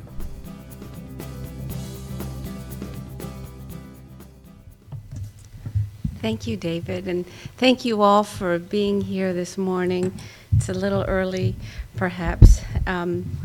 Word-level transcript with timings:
Thank 6.23 6.47
you, 6.47 6.57
David, 6.57 7.07
and 7.07 7.27
thank 7.59 7.85
you 7.85 8.01
all 8.01 8.25
for 8.25 8.59
being 8.59 9.03
here 9.03 9.35
this 9.35 9.59
morning. 9.59 10.19
It's 10.59 10.69
a 10.69 10.75
little 10.75 11.05
early, 11.05 11.55
perhaps. 11.95 12.63
Um, 12.85 13.39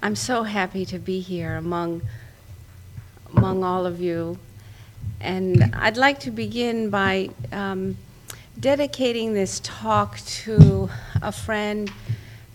I'm 0.00 0.16
so 0.16 0.42
happy 0.42 0.84
to 0.86 0.98
be 0.98 1.20
here 1.20 1.54
among 1.54 2.02
among 3.36 3.62
all 3.62 3.86
of 3.86 4.00
you, 4.00 4.40
and 5.20 5.72
I'd 5.76 5.96
like 5.96 6.18
to 6.20 6.32
begin 6.32 6.90
by 6.90 7.30
um, 7.52 7.96
dedicating 8.58 9.34
this 9.34 9.60
talk 9.62 10.18
to 10.18 10.90
a 11.22 11.30
friend, 11.30 11.92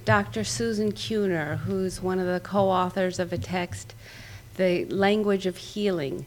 Dr. 0.04 0.44
Susan 0.44 0.92
Kuhner, 0.92 1.60
who's 1.60 2.02
one 2.02 2.20
of 2.20 2.28
the 2.28 2.42
co-authors 2.42 3.20
of 3.20 3.32
a 3.32 3.38
text, 3.38 3.96
"The 4.58 4.84
Language 4.84 5.46
of 5.46 5.56
Healing." 5.56 6.26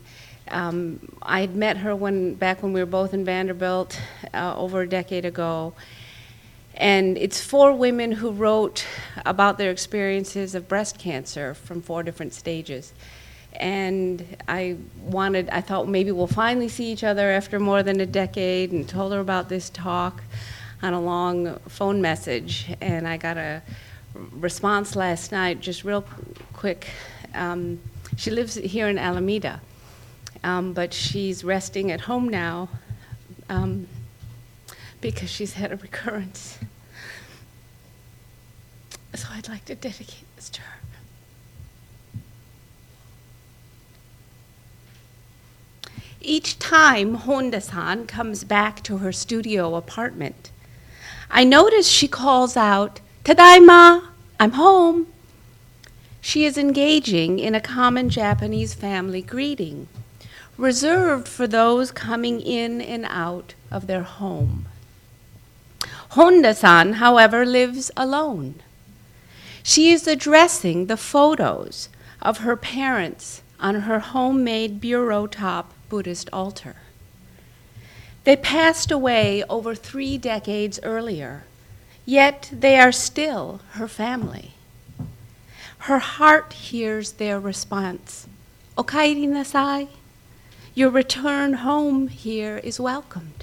Um, 0.48 0.98
I 1.20 1.42
had 1.42 1.54
met 1.54 1.76
her 1.76 1.95
when 1.95 2.37
back 2.37 2.62
when 2.62 2.73
we 2.73 2.80
were 2.80 2.87
both 2.87 3.12
in 3.12 3.23
Vanderbilt 3.23 4.01
uh, 4.32 4.54
over 4.56 4.80
a 4.80 4.88
decade 4.88 5.26
ago. 5.26 5.74
And 6.76 7.18
it's 7.18 7.40
four 7.40 7.73
women 7.73 8.12
who 8.12 8.30
wrote 8.30 8.87
about 9.24 9.59
their 9.59 9.70
experiences 9.70 10.54
of 10.54 10.68
breast 10.68 10.98
cancer 10.98 11.54
from 11.54 11.82
four 11.82 12.02
different 12.02 12.32
stages. 12.32 12.92
And 13.54 14.37
I 14.48 14.79
wanted, 15.01 15.51
I 15.51 15.60
thought 15.60 15.87
maybe 15.88 16.10
we'll 16.10 16.26
finally 16.26 16.68
see 16.68 16.90
each 16.90 17.04
other 17.04 17.30
after 17.30 17.60
more 17.60 17.82
than 17.82 18.01
a 18.01 18.06
decade, 18.06 18.73
and 18.73 18.88
told 18.88 19.12
her 19.12 19.20
about 19.20 19.48
this 19.48 19.68
talk 19.70 20.23
on 20.82 20.95
a 20.95 21.01
long 21.01 21.59
phone 21.68 22.01
message. 22.01 22.74
And 22.80 23.07
I 23.07 23.18
got 23.18 23.36
a 23.36 23.62
response 24.14 24.96
last 24.96 25.32
night, 25.32 25.60
just 25.60 25.84
real 25.84 26.04
quick. 26.54 26.88
Um, 27.34 27.80
she 28.16 28.30
lives 28.30 28.54
here 28.54 28.88
in 28.88 28.98
Alameda 28.98 29.60
um, 30.45 30.73
but 30.73 30.92
she's 30.92 31.45
resting 31.45 31.90
at 31.90 32.02
home 32.02 32.29
now 32.29 32.68
um, 33.48 33.86
because 35.02 35.28
she's 35.28 35.54
had 35.54 35.70
a 35.72 35.76
recurrence. 35.76 36.58
So 39.14 39.28
I'd 39.30 39.48
like 39.48 39.66
to 39.66 39.74
dedicate 39.74 40.24
this 40.36 40.48
to 40.48 40.62
her. 40.62 40.78
Each 46.23 46.58
time 46.58 47.14
Honda-san 47.14 48.06
comes 48.06 48.45
back 48.45 48.82
to 48.84 48.98
her 48.98 49.12
studio 49.12 49.74
apartment, 49.74 50.50
I 51.30 51.45
notice 51.45 51.88
she 51.88 52.08
calls 52.08 52.56
out, 52.56 53.00
Tadaima, 53.24 54.06
I'm 54.38 54.52
home. 54.52 55.08
She 56.20 56.45
is 56.45 56.56
engaging 56.56 57.38
in 57.38 57.54
a 57.54 57.60
common 57.60 58.08
Japanese 58.08 58.73
family 58.73 59.20
greeting 59.20 59.88
reserved 60.56 61.26
for 61.26 61.46
those 61.46 61.90
coming 61.90 62.40
in 62.40 62.80
and 62.80 63.04
out 63.08 63.54
of 63.70 63.86
their 63.86 64.03
home. 64.03 64.66
Honda 66.12 66.55
san, 66.55 66.94
however, 66.94 67.47
lives 67.47 67.91
alone. 67.97 68.56
She 69.62 69.92
is 69.92 70.06
addressing 70.06 70.84
the 70.84 70.98
photos 70.98 71.88
of 72.20 72.38
her 72.38 72.54
parents 72.54 73.41
on 73.59 73.86
her 73.86 73.98
homemade 73.98 74.78
bureau 74.78 75.26
top 75.26 75.72
Buddhist 75.88 76.28
altar. 76.31 76.76
They 78.25 78.36
passed 78.36 78.91
away 78.91 79.42
over 79.48 79.75
three 79.75 80.19
decades 80.19 80.78
earlier, 80.82 81.44
yet 82.04 82.50
they 82.53 82.78
are 82.78 82.92
still 82.92 83.62
her 83.70 83.88
family. 83.88 84.53
Her 85.88 85.98
heart 85.98 86.53
hears 86.53 87.12
their 87.12 87.41
response, 87.41 88.26
Okaeri 88.76 89.26
nasai. 89.26 89.88
Your 90.75 90.91
return 90.91 91.54
home 91.54 92.09
here 92.09 92.59
is 92.59 92.78
welcomed. 92.78 93.41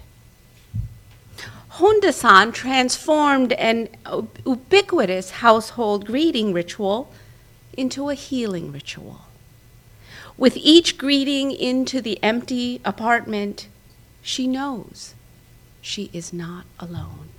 Honda 1.79 2.11
san 2.11 2.51
transformed 2.51 3.53
an 3.53 3.87
ubiquitous 4.45 5.31
household 5.31 6.05
greeting 6.05 6.51
ritual 6.51 7.09
into 7.71 8.09
a 8.09 8.15
healing 8.15 8.73
ritual. 8.73 9.21
With 10.37 10.57
each 10.57 10.97
greeting 10.97 11.53
into 11.53 12.01
the 12.01 12.21
empty 12.21 12.81
apartment, 12.83 13.69
she 14.21 14.45
knows 14.45 15.13
she 15.79 16.09
is 16.11 16.33
not 16.33 16.65
alone. 16.81 17.29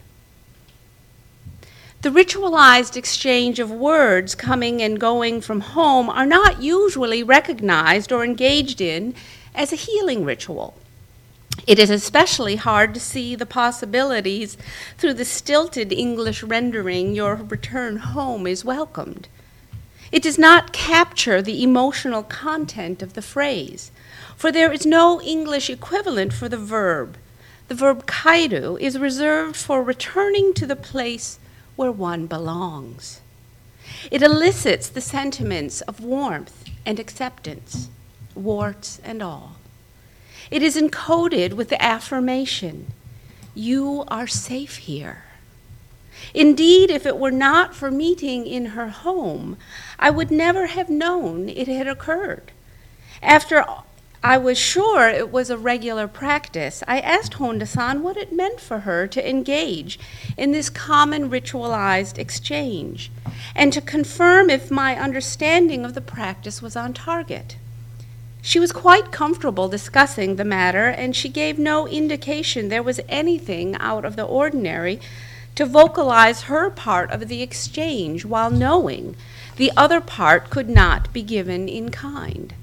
The 2.00 2.08
ritualized 2.08 2.96
exchange 2.96 3.58
of 3.58 3.70
words 3.70 4.34
coming 4.34 4.80
and 4.80 4.98
going 4.98 5.42
from 5.42 5.60
home 5.60 6.08
are 6.08 6.24
not 6.24 6.62
usually 6.62 7.22
recognized 7.22 8.10
or 8.10 8.24
engaged 8.24 8.80
in 8.80 9.14
as 9.54 9.70
a 9.70 9.76
healing 9.76 10.24
ritual. 10.24 10.74
It 11.66 11.78
is 11.78 11.90
especially 11.90 12.56
hard 12.56 12.94
to 12.94 13.00
see 13.00 13.34
the 13.34 13.46
possibilities 13.46 14.56
through 14.98 15.14
the 15.14 15.24
stilted 15.24 15.92
English 15.92 16.42
rendering 16.42 17.14
your 17.14 17.34
return 17.34 17.98
home 17.98 18.46
is 18.46 18.64
welcomed. 18.64 19.28
It 20.12 20.22
does 20.22 20.38
not 20.38 20.72
capture 20.72 21.40
the 21.40 21.62
emotional 21.62 22.22
content 22.22 23.02
of 23.02 23.12
the 23.12 23.22
phrase, 23.22 23.92
for 24.36 24.50
there 24.50 24.72
is 24.72 24.84
no 24.84 25.20
English 25.20 25.70
equivalent 25.70 26.32
for 26.32 26.48
the 26.48 26.56
verb. 26.56 27.16
The 27.68 27.74
verb 27.74 28.06
kaeru 28.06 28.80
is 28.80 28.98
reserved 28.98 29.56
for 29.56 29.82
returning 29.82 30.54
to 30.54 30.66
the 30.66 30.74
place 30.74 31.38
where 31.76 31.92
one 31.92 32.26
belongs. 32.26 33.20
It 34.10 34.22
elicits 34.22 34.88
the 34.88 35.00
sentiments 35.00 35.80
of 35.82 36.00
warmth 36.00 36.64
and 36.84 36.98
acceptance 36.98 37.88
warts 38.34 39.00
and 39.04 39.22
all. 39.22 39.56
It 40.50 40.62
is 40.62 40.76
encoded 40.76 41.54
with 41.54 41.68
the 41.68 41.82
affirmation, 41.82 42.92
You 43.54 44.04
are 44.08 44.26
safe 44.26 44.76
here. 44.76 45.24
Indeed, 46.34 46.90
if 46.90 47.06
it 47.06 47.18
were 47.18 47.30
not 47.30 47.74
for 47.74 47.90
meeting 47.90 48.46
in 48.46 48.66
her 48.66 48.88
home, 48.88 49.56
I 49.98 50.10
would 50.10 50.30
never 50.30 50.66
have 50.66 50.88
known 50.88 51.48
it 51.48 51.66
had 51.66 51.88
occurred. 51.88 52.52
After 53.22 53.64
I 54.22 54.36
was 54.36 54.58
sure 54.58 55.08
it 55.08 55.32
was 55.32 55.48
a 55.48 55.56
regular 55.56 56.06
practice, 56.06 56.82
I 56.86 57.00
asked 57.00 57.34
Honda 57.34 57.64
san 57.64 58.02
what 58.02 58.18
it 58.18 58.34
meant 58.34 58.60
for 58.60 58.80
her 58.80 59.06
to 59.06 59.28
engage 59.28 59.98
in 60.36 60.52
this 60.52 60.68
common 60.68 61.30
ritualized 61.30 62.18
exchange 62.18 63.10
and 63.54 63.72
to 63.72 63.80
confirm 63.80 64.50
if 64.50 64.70
my 64.70 64.94
understanding 64.94 65.86
of 65.86 65.94
the 65.94 66.02
practice 66.02 66.60
was 66.60 66.76
on 66.76 66.92
target. 66.92 67.56
She 68.42 68.58
was 68.58 68.72
quite 68.72 69.12
comfortable 69.12 69.68
discussing 69.68 70.36
the 70.36 70.44
matter, 70.44 70.86
and 70.86 71.14
she 71.14 71.28
gave 71.28 71.58
no 71.58 71.86
indication 71.86 72.68
there 72.68 72.82
was 72.82 73.00
anything 73.08 73.76
out 73.76 74.04
of 74.04 74.16
the 74.16 74.24
ordinary 74.24 75.00
to 75.56 75.66
vocalize 75.66 76.42
her 76.42 76.70
part 76.70 77.10
of 77.10 77.28
the 77.28 77.42
exchange 77.42 78.24
while 78.24 78.50
knowing 78.50 79.14
the 79.56 79.72
other 79.76 80.00
part 80.00 80.48
could 80.48 80.70
not 80.70 81.12
be 81.12 81.22
given 81.22 81.68
in 81.68 81.90
kind. 81.90 82.54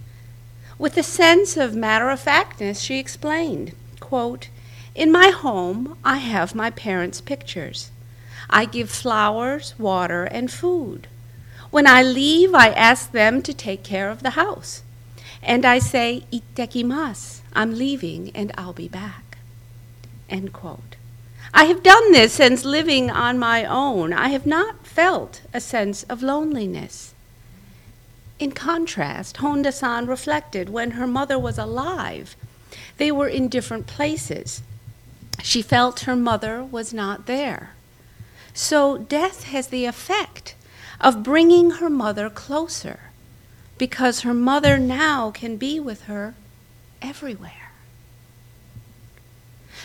With 0.80 0.98
a 0.98 1.04
sense 1.04 1.58
of 1.58 1.76
matter 1.76 2.10
of 2.10 2.20
factness, 2.20 2.80
she 2.80 2.98
explained, 2.98 3.74
quote, 4.00 4.50
In 4.96 5.12
my 5.12 5.30
home, 5.30 5.98
I 6.04 6.18
have 6.18 6.56
my 6.56 6.72
parents' 6.72 7.22
pictures. 7.22 7.92
I 8.50 8.66
give 8.66 8.90
flowers, 8.90 9.76
water, 9.78 10.24
and 10.24 10.52
food. 10.52 11.08
When 11.70 11.86
I 11.86 12.02
leave, 12.02 12.56
I 12.56 12.70
ask 12.70 13.12
them 13.12 13.42
to 13.44 13.54
take 13.54 13.84
care 13.84 14.10
of 14.10 14.24
the 14.24 14.32
house. 14.32 14.84
And 15.48 15.66
I 15.66 15.80
say, 15.80 16.26
Ittekimasu, 16.32 17.40
I'm 17.54 17.74
leaving 17.74 18.32
and 18.36 18.52
I'll 18.58 18.74
be 18.74 18.90
back. 18.90 19.38
End 20.30 20.52
quote. 20.52 20.98
I 21.54 21.64
have 21.64 21.82
done 21.82 22.12
this 22.12 22.34
since 22.34 22.66
living 22.66 23.10
on 23.10 23.40
my 23.40 23.64
own. 23.64 24.12
I 24.12 24.28
have 24.28 24.46
not 24.46 24.86
felt 24.86 25.42
a 25.54 25.62
sense 25.62 26.04
of 26.04 26.22
loneliness. 26.22 27.14
In 28.40 28.52
contrast, 28.52 29.38
Honda 29.38 29.72
san 29.72 30.06
reflected 30.06 30.70
when 30.70 30.92
her 30.92 31.08
mother 31.08 31.40
was 31.40 31.58
alive, 31.58 32.36
they 32.98 33.10
were 33.10 33.30
in 33.30 33.48
different 33.48 33.88
places. 33.88 34.62
She 35.42 35.62
felt 35.62 36.02
her 36.02 36.16
mother 36.16 36.62
was 36.62 36.94
not 36.94 37.26
there. 37.26 37.72
So 38.54 38.98
death 38.98 39.46
has 39.46 39.68
the 39.68 39.86
effect 39.86 40.56
of 41.00 41.24
bringing 41.24 41.72
her 41.72 41.90
mother 41.90 42.30
closer 42.30 43.07
because 43.78 44.22
her 44.22 44.34
mother 44.34 44.78
now 44.78 45.32
can 45.32 45.58
be 45.58 45.80
with 45.80 46.04
her 46.04 46.36
everywhere. 47.02 47.72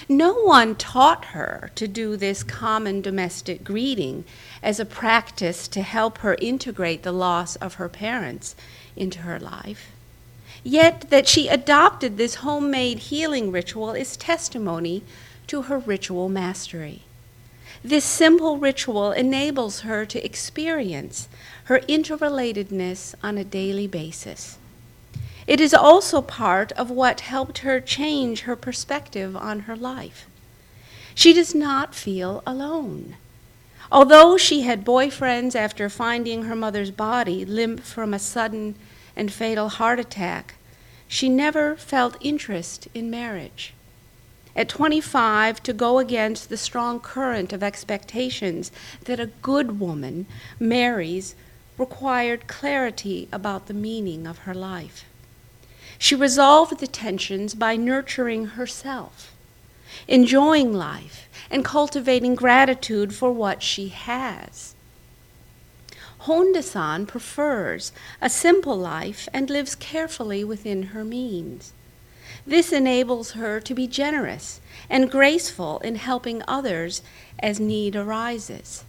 no 0.09 0.33
one 0.35 0.75
taught 0.75 1.27
her 1.27 1.71
to 1.75 1.87
do 1.87 2.17
this 2.17 2.43
common 2.43 3.01
domestic 3.01 3.63
greeting 3.65 4.25
as 4.63 4.81
a 4.81 4.85
practice 4.85 5.69
to 5.69 5.83
help 5.83 6.19
her 6.19 6.37
integrate 6.41 7.03
the 7.03 7.13
loss 7.13 7.57
of 7.57 7.75
her 7.75 7.89
parents 7.89 8.55
into 8.97 9.21
her 9.21 9.39
life. 9.39 9.93
Yet, 10.65 11.11
that 11.11 11.29
she 11.29 11.49
adopted 11.49 12.17
this 12.17 12.37
homemade 12.37 12.99
healing 12.99 13.51
ritual 13.51 13.93
is 13.93 14.17
testimony 14.17 15.03
to 15.49 15.63
her 15.63 15.79
ritual 15.79 16.29
mastery. 16.29 17.03
This 17.85 18.05
simple 18.05 18.59
ritual 18.59 19.11
enables 19.11 19.81
her 19.81 20.07
to 20.07 20.25
experience 20.25 21.29
her 21.65 21.81
interrelatedness 21.81 23.15
on 23.25 23.37
a 23.37 23.45
daily 23.45 23.89
basis. 23.89 24.59
It 25.49 25.61
is 25.61 25.75
also 25.75 26.23
part 26.23 26.71
of 26.73 26.91
what 26.91 27.21
helped 27.23 27.59
her 27.59 27.81
change 27.81 28.43
her 28.43 28.55
perspective 28.55 29.37
on 29.37 29.61
her 29.61 29.75
life. 29.75 30.27
She 31.15 31.33
does 31.33 31.55
not 31.55 31.95
feel 31.95 32.43
alone. 32.47 33.17
Although 33.91 34.37
she 34.37 34.63
had 34.63 34.85
boyfriends 34.85 35.57
after 35.57 35.91
finding 35.91 36.45
her 36.45 36.57
mother's 36.57 36.93
body 36.93 37.45
limp 37.45 37.81
from 37.81 38.15
a 38.15 38.19
sudden 38.21 38.77
and 39.17 39.33
fatal 39.33 39.69
heart 39.69 39.99
attack, 39.99 40.55
she 41.09 41.29
never 41.29 41.77
felt 41.77 42.17
interest 42.21 42.87
in 42.95 43.11
marriage. 43.11 43.75
At 44.55 44.69
25, 44.69 45.63
to 45.63 45.73
go 45.73 45.99
against 45.99 46.49
the 46.49 46.57
strong 46.57 47.01
current 47.01 47.53
of 47.53 47.63
expectations 47.63 48.71
that 49.05 49.19
a 49.19 49.31
good 49.41 49.81
woman 49.81 50.27
marries 50.61 51.35
required 51.79 52.47
clarity 52.47 53.29
about 53.33 53.67
the 53.67 53.75
meaning 53.75 54.27
of 54.27 54.39
her 54.39 54.55
life. 54.55 55.05
She 55.99 56.15
resolved 56.15 56.81
the 56.81 56.87
tensions 56.87 57.55
by 57.55 57.77
nurturing 57.77 58.47
herself, 58.59 59.33
enjoying 60.07 60.75
life, 60.75 61.29
and 61.51 61.65
cultivating 61.65 62.35
gratitude 62.35 63.15
for 63.15 63.33
what 63.33 63.63
she 63.63 63.89
has. 63.89 64.75
Honda 66.19 66.63
san 66.63 67.07
prefers 67.07 67.93
a 68.21 68.29
simple 68.29 68.77
life 68.77 69.29
and 69.33 69.49
lives 69.49 69.75
carefully 69.75 70.45
within 70.45 70.85
her 70.95 71.05
means. 71.05 71.73
This 72.47 72.73
enables 72.73 73.33
her 73.33 73.61
to 73.61 73.75
be 73.75 73.87
generous 73.87 74.61
and 74.91 75.11
graceful 75.11 75.79
in 75.79 75.95
helping 75.95 76.43
others 76.49 77.03
as 77.39 77.61
need 77.61 77.95
arises. 77.95 78.85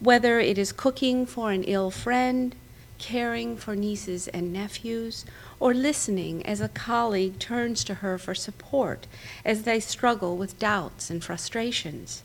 Whether 0.00 0.40
it 0.40 0.56
is 0.56 0.72
cooking 0.72 1.26
for 1.26 1.52
an 1.52 1.64
ill 1.64 1.90
friend, 1.90 2.54
caring 2.98 3.56
for 3.56 3.76
nieces 3.76 4.26
and 4.28 4.52
nephews, 4.52 5.26
or 5.60 5.74
listening 5.74 6.44
as 6.46 6.60
a 6.60 6.68
colleague 6.68 7.38
turns 7.38 7.84
to 7.84 7.94
her 7.96 8.16
for 8.16 8.34
support 8.34 9.06
as 9.44 9.64
they 9.64 9.78
struggle 9.78 10.36
with 10.36 10.58
doubts 10.58 11.10
and 11.10 11.22
frustrations. 11.22 12.22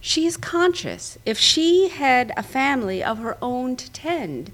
She 0.00 0.26
is 0.26 0.36
conscious 0.36 1.18
if 1.24 1.38
she 1.38 1.88
had 1.88 2.32
a 2.36 2.42
family 2.42 3.02
of 3.02 3.18
her 3.18 3.36
own 3.40 3.76
to 3.76 3.90
tend, 3.92 4.50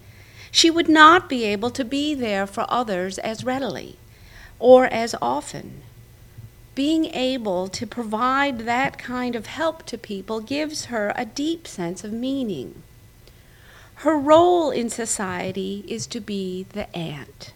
she 0.50 0.70
would 0.70 0.88
not 0.88 1.28
be 1.28 1.44
able 1.44 1.70
to 1.70 1.84
be 1.84 2.14
there 2.14 2.46
for 2.46 2.66
others 2.68 3.18
as 3.18 3.42
readily 3.42 3.96
or 4.58 4.86
as 4.86 5.14
often. 5.20 5.82
Being 6.74 7.06
able 7.06 7.68
to 7.68 7.86
provide 7.86 8.60
that 8.60 8.98
kind 8.98 9.36
of 9.36 9.46
help 9.46 9.84
to 9.86 9.96
people 9.98 10.40
gives 10.40 10.86
her 10.86 11.12
a 11.14 11.24
deep 11.24 11.68
sense 11.68 12.02
of 12.02 12.12
meaning. 12.12 12.82
Her 13.96 14.18
role 14.18 14.70
in 14.70 14.90
society 14.90 15.84
is 15.86 16.06
to 16.08 16.20
be 16.20 16.66
the 16.70 16.94
aunt, 16.96 17.52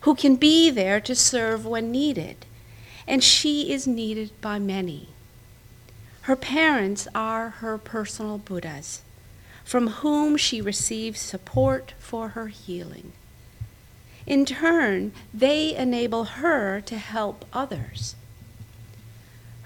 who 0.00 0.14
can 0.14 0.36
be 0.36 0.70
there 0.70 1.00
to 1.00 1.14
serve 1.14 1.66
when 1.66 1.92
needed, 1.92 2.46
and 3.06 3.22
she 3.22 3.70
is 3.70 3.86
needed 3.86 4.30
by 4.40 4.58
many. 4.58 5.08
Her 6.22 6.36
parents 6.36 7.06
are 7.14 7.50
her 7.50 7.78
personal 7.78 8.38
Buddhas, 8.38 9.02
from 9.64 9.88
whom 9.88 10.36
she 10.36 10.60
receives 10.60 11.20
support 11.20 11.92
for 11.98 12.30
her 12.30 12.48
healing. 12.48 13.12
In 14.26 14.44
turn, 14.44 15.12
they 15.32 15.74
enable 15.76 16.24
her 16.24 16.80
to 16.80 16.98
help 16.98 17.44
others. 17.52 18.16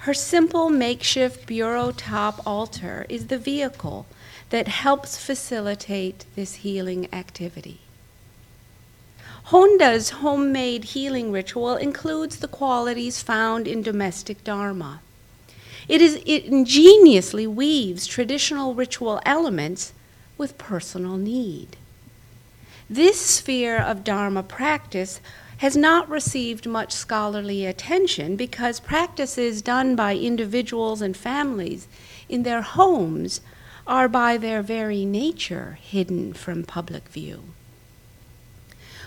Her 0.05 0.15
simple 0.15 0.71
makeshift 0.71 1.47
bureau 1.47 1.93
top 1.93 2.41
altar 2.47 3.07
is 3.09 3.27
the 3.27 3.39
vehicle 3.39 4.07
that 4.51 4.69
helps 4.69 5.17
facilitate 5.17 6.25
this 6.35 6.57
healing 6.57 7.09
activity. 7.13 7.81
Honda's 9.45 10.11
homemade 10.11 10.85
healing 10.85 11.33
ritual 11.33 11.77
includes 11.77 12.37
the 12.37 12.49
qualities 12.49 13.23
found 13.23 13.67
in 13.67 13.83
domestic 13.83 14.45
Dharma. 14.45 15.01
It, 15.89 16.01
is, 16.01 16.23
it 16.25 16.45
ingeniously 16.45 17.47
weaves 17.47 18.07
traditional 18.07 18.75
ritual 18.75 19.21
elements 19.27 19.93
with 20.39 20.57
personal 20.57 21.17
need. 21.17 21.77
This 22.93 23.21
sphere 23.21 23.79
of 23.79 24.03
Dharma 24.03 24.43
practice 24.43 25.21
has 25.59 25.77
not 25.77 26.09
received 26.09 26.67
much 26.67 26.91
scholarly 26.91 27.65
attention 27.65 28.35
because 28.35 28.81
practices 28.81 29.63
done 29.63 29.95
by 29.95 30.17
individuals 30.17 31.01
and 31.01 31.17
families 31.17 31.87
in 32.29 32.43
their 32.43 32.63
homes 32.63 33.43
are 33.87 34.09
by 34.09 34.37
their 34.37 34.61
very 34.61 35.05
nature 35.05 35.79
hidden 35.81 36.33
from 36.33 36.65
public 36.65 37.07
view. 37.07 37.45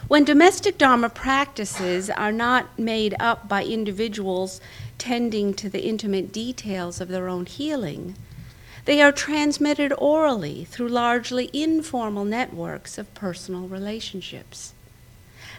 When 0.07 0.23
domestic 0.23 0.77
Dharma 0.77 1.09
practices 1.09 2.09
are 2.09 2.31
not 2.31 2.79
made 2.79 3.15
up 3.19 3.49
by 3.49 3.65
individuals 3.65 4.61
tending 4.97 5.53
to 5.55 5.67
the 5.67 5.83
intimate 5.83 6.31
details 6.31 7.01
of 7.01 7.09
their 7.09 7.27
own 7.27 7.47
healing, 7.47 8.15
they 8.85 9.01
are 9.01 9.11
transmitted 9.11 9.93
orally 9.97 10.65
through 10.65 10.89
largely 10.89 11.49
informal 11.53 12.25
networks 12.25 12.97
of 12.97 13.13
personal 13.13 13.67
relationships. 13.67 14.73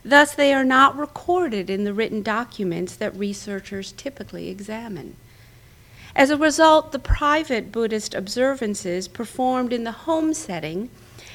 Thus, 0.05 0.35
they 0.35 0.53
are 0.53 0.65
not 0.65 0.99
recorded 0.99 1.71
in 1.71 1.85
the 1.85 1.95
written 1.95 2.23
documents 2.23 2.95
that 2.97 3.17
researchers 3.17 3.93
typically 3.93 4.49
examine. 4.49 5.17
As 6.15 6.31
a 6.31 6.37
result, 6.37 6.93
the 6.93 6.99
private 6.99 7.73
Buddhist 7.73 8.15
observances 8.15 9.09
performed 9.09 9.73
in 9.73 9.85
the 9.85 9.93
home 9.93 10.35
setting 10.35 10.91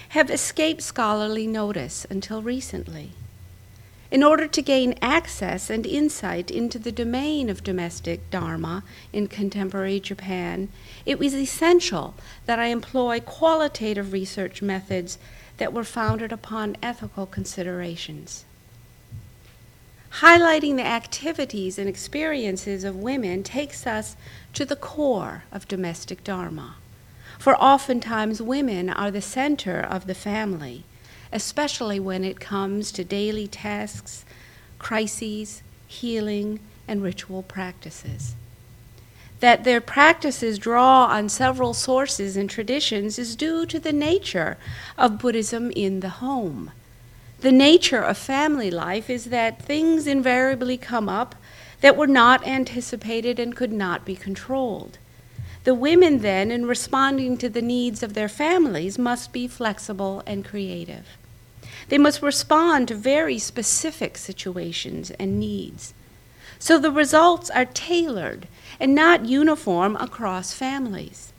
have 0.10 0.30
escaped 0.30 0.82
scholarly 0.82 1.48
notice 1.48 2.06
until 2.10 2.42
recently. 2.42 3.12
In 4.12 4.24
order 4.24 4.48
to 4.48 4.62
gain 4.64 4.96
access 5.04 5.70
and 5.70 5.86
insight 5.86 6.50
into 6.50 6.80
the 6.80 6.92
domain 6.92 7.48
of 7.48 7.64
domestic 7.64 8.28
Dharma 8.32 8.84
in 9.14 9.28
contemporary 9.28 10.00
Japan, 10.00 10.70
it 11.06 11.20
was 11.20 11.36
essential 11.36 12.16
that 12.48 12.58
I 12.58 12.68
employ 12.68 13.20
qualitative 13.20 14.12
research 14.12 14.64
methods 14.64 15.20
that 15.58 15.74
were 15.74 15.84
founded 15.84 16.32
upon 16.32 16.78
ethical 16.82 17.28
considerations. 17.28 18.46
Highlighting 20.22 20.78
the 20.78 20.88
activities 20.88 21.78
and 21.78 21.88
experiences 21.88 22.84
of 22.84 22.96
women 22.96 23.44
takes 23.44 23.86
us 23.86 24.16
to 24.54 24.66
the 24.66 24.76
core 24.76 25.44
of 25.52 25.68
domestic 25.68 26.24
Dharma. 26.24 26.78
For 27.38 27.56
oftentimes, 27.56 28.42
women 28.42 28.90
are 28.90 29.12
the 29.12 29.22
center 29.22 29.80
of 29.80 30.08
the 30.08 30.16
family 30.16 30.84
especially 31.32 32.00
when 32.00 32.24
it 32.24 32.40
comes 32.40 32.92
to 32.92 33.04
daily 33.04 33.48
tasks, 33.48 34.26
crises, 34.78 35.62
healing, 35.88 36.60
and 36.88 37.04
ritual 37.04 37.44
practices. 37.44 38.36
That 39.40 39.64
their 39.64 39.80
practices 39.80 40.60
draw 40.60 41.06
on 41.06 41.30
several 41.30 41.74
sources 41.74 42.36
and 42.36 42.50
traditions 42.50 43.18
is 43.18 43.36
due 43.36 43.66
to 43.68 43.80
the 43.80 43.94
nature 43.94 44.58
of 44.98 45.20
Buddhism 45.20 45.72
in 45.72 46.02
the 46.02 46.10
home. 46.10 46.72
The 47.42 47.52
nature 47.52 48.02
of 48.02 48.18
family 48.18 48.70
life 48.70 49.10
is 49.10 49.26
that 49.26 49.62
things 49.62 50.08
invariably 50.08 50.78
come 50.78 51.08
up 51.08 51.36
that 51.80 51.96
were 51.96 52.08
not 52.08 52.46
anticipated 52.46 53.40
and 53.40 53.56
could 53.56 53.72
not 53.72 54.04
be 54.04 54.16
controlled. 54.16 54.98
The 55.64 55.74
women, 55.74 56.20
then, 56.20 56.52
in 56.52 56.66
responding 56.66 57.38
to 57.38 57.50
the 57.50 57.62
needs 57.62 58.02
of 58.02 58.14
their 58.14 58.28
families, 58.28 58.98
must 58.98 59.32
be 59.32 59.48
flexible 59.48 60.24
and 60.26 60.44
creative. 60.44 61.19
They 61.90 61.98
must 61.98 62.22
respond 62.22 62.88
to 62.88 62.96
very 62.96 63.40
specific 63.40 64.18
situations 64.18 65.12
and 65.12 65.40
needs. 65.40 65.94
So 66.60 66.78
the 66.78 66.92
results 66.92 67.50
are 67.50 67.66
tailored 67.66 68.48
and 68.80 68.94
not 68.94 69.26
uniform 69.26 69.96
across 69.96 70.54
families. 70.54 71.34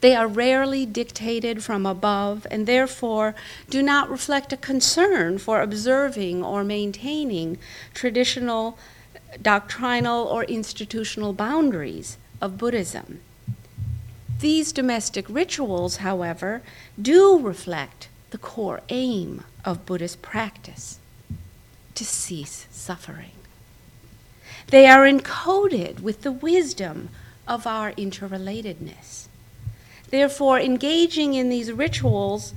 They 0.00 0.14
are 0.14 0.26
rarely 0.26 0.84
dictated 0.84 1.62
from 1.62 1.86
above 1.86 2.46
and 2.50 2.66
therefore 2.66 3.34
do 3.70 3.82
not 3.82 4.10
reflect 4.10 4.52
a 4.52 4.56
concern 4.56 5.38
for 5.38 5.60
observing 5.60 6.44
or 6.44 6.64
maintaining 6.64 7.58
traditional, 7.94 8.78
doctrinal, 9.40 10.24
or 10.24 10.44
institutional 10.44 11.32
boundaries 11.32 12.16
of 12.40 12.58
Buddhism. 12.58 13.20
These 14.40 14.72
domestic 14.72 15.26
rituals, 15.28 15.98
however, 15.98 16.62
do 17.00 17.38
reflect 17.38 18.08
the 18.32 18.38
core 18.38 18.80
aim 18.88 19.44
of 19.62 19.86
Buddhist 19.86 20.22
practice 20.22 20.98
to 21.94 22.04
cease 22.04 22.66
suffering. 22.70 23.32
They 24.68 24.86
are 24.86 25.06
encoded 25.06 26.00
with 26.00 26.22
the 26.22 26.32
wisdom 26.32 27.10
of 27.46 27.66
our 27.66 27.92
interrelatedness. 27.92 29.26
Therefore, 30.08 30.58
engaging 30.58 31.34
in 31.34 31.50
these 31.50 31.70
rituals 31.70 32.54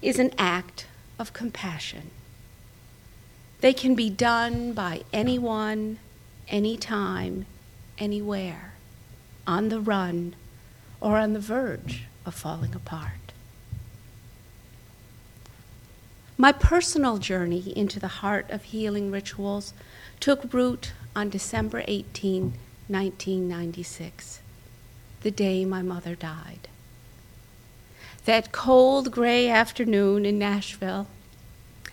is 0.00 0.18
an 0.18 0.32
act 0.38 0.86
of 1.18 1.34
compassion. 1.34 2.10
They 3.60 3.74
can 3.74 3.94
be 3.94 4.08
done 4.08 4.72
by 4.72 5.02
anyone, 5.12 5.98
anytime, 6.48 7.44
anywhere, 7.98 8.72
on 9.46 9.68
the 9.68 9.80
run, 9.80 10.36
or 11.02 11.18
on 11.18 11.34
the 11.34 11.40
verge 11.40 12.04
of 12.24 12.34
falling 12.34 12.74
apart. 12.74 13.27
My 16.40 16.52
personal 16.52 17.18
journey 17.18 17.72
into 17.74 17.98
the 17.98 18.22
heart 18.22 18.48
of 18.50 18.62
healing 18.62 19.10
rituals 19.10 19.74
took 20.20 20.54
root 20.54 20.92
on 21.16 21.30
December 21.30 21.82
18, 21.88 22.52
1996, 22.86 24.38
the 25.22 25.32
day 25.32 25.64
my 25.64 25.82
mother 25.82 26.14
died. 26.14 26.68
That 28.24 28.52
cold 28.52 29.10
gray 29.10 29.48
afternoon 29.48 30.24
in 30.24 30.38
Nashville, 30.38 31.08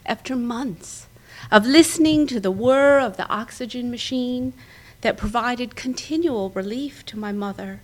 after 0.05 0.35
months 0.35 1.07
of 1.51 1.65
listening 1.65 2.27
to 2.27 2.39
the 2.39 2.51
whir 2.51 2.99
of 2.99 3.17
the 3.17 3.27
oxygen 3.27 3.89
machine 3.89 4.53
that 5.01 5.17
provided 5.17 5.75
continual 5.75 6.51
relief 6.51 7.03
to 7.07 7.17
my 7.17 7.31
mother, 7.31 7.81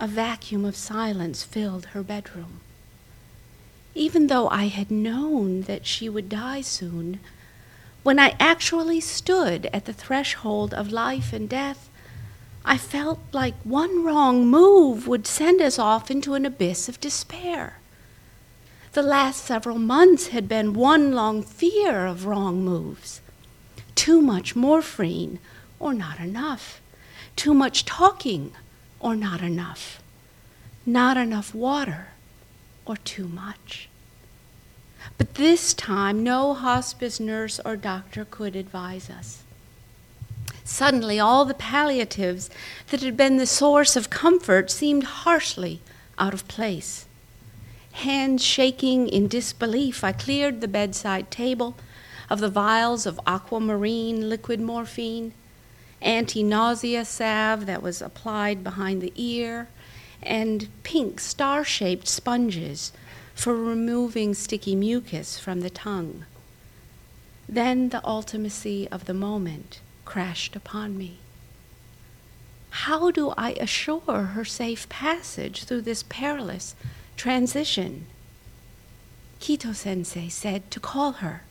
a 0.00 0.08
vacuum 0.08 0.64
of 0.64 0.74
silence 0.74 1.44
filled 1.44 1.86
her 1.86 2.02
bedroom. 2.02 2.58
Even 3.94 4.28
though 4.28 4.48
I 4.48 4.68
had 4.68 4.90
known 4.90 5.62
that 5.62 5.86
she 5.86 6.08
would 6.08 6.28
die 6.28 6.62
soon, 6.62 7.20
when 8.02 8.18
I 8.18 8.34
actually 8.40 9.00
stood 9.00 9.68
at 9.72 9.84
the 9.84 9.92
threshold 9.92 10.72
of 10.72 10.90
life 10.90 11.32
and 11.32 11.48
death, 11.48 11.90
I 12.64 12.78
felt 12.78 13.20
like 13.32 13.54
one 13.64 14.02
wrong 14.02 14.46
move 14.46 15.06
would 15.06 15.26
send 15.26 15.60
us 15.60 15.78
off 15.78 16.10
into 16.10 16.34
an 16.34 16.46
abyss 16.46 16.88
of 16.88 17.00
despair. 17.00 17.78
The 18.92 19.02
last 19.02 19.44
several 19.44 19.78
months 19.78 20.28
had 20.28 20.48
been 20.48 20.74
one 20.74 21.12
long 21.12 21.42
fear 21.42 22.06
of 22.06 22.26
wrong 22.26 22.64
moves. 22.64 23.20
Too 23.94 24.22
much 24.22 24.56
morphine 24.56 25.38
or 25.78 25.92
not 25.92 26.18
enough. 26.18 26.80
Too 27.36 27.52
much 27.52 27.84
talking 27.84 28.52
or 29.00 29.14
not 29.16 29.42
enough. 29.42 30.00
Not 30.86 31.16
enough 31.16 31.54
water 31.54 32.11
or 32.86 32.96
too 32.96 33.28
much. 33.28 33.88
But 35.18 35.34
this 35.34 35.74
time, 35.74 36.22
no 36.22 36.54
hospice 36.54 37.18
nurse 37.18 37.60
or 37.64 37.76
doctor 37.76 38.24
could 38.24 38.56
advise 38.56 39.10
us. 39.10 39.42
Suddenly, 40.64 41.18
all 41.18 41.44
the 41.44 41.54
palliatives 41.54 42.48
that 42.90 43.02
had 43.02 43.16
been 43.16 43.36
the 43.36 43.46
source 43.46 43.96
of 43.96 44.10
comfort 44.10 44.70
seemed 44.70 45.04
harshly 45.04 45.80
out 46.18 46.34
of 46.34 46.46
place. 46.46 47.06
Hands 47.92 48.42
shaking 48.42 49.08
in 49.08 49.28
disbelief, 49.28 50.02
I 50.04 50.12
cleared 50.12 50.60
the 50.60 50.68
bedside 50.68 51.30
table 51.30 51.76
of 52.30 52.40
the 52.40 52.48
vials 52.48 53.06
of 53.06 53.20
aquamarine 53.26 54.28
liquid 54.28 54.60
morphine, 54.60 55.34
anti 56.00 56.42
nausea 56.42 57.04
salve 57.04 57.66
that 57.66 57.82
was 57.82 58.00
applied 58.00 58.64
behind 58.64 59.02
the 59.02 59.12
ear, 59.16 59.68
and 60.22 60.68
pink 60.82 61.20
star 61.20 61.64
shaped 61.64 62.08
sponges 62.08 62.92
for 63.34 63.56
removing 63.56 64.34
sticky 64.34 64.76
mucus 64.76 65.38
from 65.38 65.60
the 65.60 65.70
tongue. 65.70 66.24
Then 67.48 67.88
the 67.88 68.00
ultimacy 68.04 68.88
of 68.90 69.06
the 69.06 69.14
moment 69.14 69.80
crashed 70.04 70.54
upon 70.56 70.96
me. 70.96 71.18
How 72.70 73.10
do 73.10 73.34
I 73.36 73.52
assure 73.52 74.22
her 74.34 74.44
safe 74.44 74.88
passage 74.88 75.64
through 75.64 75.82
this 75.82 76.02
perilous 76.02 76.74
transition? 77.16 78.06
Kito 79.40 79.74
sensei 79.74 80.28
said 80.28 80.70
to 80.70 80.80
call 80.80 81.12
her. 81.12 81.42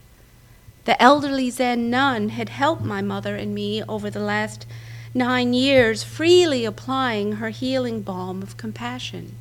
The 0.85 1.01
elderly 1.01 1.51
Zen 1.51 1.91
nun 1.91 2.29
had 2.29 2.49
helped 2.49 2.83
my 2.83 3.01
mother 3.01 3.35
and 3.35 3.53
me 3.53 3.83
over 3.83 4.09
the 4.09 4.19
last 4.19 4.65
nine 5.13 5.53
years, 5.53 6.03
freely 6.03 6.65
applying 6.65 7.33
her 7.33 7.49
healing 7.49 8.01
balm 8.01 8.41
of 8.41 8.57
compassion. 8.57 9.35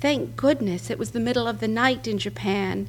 Thank 0.00 0.36
goodness 0.36 0.90
it 0.90 0.98
was 0.98 1.12
the 1.12 1.20
middle 1.20 1.48
of 1.48 1.60
the 1.60 1.68
night 1.68 2.06
in 2.06 2.18
Japan. 2.18 2.88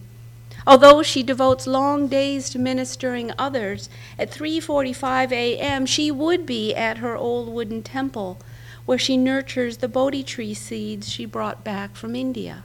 Although 0.66 1.02
she 1.02 1.24
devotes 1.24 1.66
long 1.66 2.08
days 2.08 2.50
to 2.50 2.60
ministering 2.60 3.32
others, 3.38 3.90
at 4.20 4.32
3:45 4.32 5.32
a.m. 5.32 5.86
she 5.86 6.12
would 6.12 6.46
be 6.46 6.76
at 6.76 6.98
her 6.98 7.16
old 7.16 7.48
wooden 7.48 7.82
temple 7.84 8.38
where 8.86 8.98
she 8.98 9.18
nurtures 9.18 9.78
the 9.78 9.88
Bodhi 9.88 10.24
tree 10.24 10.54
seeds 10.54 11.10
she 11.10 11.26
brought 11.26 11.64
back 11.64 11.96
from 11.96 12.16
India. 12.16 12.64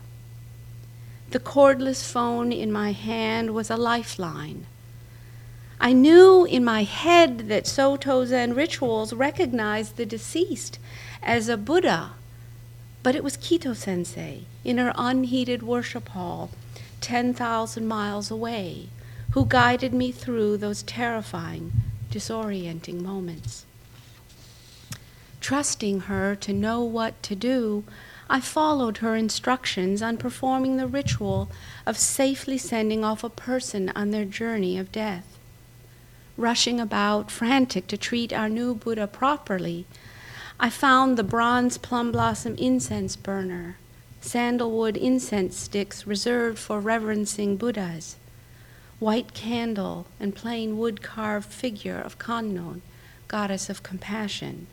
The 1.30 1.40
cordless 1.40 2.02
phone 2.04 2.52
in 2.52 2.70
my 2.70 2.92
hand 2.92 3.54
was 3.54 3.70
a 3.70 3.76
lifeline. 3.76 4.66
I 5.82 5.92
knew 5.92 6.46
in 6.46 6.64
my 6.64 6.84
head 6.84 7.48
that 7.48 7.66
Soto 7.66 8.24
Zen 8.24 8.54
rituals 8.54 9.12
recognized 9.12 9.96
the 9.96 10.06
deceased 10.06 10.78
as 11.22 11.50
a 11.50 11.58
Buddha 11.58 12.12
but 13.02 13.16
it 13.16 13.24
was 13.24 13.36
Kito 13.36 13.74
sensei 13.74 14.44
in 14.64 14.78
her 14.78 14.92
unheated 14.96 15.62
worship 15.62 16.10
hall, 16.10 16.50
10,000 17.00 17.86
miles 17.86 18.30
away, 18.30 18.88
who 19.32 19.44
guided 19.44 19.92
me 19.92 20.12
through 20.12 20.56
those 20.56 20.82
terrifying, 20.84 21.72
disorienting 22.10 23.00
moments. 23.02 23.66
Trusting 25.40 26.00
her 26.02 26.36
to 26.36 26.52
know 26.52 26.84
what 26.84 27.20
to 27.24 27.34
do, 27.34 27.82
I 28.30 28.40
followed 28.40 28.98
her 28.98 29.16
instructions 29.16 30.00
on 30.00 30.16
performing 30.16 30.76
the 30.76 30.86
ritual 30.86 31.50
of 31.84 31.98
safely 31.98 32.56
sending 32.56 33.04
off 33.04 33.24
a 33.24 33.28
person 33.28 33.90
on 33.96 34.12
their 34.12 34.24
journey 34.24 34.78
of 34.78 34.92
death. 34.92 35.31
Rushing 36.36 36.80
about, 36.80 37.30
frantic 37.30 37.86
to 37.88 37.96
treat 37.96 38.32
our 38.32 38.48
new 38.48 38.74
Buddha 38.74 39.06
properly, 39.06 39.86
I 40.58 40.70
found 40.70 41.18
the 41.18 41.24
bronze 41.24 41.76
plum 41.76 42.10
blossom 42.10 42.54
incense 42.56 43.16
burner, 43.16 43.76
sandalwood 44.20 44.96
incense 44.96 45.56
sticks 45.56 46.06
reserved 46.06 46.58
for 46.58 46.80
reverencing 46.80 47.56
Buddhas, 47.56 48.16
white 48.98 49.34
candle, 49.34 50.06
and 50.18 50.34
plain 50.34 50.78
wood 50.78 51.02
carved 51.02 51.52
figure 51.52 51.98
of 51.98 52.18
Kannon, 52.18 52.80
goddess 53.28 53.68
of 53.68 53.82
compassion, 53.82 54.68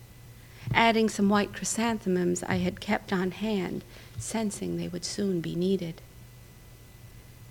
adding 0.74 1.10
some 1.10 1.28
white 1.28 1.54
chrysanthemums 1.54 2.44
I 2.44 2.56
had 2.58 2.80
kept 2.80 3.12
on 3.12 3.32
hand, 3.32 3.84
sensing 4.18 4.78
they 4.78 4.88
would 4.88 5.04
soon 5.04 5.42
be 5.42 5.56
needed. 5.56 6.02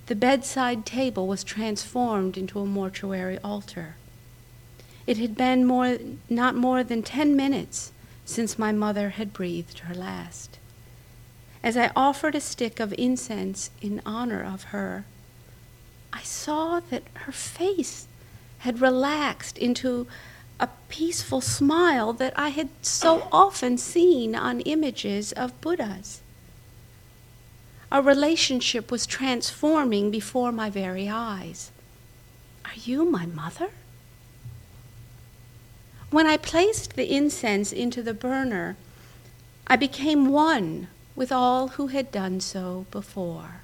The 0.08 0.16
bedside 0.16 0.86
table 0.86 1.26
was 1.26 1.44
transformed 1.44 2.38
into 2.38 2.60
a 2.60 2.64
mortuary 2.64 3.38
altar. 3.44 3.96
It 5.06 5.18
had 5.18 5.36
been 5.36 5.66
more, 5.66 5.98
not 6.30 6.54
more 6.54 6.82
than 6.82 7.02
ten 7.02 7.36
minutes 7.36 7.92
since 8.24 8.58
my 8.58 8.72
mother 8.72 9.10
had 9.10 9.34
breathed 9.34 9.80
her 9.80 9.94
last. 9.94 10.58
As 11.62 11.76
I 11.76 11.90
offered 11.94 12.34
a 12.34 12.40
stick 12.40 12.80
of 12.80 12.94
incense 12.96 13.70
in 13.82 14.00
honor 14.06 14.42
of 14.42 14.72
her, 14.72 15.04
I 16.10 16.22
saw 16.22 16.80
that 16.88 17.02
her 17.12 17.32
face 17.32 18.08
had 18.60 18.80
relaxed 18.80 19.58
into 19.58 20.06
a 20.58 20.70
peaceful 20.88 21.42
smile 21.42 22.14
that 22.14 22.32
I 22.34 22.48
had 22.48 22.70
so 22.80 23.28
often 23.30 23.76
seen 23.76 24.34
on 24.34 24.60
images 24.60 25.32
of 25.32 25.60
Buddhas. 25.60 26.22
Our 27.90 28.02
relationship 28.02 28.90
was 28.90 29.06
transforming 29.06 30.10
before 30.10 30.52
my 30.52 30.68
very 30.68 31.08
eyes. 31.08 31.70
Are 32.64 32.74
you 32.74 33.04
my 33.04 33.24
mother? 33.24 33.70
When 36.10 36.26
I 36.26 36.36
placed 36.36 36.96
the 36.96 37.10
incense 37.14 37.72
into 37.72 38.02
the 38.02 38.14
burner, 38.14 38.76
I 39.66 39.76
became 39.76 40.30
one 40.30 40.88
with 41.16 41.32
all 41.32 41.68
who 41.68 41.88
had 41.88 42.12
done 42.12 42.40
so 42.40 42.86
before. 42.90 43.62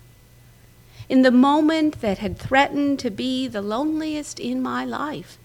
In 1.09 1.23
the 1.23 1.31
moment 1.31 2.01
that 2.01 2.19
had 2.19 2.39
threatened 2.39 2.99
to 3.01 3.11
be 3.11 3.47
the 3.47 3.63
loneliest 3.63 4.41
in 4.41 4.63
my 4.63 4.85
life, 4.85 5.39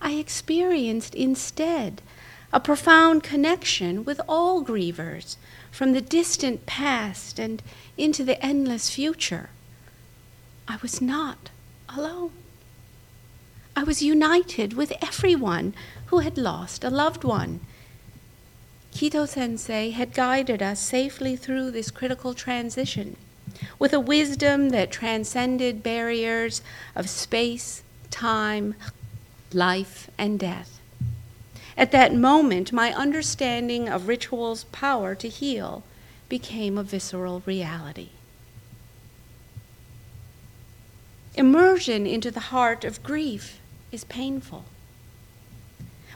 I 0.00 0.12
experienced 0.12 1.14
instead 1.14 2.02
a 2.52 2.58
profound 2.58 3.22
connection 3.22 4.04
with 4.04 4.20
all 4.28 4.64
grievers 4.64 5.36
from 5.70 5.92
the 5.92 6.00
distant 6.00 6.66
past 6.66 7.38
and 7.38 7.62
into 7.96 8.24
the 8.24 8.44
endless 8.44 8.90
future. 8.90 9.50
I 10.66 10.78
was 10.82 11.00
not 11.00 11.50
alone. 11.88 12.32
I 13.76 13.84
was 13.84 14.02
united 14.02 14.74
with 14.74 14.92
everyone 15.02 15.74
who 16.06 16.18
had 16.18 16.36
lost 16.36 16.84
a 16.84 16.90
loved 16.90 17.24
one. 17.24 17.60
Kito 18.92 19.26
sensei 19.26 19.90
had 19.90 20.12
guided 20.12 20.60
us 20.62 20.80
safely 20.80 21.36
through 21.36 21.70
this 21.70 21.90
critical 21.90 22.34
transition 22.34 23.16
with 23.78 23.92
a 23.92 24.00
wisdom 24.00 24.70
that 24.70 24.90
transcended 24.90 25.82
barriers 25.82 26.62
of 26.94 27.08
space, 27.08 27.82
time, 28.10 28.74
life, 29.52 30.10
and 30.18 30.38
death. 30.38 30.79
At 31.80 31.92
that 31.92 32.14
moment, 32.14 32.74
my 32.74 32.92
understanding 32.92 33.88
of 33.88 34.06
ritual's 34.06 34.64
power 34.64 35.14
to 35.14 35.30
heal 35.30 35.82
became 36.28 36.76
a 36.76 36.82
visceral 36.82 37.42
reality. 37.46 38.10
Immersion 41.34 42.06
into 42.06 42.30
the 42.30 42.52
heart 42.52 42.84
of 42.84 43.02
grief 43.02 43.60
is 43.90 44.04
painful. 44.04 44.66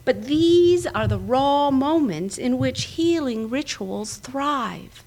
But 0.04 0.24
these 0.24 0.84
are 0.84 1.08
the 1.08 1.18
raw 1.18 1.70
moments 1.70 2.36
in 2.36 2.58
which 2.58 2.96
healing 2.98 3.48
rituals 3.48 4.16
thrive. 4.16 5.02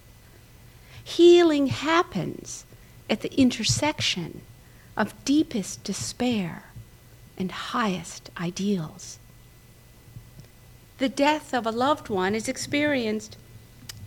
Healing 1.04 1.68
happens 1.68 2.66
at 3.08 3.22
the 3.22 3.32
intersection 3.40 4.42
of 4.98 5.24
deepest 5.24 5.84
despair 5.84 6.64
and 7.38 7.52
highest 7.52 8.32
ideals. 8.42 9.20
The 10.98 11.10
death 11.10 11.54
of 11.54 11.68
a 11.68 11.72
loved 11.72 12.10
one 12.10 12.34
is 12.34 12.48
experienced 12.48 13.38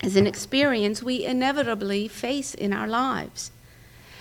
as 0.01 0.15
an 0.15 0.27
experience 0.27 1.01
we 1.01 1.23
inevitably 1.23 2.07
face 2.09 2.53
in 2.53 2.73
our 2.73 2.87
lives. 2.87 3.51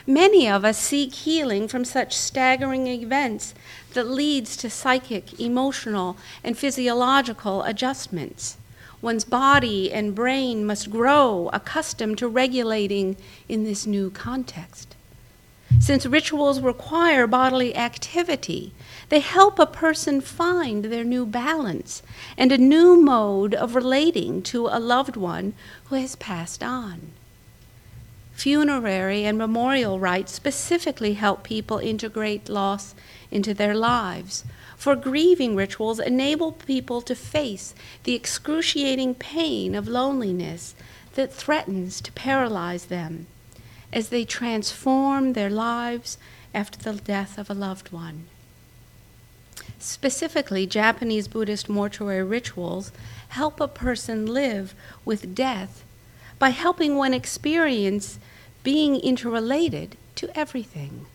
Many 0.06 0.48
of 0.48 0.64
us 0.64 0.78
seek 0.78 1.12
healing 1.12 1.68
from 1.68 1.84
such 1.84 2.16
staggering 2.16 2.86
events 2.86 3.54
that 3.94 4.08
leads 4.08 4.56
to 4.58 4.70
psychic, 4.70 5.38
emotional, 5.40 6.16
and 6.44 6.56
physiological 6.56 7.62
adjustments. 7.64 8.56
One's 9.02 9.24
body 9.24 9.92
and 9.92 10.14
brain 10.14 10.64
must 10.64 10.90
grow 10.90 11.50
accustomed 11.52 12.18
to 12.18 12.28
regulating 12.28 13.16
in 13.48 13.64
this 13.64 13.86
new 13.86 14.10
context. 14.10 14.94
Since 15.80 16.04
rituals 16.04 16.60
require 16.60 17.26
bodily 17.26 17.74
activity, 17.74 18.74
they 19.08 19.20
help 19.20 19.58
a 19.58 19.64
person 19.64 20.20
find 20.20 20.84
their 20.84 21.04
new 21.04 21.24
balance 21.24 22.02
and 22.36 22.52
a 22.52 22.58
new 22.58 23.00
mode 23.00 23.54
of 23.54 23.74
relating 23.74 24.42
to 24.42 24.66
a 24.66 24.78
loved 24.78 25.16
one 25.16 25.54
who 25.86 25.94
has 25.94 26.16
passed 26.16 26.62
on. 26.62 27.12
Funerary 28.34 29.24
and 29.24 29.38
memorial 29.38 29.98
rites 29.98 30.32
specifically 30.32 31.14
help 31.14 31.44
people 31.44 31.78
integrate 31.78 32.50
loss 32.50 32.94
into 33.30 33.54
their 33.54 33.74
lives. 33.74 34.44
For 34.76 34.94
grieving 34.94 35.56
rituals 35.56 35.98
enable 35.98 36.52
people 36.52 37.00
to 37.00 37.14
face 37.14 37.74
the 38.04 38.14
excruciating 38.14 39.14
pain 39.14 39.74
of 39.74 39.88
loneliness 39.88 40.74
that 41.14 41.32
threatens 41.32 42.02
to 42.02 42.12
paralyze 42.12 42.84
them 42.84 43.26
as 43.92 44.08
they 44.08 44.24
transform 44.24 45.32
their 45.32 45.50
lives 45.50 46.18
after 46.54 46.78
the 46.78 47.00
death 47.00 47.38
of 47.38 47.50
a 47.50 47.54
loved 47.54 47.92
one. 47.92 48.24
Specifically, 49.78 50.66
Japanese 50.66 51.28
Buddhist 51.28 51.68
mortuary 51.68 52.22
rituals 52.22 52.92
help 53.30 53.60
a 53.60 53.68
person 53.68 54.26
live 54.26 54.74
with 55.04 55.34
death 55.34 55.84
by 56.38 56.50
helping 56.50 56.96
one 56.96 57.14
experience 57.14 58.18
being 58.62 58.96
interrelated 58.96 59.96
to 60.16 60.38
everything. 60.38 61.06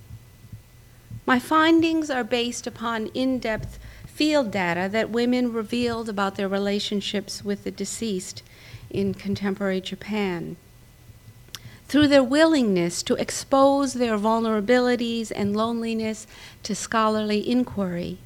My 1.26 1.40
findings 1.40 2.10
are 2.10 2.24
based 2.24 2.68
upon 2.68 3.08
in 3.08 3.40
depth 3.40 3.80
field 4.06 4.52
data 4.52 4.88
that 4.92 5.10
women 5.10 5.52
revealed 5.52 6.08
about 6.08 6.36
their 6.36 6.48
relationships 6.48 7.44
with 7.44 7.64
the 7.64 7.72
deceased 7.72 8.42
in 8.90 9.14
contemporary 9.14 9.82
Japan. 9.82 10.56
Through 11.88 12.08
their 12.08 12.24
willingness 12.24 13.04
to 13.04 13.16
expose 13.16 13.94
their 13.94 14.18
vulnerabilities 14.18 15.32
and 15.34 15.56
loneliness 15.56 16.26
to 16.64 16.74
scholarly 16.74 17.48
inquiry, 17.48 18.18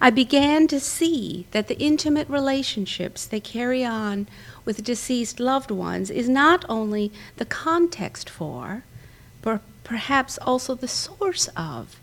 I 0.00 0.10
began 0.10 0.66
to 0.68 0.80
see 0.80 1.46
that 1.52 1.68
the 1.68 1.78
intimate 1.78 2.28
relationships 2.28 3.24
they 3.24 3.40
carry 3.40 3.84
on 3.84 4.26
with 4.64 4.82
deceased 4.82 5.38
loved 5.38 5.70
ones 5.70 6.10
is 6.10 6.28
not 6.28 6.64
only 6.68 7.12
the 7.36 7.44
context 7.44 8.28
for, 8.28 8.82
but 9.42 9.60
perhaps 9.84 10.38
also 10.38 10.74
the 10.74 10.88
source 10.88 11.48
of, 11.56 12.00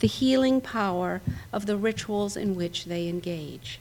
the 0.00 0.08
healing 0.08 0.60
power 0.60 1.20
of 1.52 1.66
the 1.66 1.76
rituals 1.76 2.36
in 2.36 2.56
which 2.56 2.86
they 2.86 3.06
engage. 3.06 3.78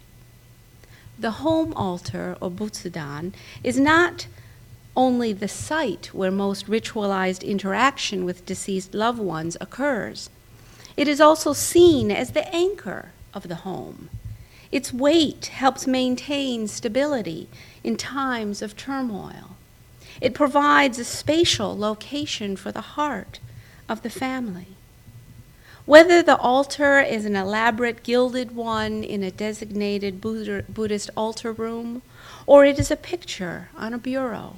The 1.18 1.32
home 1.32 1.74
altar, 1.74 2.38
or 2.40 2.52
butsudan, 2.52 3.34
is 3.64 3.80
not 3.80 4.28
only 4.98 5.32
the 5.32 5.48
site 5.48 6.08
where 6.08 6.32
most 6.32 6.66
ritualized 6.66 7.44
interaction 7.44 8.26
with 8.26 8.46
deceased 8.48 8.96
loved 8.96 9.20
ones 9.20 9.56
occurs, 9.62 10.30
it 10.98 11.08
is 11.08 11.22
also 11.22 11.54
seen 11.54 12.12
as 12.12 12.32
the 12.32 12.54
anchor 12.54 13.12
of 13.32 13.48
the 13.48 13.58
home. 13.58 14.10
Its 14.72 14.92
weight 14.92 15.46
helps 15.46 15.86
maintain 15.86 16.68
stability 16.68 17.48
in 17.84 17.96
times 17.96 18.64
of 18.64 18.76
turmoil. 18.76 19.56
It 20.20 20.34
provides 20.34 20.98
a 20.98 21.06
spatial 21.06 21.78
location 21.78 22.58
for 22.58 22.72
the 22.72 22.82
heart 22.82 23.40
of 23.88 24.02
the 24.02 24.10
family. 24.10 24.70
Whether 25.86 26.24
the 26.24 26.38
altar 26.38 27.00
is 27.00 27.24
an 27.24 27.36
elaborate 27.36 28.02
gilded 28.04 28.56
one 28.56 29.04
in 29.04 29.24
a 29.24 29.32
designated 29.32 30.20
Buddhist 30.20 31.12
altar 31.16 31.54
room, 31.54 32.02
or 32.48 32.66
it 32.66 32.80
is 32.80 32.90
a 32.90 32.98
picture 32.98 33.70
on 33.78 33.94
a 33.94 34.00
bureau 34.00 34.58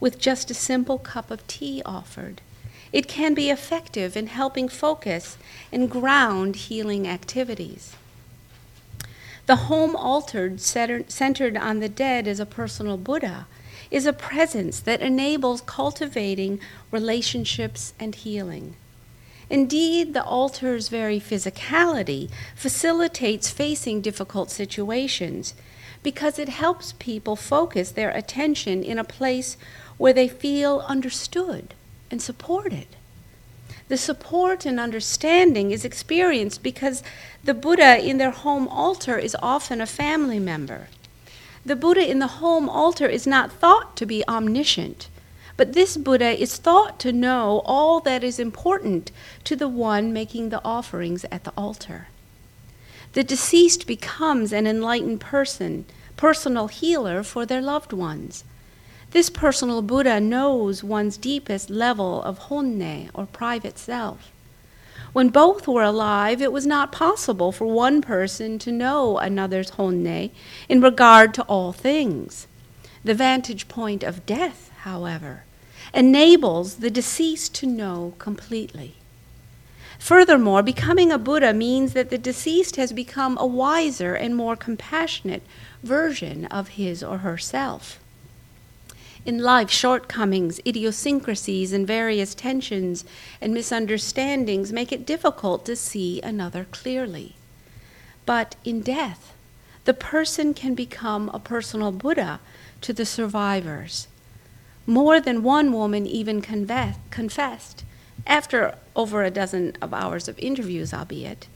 with 0.00 0.18
just 0.18 0.50
a 0.50 0.54
simple 0.54 0.98
cup 0.98 1.30
of 1.30 1.46
tea 1.46 1.82
offered, 1.84 2.40
it 2.92 3.08
can 3.08 3.34
be 3.34 3.50
effective 3.50 4.16
in 4.16 4.28
helping 4.28 4.68
focus 4.68 5.36
and 5.72 5.90
ground 5.90 6.56
healing 6.56 7.08
activities. 7.08 7.96
The 9.46 9.56
home 9.56 9.94
altered, 9.96 10.60
centered 10.60 11.56
on 11.56 11.80
the 11.80 11.88
dead 11.88 12.26
as 12.26 12.40
a 12.40 12.46
personal 12.46 12.96
Buddha, 12.96 13.46
is 13.90 14.06
a 14.06 14.12
presence 14.12 14.80
that 14.80 15.00
enables 15.00 15.60
cultivating 15.60 16.60
relationships 16.90 17.92
and 18.00 18.14
healing. 18.14 18.76
Indeed, 19.50 20.14
the 20.14 20.24
altar's 20.24 20.88
very 20.88 21.20
physicality 21.20 22.30
facilitates 22.56 23.50
facing 23.50 24.00
difficult 24.00 24.50
situations 24.50 25.54
because 26.02 26.38
it 26.38 26.48
helps 26.48 26.92
people 26.92 27.36
focus 27.36 27.90
their 27.90 28.10
attention 28.10 28.82
in 28.82 28.98
a 28.98 29.04
place 29.04 29.56
where 29.96 30.12
they 30.12 30.28
feel 30.28 30.84
understood 30.88 31.74
and 32.10 32.20
supported. 32.20 32.86
The 33.88 33.96
support 33.96 34.64
and 34.64 34.80
understanding 34.80 35.70
is 35.70 35.84
experienced 35.84 36.62
because 36.62 37.02
the 37.42 37.54
Buddha 37.54 37.98
in 38.02 38.18
their 38.18 38.30
home 38.30 38.66
altar 38.68 39.18
is 39.18 39.36
often 39.42 39.80
a 39.80 39.86
family 39.86 40.38
member. 40.38 40.88
The 41.66 41.76
Buddha 41.76 42.08
in 42.08 42.18
the 42.18 42.38
home 42.42 42.68
altar 42.68 43.06
is 43.06 43.26
not 43.26 43.52
thought 43.52 43.96
to 43.96 44.06
be 44.06 44.26
omniscient, 44.26 45.08
but 45.56 45.72
this 45.72 45.96
Buddha 45.96 46.40
is 46.40 46.56
thought 46.56 46.98
to 47.00 47.12
know 47.12 47.62
all 47.64 48.00
that 48.00 48.24
is 48.24 48.38
important 48.38 49.10
to 49.44 49.54
the 49.54 49.68
one 49.68 50.12
making 50.12 50.48
the 50.48 50.64
offerings 50.64 51.24
at 51.30 51.44
the 51.44 51.52
altar. 51.56 52.08
The 53.12 53.22
deceased 53.22 53.86
becomes 53.86 54.52
an 54.52 54.66
enlightened 54.66 55.20
person, 55.20 55.84
personal 56.16 56.68
healer 56.68 57.22
for 57.22 57.46
their 57.46 57.62
loved 57.62 57.92
ones. 57.92 58.44
This 59.14 59.30
personal 59.30 59.80
Buddha 59.80 60.18
knows 60.18 60.82
one's 60.82 61.16
deepest 61.16 61.70
level 61.70 62.20
of 62.24 62.48
honne, 62.50 63.10
or 63.14 63.26
private 63.26 63.78
self. 63.78 64.32
When 65.12 65.28
both 65.28 65.68
were 65.68 65.84
alive, 65.84 66.42
it 66.42 66.50
was 66.50 66.66
not 66.66 66.90
possible 66.90 67.52
for 67.52 67.66
one 67.66 68.02
person 68.02 68.58
to 68.58 68.72
know 68.72 69.18
another's 69.18 69.70
honne 69.70 70.32
in 70.68 70.80
regard 70.80 71.32
to 71.34 71.44
all 71.44 71.72
things. 71.72 72.48
The 73.04 73.14
vantage 73.14 73.68
point 73.68 74.02
of 74.02 74.26
death, 74.26 74.72
however, 74.78 75.44
enables 75.94 76.78
the 76.78 76.90
deceased 76.90 77.54
to 77.54 77.68
know 77.68 78.14
completely. 78.18 78.96
Furthermore, 79.96 80.60
becoming 80.64 81.12
a 81.12 81.18
Buddha 81.18 81.54
means 81.54 81.92
that 81.92 82.10
the 82.10 82.18
deceased 82.18 82.74
has 82.74 82.92
become 82.92 83.38
a 83.38 83.46
wiser 83.46 84.16
and 84.16 84.34
more 84.34 84.56
compassionate 84.56 85.44
version 85.84 86.46
of 86.46 86.70
his 86.70 87.00
or 87.00 87.18
herself 87.18 88.00
in 89.24 89.38
life, 89.38 89.70
shortcomings, 89.70 90.60
idiosyncrasies, 90.66 91.72
and 91.72 91.86
various 91.86 92.34
tensions 92.34 93.04
and 93.40 93.54
misunderstandings 93.54 94.72
make 94.72 94.92
it 94.92 95.06
difficult 95.06 95.64
to 95.64 95.76
see 95.76 96.20
another 96.20 96.66
clearly. 96.70 97.36
But 98.26 98.56
in 98.64 98.80
death, 98.80 99.34
the 99.84 99.94
person 99.94 100.54
can 100.54 100.74
become 100.74 101.30
a 101.32 101.38
personal 101.38 101.92
Buddha 101.92 102.40
to 102.82 102.92
the 102.92 103.06
survivors. 103.06 104.08
More 104.86 105.20
than 105.20 105.42
one 105.42 105.72
woman 105.72 106.06
even 106.06 106.42
confessed, 106.42 107.84
after 108.26 108.76
over 108.94 109.22
a 109.22 109.30
dozen 109.30 109.76
of 109.80 109.94
hours 109.94 110.28
of 110.28 110.38
interviews, 110.38 110.92
albeit, 110.92 111.46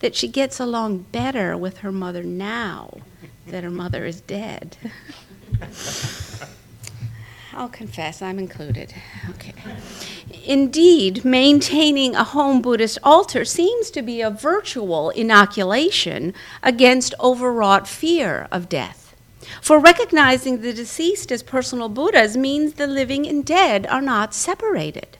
that 0.00 0.14
she 0.14 0.28
gets 0.28 0.60
along 0.60 1.06
better 1.12 1.56
with 1.56 1.78
her 1.78 1.92
mother 1.92 2.22
now 2.22 2.98
that 3.46 3.64
her 3.64 3.70
mother 3.70 4.04
is 4.04 4.20
dead. 4.20 4.76
I'll 7.54 7.68
confess, 7.68 8.20
I'm 8.20 8.38
included. 8.38 8.92
Okay. 9.30 9.54
Indeed, 10.44 11.24
maintaining 11.24 12.14
a 12.14 12.24
home 12.24 12.60
Buddhist 12.60 12.98
altar 13.02 13.44
seems 13.44 13.90
to 13.90 14.02
be 14.02 14.20
a 14.20 14.30
virtual 14.30 15.10
inoculation 15.10 16.34
against 16.62 17.14
overwrought 17.20 17.86
fear 17.86 18.48
of 18.50 18.68
death. 18.68 19.14
For 19.60 19.78
recognizing 19.78 20.60
the 20.60 20.72
deceased 20.72 21.30
as 21.30 21.42
personal 21.42 21.88
Buddhas 21.88 22.36
means 22.36 22.74
the 22.74 22.86
living 22.86 23.26
and 23.26 23.44
dead 23.44 23.86
are 23.86 24.02
not 24.02 24.34
separated. 24.34 25.16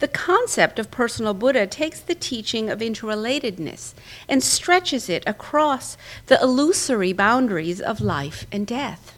The 0.00 0.08
concept 0.08 0.78
of 0.78 0.90
personal 0.90 1.34
Buddha 1.34 1.66
takes 1.66 2.00
the 2.00 2.14
teaching 2.14 2.70
of 2.70 2.80
interrelatedness 2.80 3.92
and 4.28 4.42
stretches 4.42 5.10
it 5.10 5.22
across 5.26 5.98
the 6.26 6.40
illusory 6.40 7.12
boundaries 7.12 7.80
of 7.82 8.00
life 8.00 8.46
and 8.50 8.66
death. 8.66 9.14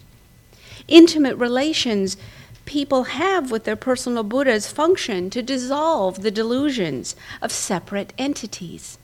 Intimate 0.89 1.37
relations 1.37 2.17
people 2.65 3.05
have 3.05 3.51
with 3.51 3.65
their 3.65 3.77
personal 3.77 4.23
Buddhas 4.23 4.71
function 4.71 5.31
to 5.31 5.43
dissolve 5.43 6.23
the 6.23 6.31
delusions 6.31 7.17
of 7.41 7.53
separate 7.53 8.13
entities. 8.19 8.99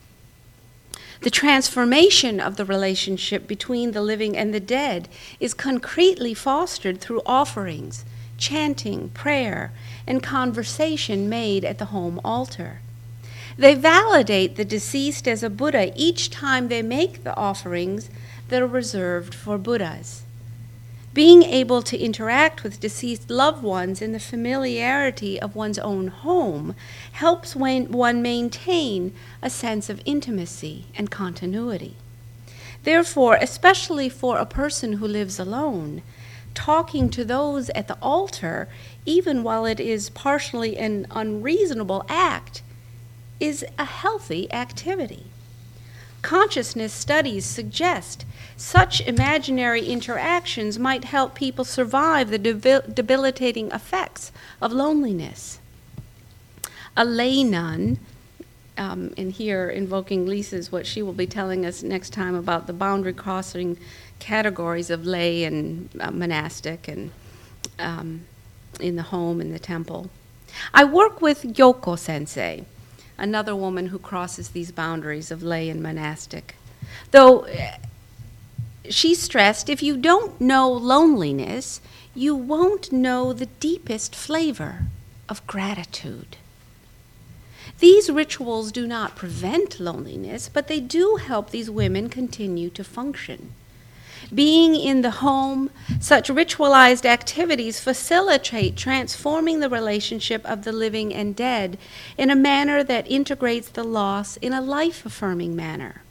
The 1.21 1.31
transformation 1.31 2.39
of 2.39 2.57
the 2.57 2.65
relationship 2.65 3.49
between 3.49 3.91
the 3.91 4.03
living 4.03 4.37
and 4.37 4.55
the 4.55 4.61
dead 4.61 5.09
is 5.41 5.53
concretely 5.53 6.33
fostered 6.33 7.01
through 7.01 7.23
offerings, 7.27 8.05
chanting, 8.37 9.09
prayer, 9.11 9.73
and 10.07 10.23
conversation 10.23 11.29
made 11.29 11.65
at 11.65 11.79
the 11.79 11.87
home 11.87 12.21
altar. 12.25 12.81
They 13.57 13.75
validate 13.75 14.55
the 14.55 14.65
deceased 14.65 15.27
as 15.27 15.43
a 15.43 15.51
Buddha 15.51 15.93
each 15.97 16.31
time 16.31 16.69
they 16.69 16.83
make 16.83 17.25
the 17.25 17.37
offerings 17.37 18.09
that 18.49 18.63
are 18.63 18.67
reserved 18.67 19.35
for 19.35 19.59
Buddhas. 19.59 20.23
Being 21.19 21.43
able 21.43 21.83
to 21.83 21.99
interact 21.99 22.63
with 22.63 22.79
deceased 22.79 23.29
loved 23.29 23.61
ones 23.61 24.01
in 24.01 24.13
the 24.13 24.21
familiarity 24.21 25.41
of 25.41 25.57
one's 25.57 25.81
own 25.81 26.07
home 26.07 26.77
helps 27.11 27.57
one 27.57 28.23
maintain 28.23 29.13
a 29.43 29.51
sense 29.51 29.91
of 29.91 30.01
intimacy 30.05 30.87
and 30.95 31.11
continuity. 31.11 31.97
Therefore, 32.85 33.35
especially 33.35 34.09
for 34.09 34.39
a 34.39 34.47
person 34.47 34.93
who 34.93 35.09
lives 35.09 35.41
alone, 35.41 36.03
talking 36.55 37.11
to 37.11 37.25
those 37.25 37.69
at 37.71 37.89
the 37.89 37.99
altar, 38.01 38.69
even 39.05 39.43
while 39.43 39.67
it 39.67 39.81
is 39.81 40.11
partially 40.11 40.77
an 40.79 41.05
unreasonable 41.11 42.07
act, 42.09 42.63
is 43.41 43.65
a 43.77 43.87
healthy 43.87 44.49
activity. 44.53 45.25
Consciousness 46.29 46.93
studies 46.93 47.47
suggest 47.47 48.27
such 48.55 49.01
imaginary 49.01 49.87
interactions 49.87 50.79
might 50.79 51.05
help 51.05 51.35
people 51.35 51.65
survive 51.65 52.29
the 52.29 52.37
debilitating 52.39 53.71
effects 53.71 54.31
of 54.61 54.71
loneliness. 54.71 55.59
A 56.99 57.07
lay 57.07 57.43
nun, 57.43 57.99
um, 58.77 59.15
and 59.17 59.33
here 59.33 59.71
invoking 59.71 60.27
Lisa's 60.27 60.71
what 60.71 60.87
she 60.87 61.01
will 61.01 61.15
be 61.15 61.27
telling 61.27 61.65
us 61.65 61.83
next 61.83 62.13
time 62.13 62.35
about 62.35 62.67
the 62.67 62.75
boundary 62.75 63.15
crossing 63.15 63.79
categories 64.19 64.91
of 64.91 65.07
lay 65.07 65.45
and 65.45 65.89
uh, 65.99 66.11
monastic 66.11 66.89
and 66.89 67.11
um, 67.79 68.27
in 68.81 68.97
the 68.97 69.05
home 69.05 69.41
and 69.41 69.55
the 69.55 69.59
temple. 69.59 70.11
I 70.75 70.85
work 70.85 71.23
with 71.23 71.43
Yoko 71.45 71.99
Sensei, 71.99 72.67
another 73.19 73.55
woman 73.55 73.89
who 73.89 73.99
crosses 73.99 74.51
these 74.51 74.73
boundaries 74.73 75.31
of 75.31 75.43
lay 75.43 75.69
and 75.69 75.83
monastic. 75.83 76.55
Though 77.11 77.41
eh, 77.41 77.77
she 78.89 79.15
stressed 79.15 79.69
if 79.69 79.83
you 79.83 79.97
don't 79.97 80.41
know 80.41 80.71
loneliness, 80.71 81.81
you 82.15 82.35
won't 82.35 82.93
know 82.93 83.33
the 83.33 83.47
deepest 83.47 84.15
flavor 84.15 84.87
of 85.29 85.47
gratitude. 85.47 86.37
These 87.81 88.11
rituals 88.11 88.73
do 88.73 88.87
not 88.87 89.15
prevent 89.15 89.79
loneliness, 89.79 90.49
but 90.49 90.67
they 90.67 90.81
do 90.81 91.17
help 91.17 91.51
these 91.51 91.71
women 91.71 92.09
continue 92.09 92.71
to 92.71 92.83
function. 92.83 93.53
Being 94.35 94.77
in 94.77 95.03
the 95.03 95.11
home, 95.11 95.71
such 96.01 96.29
ritualized 96.29 97.05
activities 97.05 97.81
facilitate 97.81 98.77
transforming 98.77 99.61
the 99.61 99.71
relationship 99.71 100.45
of 100.45 100.65
the 100.65 100.73
living 100.73 101.15
and 101.15 101.35
dead 101.35 101.79
in 102.17 102.31
a 102.31 102.37
manner 102.37 102.85
that 102.85 103.11
integrates 103.11 103.69
the 103.69 103.85
loss 103.85 104.37
in 104.39 104.53
a 104.53 104.61
life 104.61 105.07
affirming 105.07 105.57
manner 105.57 106.03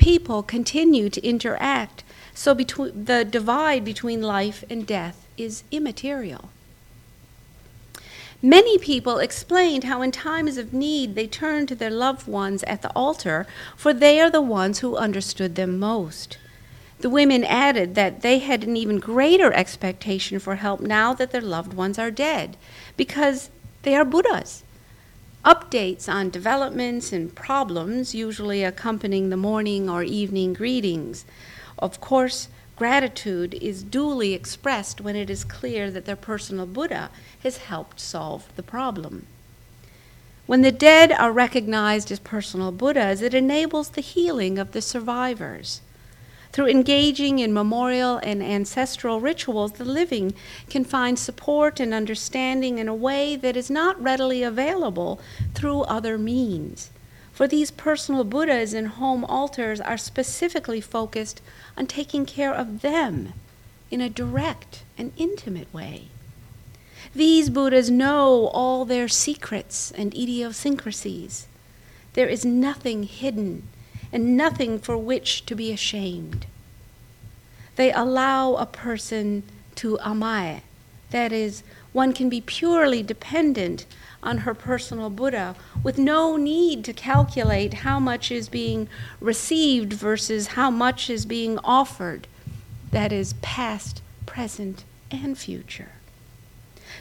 people 0.00 0.42
continue 0.42 1.10
to 1.10 1.24
interact, 1.24 2.02
so 2.34 2.54
the 2.54 3.26
divide 3.30 3.84
between 3.84 4.22
life 4.22 4.64
and 4.70 4.86
death 4.86 5.26
is 5.36 5.62
immaterial. 5.70 6.48
Many 8.42 8.78
people 8.78 9.18
explained 9.18 9.84
how, 9.84 10.00
in 10.00 10.10
times 10.10 10.56
of 10.56 10.72
need, 10.72 11.14
they 11.14 11.26
turned 11.26 11.68
to 11.68 11.74
their 11.74 11.90
loved 11.90 12.26
ones 12.26 12.62
at 12.62 12.80
the 12.80 12.90
altar, 12.96 13.46
for 13.76 13.92
they 13.92 14.18
are 14.18 14.30
the 14.30 14.40
ones 14.40 14.78
who 14.78 14.96
understood 14.96 15.54
them 15.54 15.78
most. 15.78 16.38
The 17.00 17.10
women 17.10 17.44
added 17.44 17.94
that 17.94 18.22
they 18.22 18.38
had 18.38 18.64
an 18.64 18.76
even 18.76 18.98
greater 18.98 19.52
expectation 19.52 20.38
for 20.38 20.56
help 20.56 20.80
now 20.80 21.14
that 21.14 21.30
their 21.30 21.40
loved 21.40 21.72
ones 21.72 21.98
are 21.98 22.10
dead, 22.10 22.56
because 22.96 23.50
they 23.82 23.94
are 23.94 24.04
Buddhas 24.04 24.64
updates 25.44 26.12
on 26.12 26.30
developments 26.30 27.12
and 27.12 27.34
problems, 27.34 28.14
usually 28.14 28.62
accompanying 28.62 29.30
the 29.30 29.36
morning 29.36 29.88
or 29.88 30.02
evening 30.02 30.52
greetings. 30.52 31.24
Of 31.78 32.00
course, 32.00 32.48
gratitude 32.76 33.54
is 33.54 33.82
duly 33.82 34.34
expressed 34.34 35.00
when 35.00 35.16
it 35.16 35.30
is 35.30 35.44
clear 35.44 35.90
that 35.90 36.04
their 36.04 36.16
personal 36.16 36.66
Buddha 36.66 37.10
has 37.42 37.58
helped 37.58 38.00
solve 38.00 38.48
the 38.56 38.62
problem. 38.62 39.26
When 40.46 40.62
the 40.62 40.72
dead 40.72 41.12
are 41.12 41.32
recognized 41.32 42.10
as 42.10 42.18
personal 42.18 42.72
Buddhas, 42.72 43.22
it 43.22 43.34
enables 43.34 43.90
the 43.90 44.00
healing 44.00 44.58
of 44.58 44.72
the 44.72 44.82
survivors. 44.82 45.80
Through 46.52 46.68
engaging 46.68 47.38
in 47.38 47.52
memorial 47.52 48.16
and 48.18 48.42
ancestral 48.42 49.20
rituals, 49.20 49.72
the 49.72 49.84
living 49.84 50.34
can 50.68 50.84
find 50.84 51.18
support 51.18 51.78
and 51.78 51.94
understanding 51.94 52.78
in 52.78 52.88
a 52.88 52.94
way 52.94 53.36
that 53.36 53.56
is 53.56 53.70
not 53.70 54.02
readily 54.02 54.42
available 54.42 55.20
through 55.54 55.82
other 55.82 56.18
means. 56.18 56.90
For 57.32 57.46
these 57.46 57.70
personal 57.70 58.24
Buddhas 58.24 58.74
and 58.74 58.88
home 58.88 59.24
altars 59.24 59.80
are 59.80 59.96
specifically 59.96 60.80
focused 60.80 61.40
on 61.76 61.86
taking 61.86 62.26
care 62.26 62.52
of 62.52 62.80
them 62.80 63.32
in 63.90 64.00
a 64.00 64.10
direct 64.10 64.82
and 64.98 65.12
intimate 65.16 65.72
way. 65.72 66.08
These 67.14 67.48
Buddhas 67.48 67.90
know 67.90 68.48
all 68.48 68.84
their 68.84 69.08
secrets 69.08 69.90
and 69.92 70.12
idiosyncrasies. 70.14 71.46
There 72.14 72.28
is 72.28 72.44
nothing 72.44 73.04
hidden 73.04 73.68
and 74.12 74.36
nothing 74.36 74.78
for 74.78 74.96
which 74.96 75.46
to 75.46 75.54
be 75.54 75.72
ashamed. 75.72 76.46
They 77.76 77.92
allow 77.92 78.54
a 78.56 78.66
person 78.66 79.42
to 79.76 79.98
amae, 79.98 80.62
that 81.10 81.32
is, 81.32 81.62
one 81.92 82.12
can 82.12 82.28
be 82.28 82.40
purely 82.40 83.02
dependent 83.02 83.86
on 84.22 84.38
her 84.38 84.54
personal 84.54 85.10
Buddha 85.10 85.56
with 85.82 85.98
no 85.98 86.36
need 86.36 86.84
to 86.84 86.92
calculate 86.92 87.74
how 87.74 87.98
much 87.98 88.30
is 88.30 88.48
being 88.48 88.88
received 89.20 89.92
versus 89.92 90.48
how 90.48 90.70
much 90.70 91.08
is 91.08 91.24
being 91.24 91.58
offered, 91.64 92.26
that 92.90 93.12
is, 93.12 93.32
past, 93.40 94.02
present, 94.26 94.84
and 95.10 95.38
future. 95.38 95.92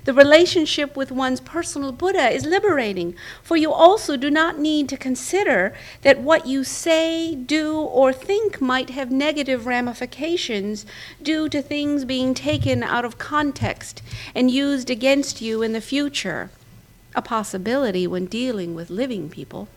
The 0.06 0.14
relationship 0.14 0.96
with 0.96 1.12
one's 1.12 1.40
personal 1.40 1.92
Buddha 1.92 2.30
is 2.30 2.46
liberating, 2.46 3.16
for 3.44 3.58
you 3.58 3.72
also 3.72 4.18
do 4.18 4.30
not 4.30 4.60
need 4.60 4.90
to 4.90 4.98
consider 4.98 5.74
that 6.02 6.20
what 6.20 6.46
you 6.46 6.64
say, 6.64 7.36
do, 7.36 7.80
or 7.80 8.14
think 8.14 8.62
might 8.62 8.92
have 8.92 9.12
negative 9.12 9.66
ramifications 9.66 10.86
due 11.22 11.50
to 11.50 11.62
things 11.62 12.06
being 12.06 12.34
taken 12.34 12.84
out 12.84 13.06
of 13.06 13.18
context 13.18 14.02
and 14.36 14.52
used 14.52 14.90
against 14.90 15.42
you 15.42 15.62
in 15.62 15.74
the 15.74 15.82
future, 15.82 16.50
a 17.16 17.22
possibility 17.22 18.06
when 18.08 18.26
dealing 18.26 18.76
with 18.76 18.90
living 18.90 19.30
people. 19.30 19.68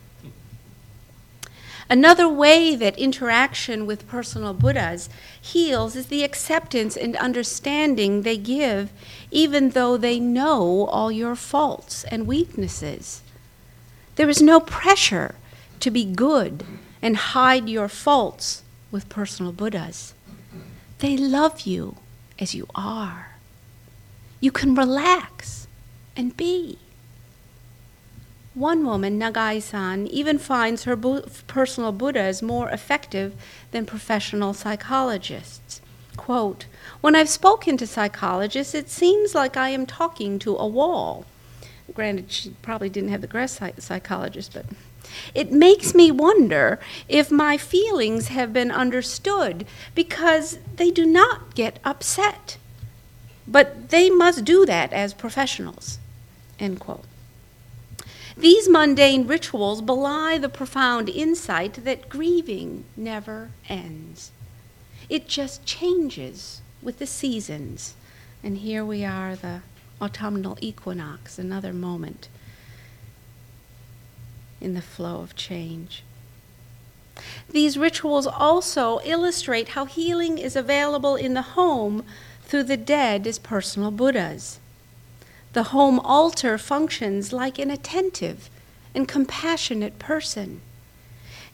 Another 1.89 2.29
way 2.29 2.75
that 2.75 2.97
interaction 2.97 3.85
with 3.85 4.07
personal 4.07 4.53
Buddhas 4.53 5.09
heals 5.39 5.95
is 5.95 6.07
the 6.07 6.23
acceptance 6.23 6.95
and 6.95 7.15
understanding 7.17 8.21
they 8.21 8.37
give, 8.37 8.91
even 9.31 9.71
though 9.71 9.97
they 9.97 10.19
know 10.19 10.85
all 10.85 11.11
your 11.11 11.35
faults 11.35 12.03
and 12.05 12.25
weaknesses. 12.27 13.21
There 14.15 14.29
is 14.29 14.41
no 14.41 14.59
pressure 14.59 15.35
to 15.81 15.91
be 15.91 16.05
good 16.05 16.63
and 17.01 17.17
hide 17.17 17.67
your 17.67 17.89
faults 17.89 18.63
with 18.91 19.09
personal 19.09 19.51
Buddhas. 19.51 20.13
They 20.99 21.17
love 21.17 21.61
you 21.61 21.97
as 22.39 22.55
you 22.55 22.67
are. 22.75 23.35
You 24.39 24.51
can 24.51 24.75
relax 24.75 25.67
and 26.15 26.35
be. 26.37 26.77
One 28.55 28.85
woman, 28.85 29.19
Nagai 29.19 29.61
san, 29.61 30.05
even 30.07 30.37
finds 30.37 30.83
her 30.83 30.95
bu- 30.95 31.23
personal 31.47 31.91
Buddhas 31.91 32.43
more 32.43 32.69
effective 32.69 33.33
than 33.71 33.87
professional 33.87 34.53
psychologists. 34.53 35.81
Quote, 36.17 36.67
When 37.01 37.15
I've 37.15 37.29
spoken 37.29 37.77
to 37.77 37.87
psychologists, 37.87 38.75
it 38.75 38.91
seems 38.91 39.33
like 39.33 39.57
I 39.57 39.69
am 39.69 39.87
talking 39.87 40.37
to 40.39 40.55
a 40.55 40.67
wall. 40.67 41.25
Granted, 41.95 42.31
she 42.31 42.51
probably 42.61 42.89
didn't 42.89 43.09
have 43.09 43.21
the 43.21 43.27
breast 43.27 43.59
psychologist, 43.79 44.53
but 44.53 44.65
it 45.33 45.51
makes 45.51 45.95
me 45.95 46.11
wonder 46.11 46.79
if 47.09 47.31
my 47.31 47.57
feelings 47.57 48.27
have 48.27 48.53
been 48.53 48.71
understood 48.71 49.65
because 49.95 50.59
they 50.75 50.91
do 50.91 51.05
not 51.05 51.55
get 51.55 51.79
upset. 51.83 52.57
But 53.47 53.89
they 53.89 54.11
must 54.11 54.45
do 54.45 54.65
that 54.67 54.93
as 54.93 55.13
professionals. 55.13 55.97
End 56.59 56.79
quote. 56.79 57.03
These 58.35 58.67
mundane 58.67 59.27
rituals 59.27 59.81
belie 59.81 60.37
the 60.37 60.49
profound 60.49 61.09
insight 61.09 61.83
that 61.85 62.09
grieving 62.09 62.85
never 62.97 63.51
ends. 63.69 64.31
It 65.09 65.27
just 65.27 65.65
changes 65.65 66.61
with 66.81 66.99
the 66.99 67.05
seasons. 67.05 67.95
And 68.43 68.57
here 68.57 68.83
we 68.83 69.05
are, 69.05 69.35
the 69.35 69.61
autumnal 70.01 70.57
equinox, 70.61 71.37
another 71.37 71.73
moment 71.73 72.27
in 74.59 74.73
the 74.73 74.81
flow 74.81 75.21
of 75.21 75.35
change. 75.35 76.03
These 77.49 77.77
rituals 77.77 78.25
also 78.25 78.99
illustrate 79.03 79.69
how 79.69 79.85
healing 79.85 80.37
is 80.37 80.55
available 80.55 81.15
in 81.15 81.35
the 81.35 81.41
home 81.41 82.03
through 82.41 82.63
the 82.63 82.77
dead 82.77 83.27
as 83.27 83.37
personal 83.37 83.91
Buddhas. 83.91 84.59
The 85.53 85.63
home 85.63 85.99
altar 85.99 86.57
functions 86.57 87.31
like 87.31 87.59
an 87.59 87.69
attentive 87.69 88.49
and 88.95 89.07
compassionate 89.07 89.99
person. 89.99 90.61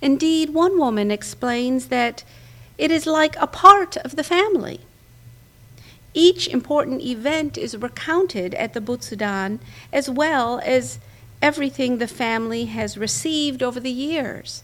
Indeed, 0.01 0.53
one 0.53 0.79
woman 0.79 1.11
explains 1.11 1.87
that 1.87 2.23
it 2.77 2.91
is 2.91 3.05
like 3.05 3.35
a 3.35 3.47
part 3.47 3.97
of 3.97 4.15
the 4.15 4.23
family. 4.23 4.79
Each 6.13 6.47
important 6.47 7.01
event 7.01 7.57
is 7.57 7.75
recounted 7.75 8.53
at 8.55 8.73
the 8.73 8.81
Butsudan 8.81 9.59
as 9.91 10.09
well 10.09 10.61
as 10.63 10.99
everything 11.41 11.97
the 11.97 12.07
family 12.07 12.65
has 12.65 12.97
received 12.97 13.61
over 13.61 13.79
the 13.79 13.91
years. 13.91 14.63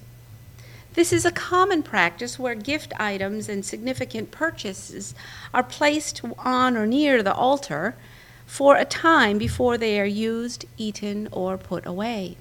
This 0.94 1.12
is 1.12 1.26
a 1.26 1.32
common 1.32 1.84
practice 1.84 2.40
where 2.40 2.56
gift 2.56 2.94
items 2.98 3.50
and 3.50 3.66
significant 3.66 4.32
purchases 4.32 5.14
are 5.54 5.64
placed 5.64 6.22
on 6.40 6.78
or 6.78 6.88
near 6.88 7.22
the 7.22 7.34
altar 7.34 7.96
for 8.46 8.76
a 8.76 8.86
time 8.86 9.38
before 9.38 9.78
they 9.78 10.00
are 10.00 10.06
used, 10.06 10.66
eaten, 10.78 11.28
or 11.32 11.58
put 11.58 11.86
away. 11.86 12.38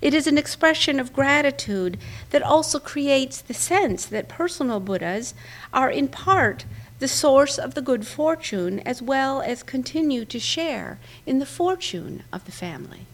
It 0.00 0.12
is 0.12 0.26
an 0.26 0.38
expression 0.38 1.00
of 1.00 1.12
gratitude 1.12 1.98
that 2.30 2.42
also 2.42 2.78
creates 2.78 3.40
the 3.40 3.54
sense 3.54 4.04
that 4.06 4.28
personal 4.28 4.80
Buddhas 4.80 5.34
are 5.72 5.90
in 5.90 6.08
part 6.08 6.64
the 6.98 7.08
source 7.08 7.58
of 7.58 7.74
the 7.74 7.82
good 7.82 8.06
fortune 8.06 8.80
as 8.80 9.02
well 9.02 9.40
as 9.40 9.62
continue 9.62 10.24
to 10.24 10.38
share 10.38 10.98
in 11.26 11.38
the 11.38 11.46
fortune 11.46 12.22
of 12.32 12.44
the 12.44 12.52
family. 12.52 13.06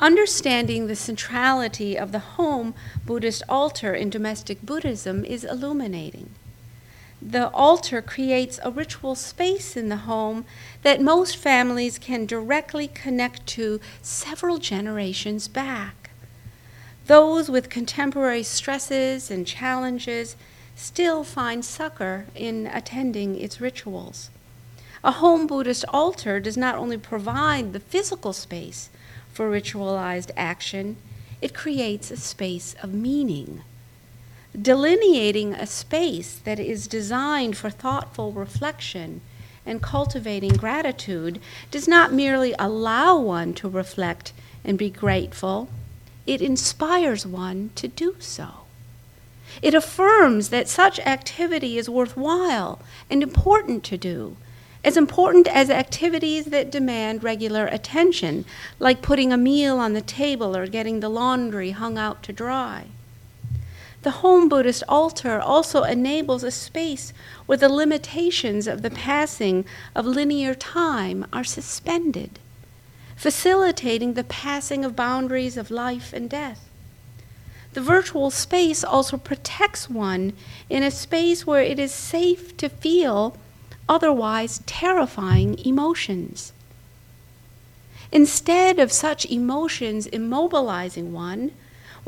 Understanding 0.00 0.86
the 0.86 0.94
centrality 0.94 1.98
of 1.98 2.12
the 2.12 2.20
home 2.20 2.74
Buddhist 3.04 3.42
altar 3.48 3.94
in 3.94 4.10
domestic 4.10 4.62
Buddhism 4.62 5.24
is 5.24 5.42
illuminating. 5.42 6.30
The 7.20 7.48
altar 7.50 8.00
creates 8.00 8.60
a 8.62 8.70
ritual 8.70 9.14
space 9.14 9.76
in 9.76 9.88
the 9.88 9.96
home 9.96 10.44
that 10.82 11.00
most 11.00 11.36
families 11.36 11.98
can 11.98 12.26
directly 12.26 12.86
connect 12.86 13.46
to 13.48 13.80
several 14.00 14.58
generations 14.58 15.48
back. 15.48 16.10
Those 17.06 17.50
with 17.50 17.70
contemporary 17.70 18.42
stresses 18.44 19.30
and 19.30 19.46
challenges 19.46 20.36
still 20.76 21.24
find 21.24 21.64
succor 21.64 22.26
in 22.34 22.68
attending 22.68 23.34
its 23.34 23.60
rituals. 23.60 24.30
A 25.02 25.12
home 25.12 25.46
Buddhist 25.46 25.84
altar 25.88 26.38
does 26.38 26.56
not 26.56 26.76
only 26.76 26.98
provide 26.98 27.72
the 27.72 27.80
physical 27.80 28.32
space 28.32 28.90
for 29.32 29.50
ritualized 29.50 30.30
action, 30.36 30.96
it 31.40 31.54
creates 31.54 32.10
a 32.10 32.16
space 32.16 32.74
of 32.82 32.92
meaning. 32.94 33.62
Delineating 34.60 35.54
a 35.54 35.66
space 35.66 36.40
that 36.42 36.58
is 36.58 36.88
designed 36.88 37.56
for 37.56 37.70
thoughtful 37.70 38.32
reflection 38.32 39.20
and 39.64 39.80
cultivating 39.80 40.54
gratitude 40.54 41.40
does 41.70 41.86
not 41.86 42.12
merely 42.12 42.54
allow 42.58 43.16
one 43.18 43.54
to 43.54 43.68
reflect 43.68 44.32
and 44.64 44.76
be 44.76 44.90
grateful, 44.90 45.68
it 46.26 46.42
inspires 46.42 47.24
one 47.24 47.70
to 47.76 47.86
do 47.86 48.16
so. 48.18 48.48
It 49.62 49.74
affirms 49.74 50.48
that 50.48 50.66
such 50.66 50.98
activity 51.00 51.78
is 51.78 51.88
worthwhile 51.88 52.80
and 53.08 53.22
important 53.22 53.84
to 53.84 53.96
do, 53.96 54.36
as 54.82 54.96
important 54.96 55.46
as 55.46 55.70
activities 55.70 56.46
that 56.46 56.72
demand 56.72 57.22
regular 57.22 57.66
attention, 57.66 58.44
like 58.80 59.02
putting 59.02 59.32
a 59.32 59.36
meal 59.36 59.78
on 59.78 59.92
the 59.92 60.00
table 60.00 60.56
or 60.56 60.66
getting 60.66 60.98
the 60.98 61.08
laundry 61.08 61.70
hung 61.70 61.96
out 61.96 62.24
to 62.24 62.32
dry. 62.32 62.86
The 64.08 64.22
home 64.24 64.48
Buddhist 64.48 64.82
altar 64.88 65.38
also 65.38 65.82
enables 65.82 66.42
a 66.42 66.50
space 66.50 67.12
where 67.44 67.58
the 67.58 67.68
limitations 67.68 68.66
of 68.66 68.80
the 68.80 68.88
passing 68.88 69.66
of 69.94 70.06
linear 70.06 70.54
time 70.54 71.26
are 71.30 71.44
suspended, 71.44 72.38
facilitating 73.16 74.14
the 74.14 74.24
passing 74.24 74.82
of 74.82 74.96
boundaries 74.96 75.58
of 75.58 75.70
life 75.70 76.14
and 76.14 76.30
death. 76.30 76.70
The 77.74 77.82
virtual 77.82 78.30
space 78.30 78.82
also 78.82 79.18
protects 79.18 79.90
one 79.90 80.32
in 80.70 80.82
a 80.82 80.90
space 80.90 81.46
where 81.46 81.60
it 81.62 81.78
is 81.78 81.92
safe 81.92 82.56
to 82.56 82.70
feel 82.70 83.36
otherwise 83.90 84.62
terrifying 84.64 85.58
emotions. 85.58 86.54
Instead 88.10 88.78
of 88.78 88.90
such 88.90 89.26
emotions 89.26 90.06
immobilizing 90.06 91.10
one, 91.10 91.50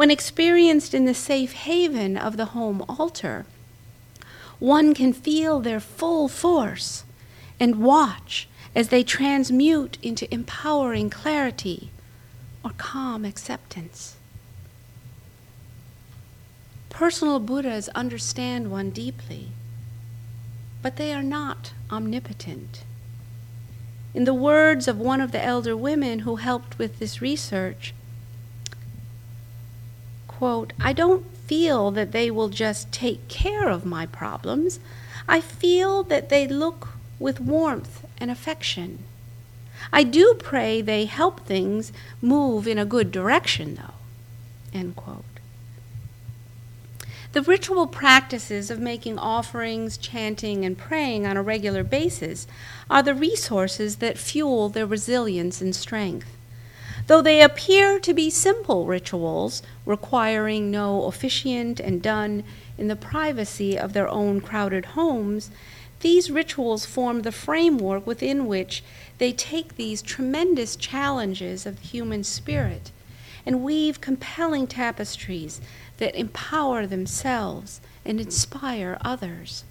when 0.00 0.10
experienced 0.10 0.94
in 0.94 1.04
the 1.04 1.12
safe 1.12 1.52
haven 1.52 2.16
of 2.16 2.38
the 2.38 2.56
home 2.56 2.82
altar, 2.88 3.44
one 4.58 4.94
can 4.94 5.12
feel 5.12 5.60
their 5.60 5.78
full 5.78 6.26
force 6.26 7.04
and 7.60 7.82
watch 7.82 8.48
as 8.74 8.88
they 8.88 9.02
transmute 9.02 9.98
into 10.02 10.32
empowering 10.32 11.10
clarity 11.10 11.90
or 12.64 12.70
calm 12.78 13.26
acceptance. 13.26 14.16
Personal 16.88 17.38
Buddhas 17.38 17.90
understand 17.90 18.70
one 18.70 18.88
deeply, 18.88 19.48
but 20.80 20.96
they 20.96 21.12
are 21.12 21.22
not 21.22 21.74
omnipotent. 21.90 22.84
In 24.14 24.24
the 24.24 24.32
words 24.32 24.88
of 24.88 24.96
one 24.96 25.20
of 25.20 25.32
the 25.32 25.44
elder 25.44 25.76
women 25.76 26.20
who 26.20 26.36
helped 26.36 26.78
with 26.78 27.00
this 27.00 27.20
research, 27.20 27.92
quote, 30.40 30.72
I 30.81 30.94
don't 30.94 31.26
feel 31.46 31.90
that 31.90 32.12
they 32.12 32.31
will 32.31 32.48
just 32.48 32.90
take 32.90 33.29
care 33.29 33.68
of 33.68 33.85
my 33.85 34.07
problems. 34.07 34.81
I 35.29 35.42
feel 35.42 36.03
that 36.05 36.31
they 36.31 36.48
look 36.48 36.88
with 37.18 37.40
warmth 37.40 38.07
and 38.16 38.31
affection. 38.31 39.05
I 39.92 40.03
do 40.03 40.35
pray 40.38 40.81
they 40.81 41.05
help 41.05 41.40
things 41.40 41.92
move 42.22 42.66
in 42.66 42.79
a 42.79 42.87
good 42.87 43.12
direction, 43.12 43.74
though. 43.74 43.98
End 44.72 44.96
quote. 44.96 45.24
The 47.33 47.42
ritual 47.42 47.87
practices 47.87 48.70
of 48.70 48.81
making 48.81 49.18
offerings, 49.18 49.98
chanting, 49.98 50.64
and 50.64 50.79
praying 50.79 51.26
on 51.26 51.37
a 51.37 51.42
regular 51.42 51.85
basis 51.85 52.46
are 52.88 53.03
the 53.03 53.14
resources 53.14 53.96
that 53.96 54.16
fuel 54.16 54.70
their 54.70 54.87
resilience 54.87 55.61
and 55.61 55.76
strength. 55.76 56.35
Though 57.06 57.22
they 57.22 57.42
appear 57.42 57.98
to 57.98 58.14
be 58.14 58.30
simple 58.30 58.86
rituals, 58.86 59.62
requiring 59.84 60.70
no 60.70 61.04
officiant 61.04 61.80
and 61.80 62.00
done 62.02 62.44
in 62.78 62.88
the 62.88 62.96
privacy 62.96 63.78
of 63.78 63.92
their 63.92 64.08
own 64.08 64.40
crowded 64.40 64.86
homes, 64.86 65.50
these 66.00 66.30
rituals 66.30 66.86
form 66.86 67.22
the 67.22 67.32
framework 67.32 68.06
within 68.06 68.46
which 68.46 68.82
they 69.18 69.32
take 69.32 69.76
these 69.76 70.00
tremendous 70.00 70.76
challenges 70.76 71.66
of 71.66 71.80
the 71.80 71.86
human 71.86 72.24
spirit 72.24 72.90
and 73.44 73.62
weave 73.62 74.00
compelling 74.00 74.66
tapestries 74.66 75.60
that 75.98 76.14
empower 76.14 76.86
themselves 76.86 77.80
and 78.04 78.20
inspire 78.20 78.98
others. 79.02 79.64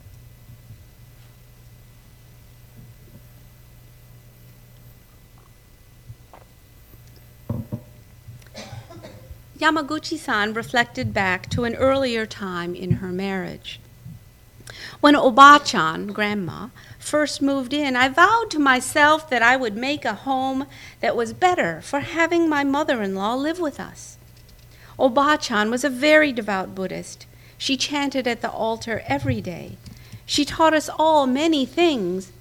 Yamaguchi 9.59 10.17
san 10.17 10.53
reflected 10.53 11.13
back 11.13 11.49
to 11.49 11.65
an 11.65 11.75
earlier 11.75 12.25
time 12.25 12.73
in 12.73 12.93
her 12.93 13.09
marriage. 13.09 13.79
When 15.01 15.15
Obachan, 15.15 16.13
grandma, 16.13 16.69
first 16.97 17.41
moved 17.41 17.73
in, 17.73 17.95
I 17.95 18.07
vowed 18.07 18.49
to 18.51 18.59
myself 18.59 19.29
that 19.29 19.43
I 19.43 19.57
would 19.57 19.75
make 19.75 20.05
a 20.05 20.13
home 20.13 20.65
that 21.01 21.15
was 21.15 21.33
better 21.33 21.81
for 21.81 21.99
having 21.99 22.47
my 22.47 22.63
mother 22.63 23.01
in 23.01 23.15
law 23.15 23.35
live 23.35 23.59
with 23.59 23.79
us. 23.79 24.17
Obachan 24.97 25.69
was 25.69 25.83
a 25.83 25.89
very 25.89 26.31
devout 26.31 26.73
Buddhist. 26.73 27.25
She 27.57 27.75
chanted 27.75 28.27
at 28.27 28.41
the 28.41 28.51
altar 28.51 29.03
every 29.07 29.41
day. 29.41 29.77
She 30.25 30.45
taught 30.45 30.73
us 30.73 30.89
all 30.97 31.27
many 31.27 31.65
things, 31.65 32.31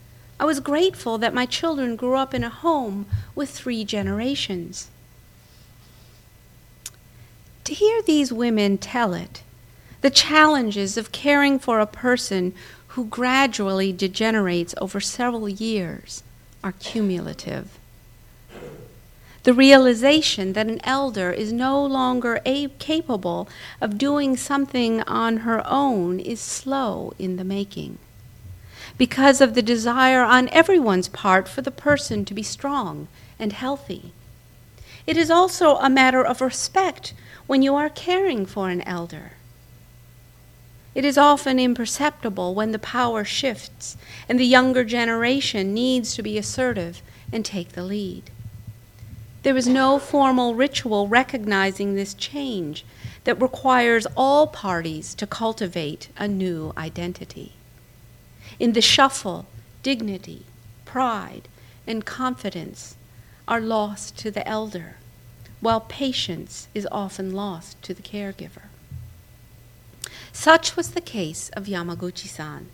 I 0.41 0.45
was 0.45 0.61
grateful 0.61 1.19
that 1.19 1.35
my 1.35 1.47
children 1.47 1.97
grew 1.97 2.15
up 2.15 2.33
in 2.33 2.45
a 2.45 2.49
home 2.49 3.07
with 3.35 3.51
three 3.51 3.85
generations. 3.85 4.89
To 7.69 7.75
hear 7.75 8.01
these 8.01 8.33
women 8.33 8.79
tell 8.79 9.13
it, 9.13 9.43
the 10.01 10.09
challenges 10.09 10.97
of 10.97 11.13
caring 11.13 11.59
for 11.59 11.81
a 11.81 11.87
person 11.87 12.55
who 12.97 13.05
gradually 13.05 13.93
degenerates 13.93 14.75
over 14.81 15.01
several 15.01 15.51
years 15.51 16.23
are 16.65 16.73
cumulative. 16.73 17.79
The 19.43 19.53
realization 19.53 20.55
that 20.55 20.69
an 20.69 20.81
elder 20.83 21.31
is 21.31 21.53
no 21.53 21.85
longer 21.85 22.41
a- 22.47 22.69
capable 22.79 23.51
of 23.83 23.99
doing 23.99 24.35
something 24.39 25.03
on 25.03 25.39
her 25.39 25.63
own 25.67 26.21
is 26.21 26.41
slow 26.41 27.13
in 27.19 27.37
the 27.37 27.45
making 27.45 27.99
because 28.97 29.43
of 29.43 29.53
the 29.53 29.61
desire 29.61 30.23
on 30.23 30.49
everyone's 30.53 31.09
part 31.09 31.47
for 31.47 31.61
the 31.61 31.71
person 31.71 32.25
to 32.25 32.33
be 32.33 32.43
strong 32.43 33.09
and 33.39 33.53
healthy. 33.53 34.15
It 35.07 35.19
is 35.19 35.31
also 35.31 35.77
a 35.77 35.91
matter 35.91 36.25
of 36.25 36.41
respect 36.41 37.13
when 37.49 37.63
you 37.63 37.75
are 37.75 37.89
caring 37.89 38.45
for 38.45 38.69
an 38.69 38.83
elder. 38.83 39.33
It 40.95 41.05
is 41.05 41.17
often 41.17 41.59
imperceptible 41.59 42.55
when 42.55 42.73
the 42.73 42.79
power 42.79 43.25
shifts 43.25 43.97
and 44.29 44.39
the 44.39 44.45
younger 44.45 44.85
generation 44.85 45.73
needs 45.73 46.15
to 46.15 46.23
be 46.23 46.37
assertive 46.37 47.01
and 47.33 47.45
take 47.45 47.73
the 47.73 47.83
lead. 47.83 48.31
There 49.45 49.57
is 49.57 49.67
no 49.67 49.99
formal 49.99 50.55
ritual 50.55 51.09
recognizing 51.09 51.95
this 51.95 52.13
change 52.13 52.85
that 53.25 53.41
requires 53.41 54.07
all 54.15 54.47
parties 54.47 55.15
to 55.15 55.27
cultivate 55.27 56.11
a 56.19 56.29
new 56.29 56.75
identity. 56.77 57.53
In 58.59 58.75
the 58.75 58.83
shuffle, 58.83 59.47
dignity, 59.83 60.45
pride, 60.85 61.49
and 61.87 62.05
confidence 62.05 62.97
are 63.47 63.61
lost 63.61 64.19
to 64.19 64.31
the 64.31 64.47
elder, 64.47 64.97
while 65.61 65.81
patience 65.81 66.68
is 66.75 66.88
often 66.92 67.33
lost 67.33 67.81
to 67.83 67.94
the 67.94 68.03
caregiver. 68.03 68.68
Such 70.33 70.77
was 70.77 70.90
the 70.90 71.01
case 71.01 71.51
of 71.51 71.66
Yamaguchi 71.66 72.29
san. 72.29 72.68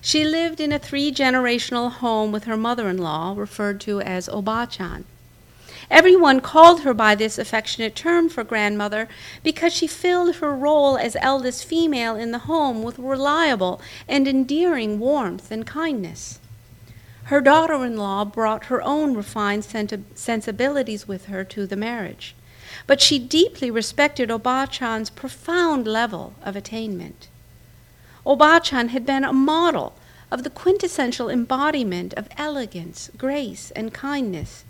She 0.00 0.24
lived 0.24 0.60
in 0.60 0.72
a 0.72 0.78
three 0.78 1.12
generational 1.12 1.90
home 1.90 2.32
with 2.32 2.44
her 2.44 2.56
mother 2.56 2.88
in 2.88 2.98
law, 2.98 3.34
referred 3.36 3.80
to 3.82 4.00
as 4.00 4.28
Oba-chan. 4.28 5.04
Everyone 5.88 6.40
called 6.40 6.80
her 6.80 6.92
by 6.92 7.14
this 7.14 7.38
affectionate 7.38 7.94
term 7.94 8.28
for 8.28 8.42
grandmother 8.42 9.08
because 9.44 9.72
she 9.72 9.86
filled 9.86 10.36
her 10.36 10.54
role 10.54 10.96
as 10.98 11.16
eldest 11.20 11.64
female 11.64 12.16
in 12.16 12.32
the 12.32 12.40
home 12.40 12.82
with 12.82 12.98
reliable 12.98 13.80
and 14.08 14.26
endearing 14.26 14.98
warmth 14.98 15.52
and 15.52 15.64
kindness. 15.64 16.40
Her 17.26 17.40
daughter 17.40 17.84
in 17.84 17.96
law 17.96 18.24
brought 18.24 18.66
her 18.66 18.82
own 18.82 19.14
refined 19.14 19.64
sensibilities 19.64 21.08
with 21.08 21.26
her 21.26 21.44
to 21.44 21.66
the 21.66 21.76
marriage, 21.76 22.34
but 22.86 23.00
she 23.00 23.18
deeply 23.18 23.70
respected 23.70 24.30
Oba-chan's 24.30 25.10
profound 25.10 25.86
level 25.86 26.34
of 26.42 26.56
attainment. 26.56 27.28
Oba-chan 28.24 28.88
had 28.88 29.04
been 29.04 29.24
a 29.24 29.32
model 29.32 29.94
of 30.30 30.42
the 30.42 30.50
quintessential 30.50 31.28
embodiment 31.28 32.14
of 32.14 32.28
elegance, 32.36 33.10
grace, 33.16 33.70
and 33.72 33.92
kindness 33.92 34.64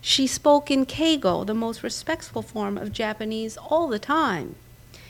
she 0.00 0.26
spoke 0.26 0.70
in 0.70 0.86
Keigo, 0.86 1.44
the 1.44 1.54
most 1.54 1.82
respectful 1.82 2.42
form 2.42 2.78
of 2.78 2.92
Japanese, 2.92 3.58
all 3.58 3.88
the 3.88 3.98
time. 3.98 4.54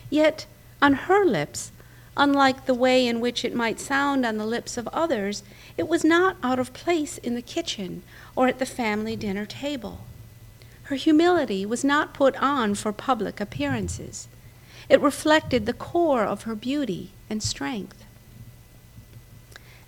Yet, 0.08 0.46
on 0.82 0.94
her 0.94 1.24
lips, 1.24 1.70
unlike 2.16 2.66
the 2.66 2.74
way 2.74 3.06
in 3.06 3.20
which 3.20 3.44
it 3.44 3.54
might 3.54 3.78
sound 3.78 4.26
on 4.26 4.36
the 4.36 4.46
lips 4.46 4.76
of 4.76 4.88
others, 4.88 5.44
it 5.76 5.88
was 5.88 6.04
not 6.04 6.36
out 6.42 6.58
of 6.58 6.72
place 6.72 7.18
in 7.18 7.34
the 7.34 7.42
kitchen 7.42 8.02
or 8.36 8.48
at 8.48 8.58
the 8.58 8.66
family 8.66 9.16
dinner 9.16 9.46
table. 9.46 10.00
Her 10.84 10.96
humility 10.96 11.64
was 11.64 11.84
not 11.84 12.14
put 12.14 12.34
on 12.36 12.74
for 12.74 12.92
public 12.92 13.40
appearances. 13.40 14.28
It 14.88 15.00
reflected 15.00 15.66
the 15.66 15.72
core 15.72 16.24
of 16.24 16.42
her 16.42 16.54
beauty 16.54 17.12
and 17.28 17.42
strength. 17.42 18.04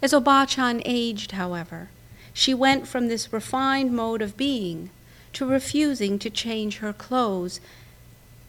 As 0.00 0.14
Oba-chan 0.14 0.82
aged, 0.84 1.32
however, 1.32 1.90
she 2.32 2.54
went 2.54 2.86
from 2.86 3.08
this 3.08 3.32
refined 3.32 3.92
mode 3.92 4.22
of 4.22 4.36
being 4.36 4.90
to 5.32 5.46
refusing 5.46 6.18
to 6.18 6.30
change 6.30 6.78
her 6.78 6.92
clothes 6.92 7.60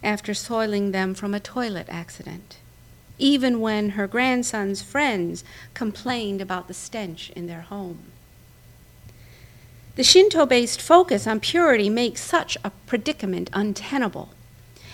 after 0.03 0.33
soiling 0.33 0.91
them 0.91 1.13
from 1.13 1.33
a 1.33 1.39
toilet 1.39 1.87
accident, 1.89 2.57
even 3.17 3.60
when 3.60 3.91
her 3.91 4.08
grandson's 4.08 4.82
friends 4.82 5.43
complained 5.73 6.41
about 6.41 6.67
the 6.67 6.73
stench 6.73 7.32
in 7.36 7.47
their 7.47 7.62
home. 7.62 7.99
The 9.95 10.04
Shinto 10.04 10.45
based 10.47 10.82
focus 10.82 11.28
on 11.28 11.39
purity 11.39 11.89
makes 11.89 12.21
such 12.21 12.58
a 12.63 12.71
predicament 12.88 13.49
untenable. 13.54 14.30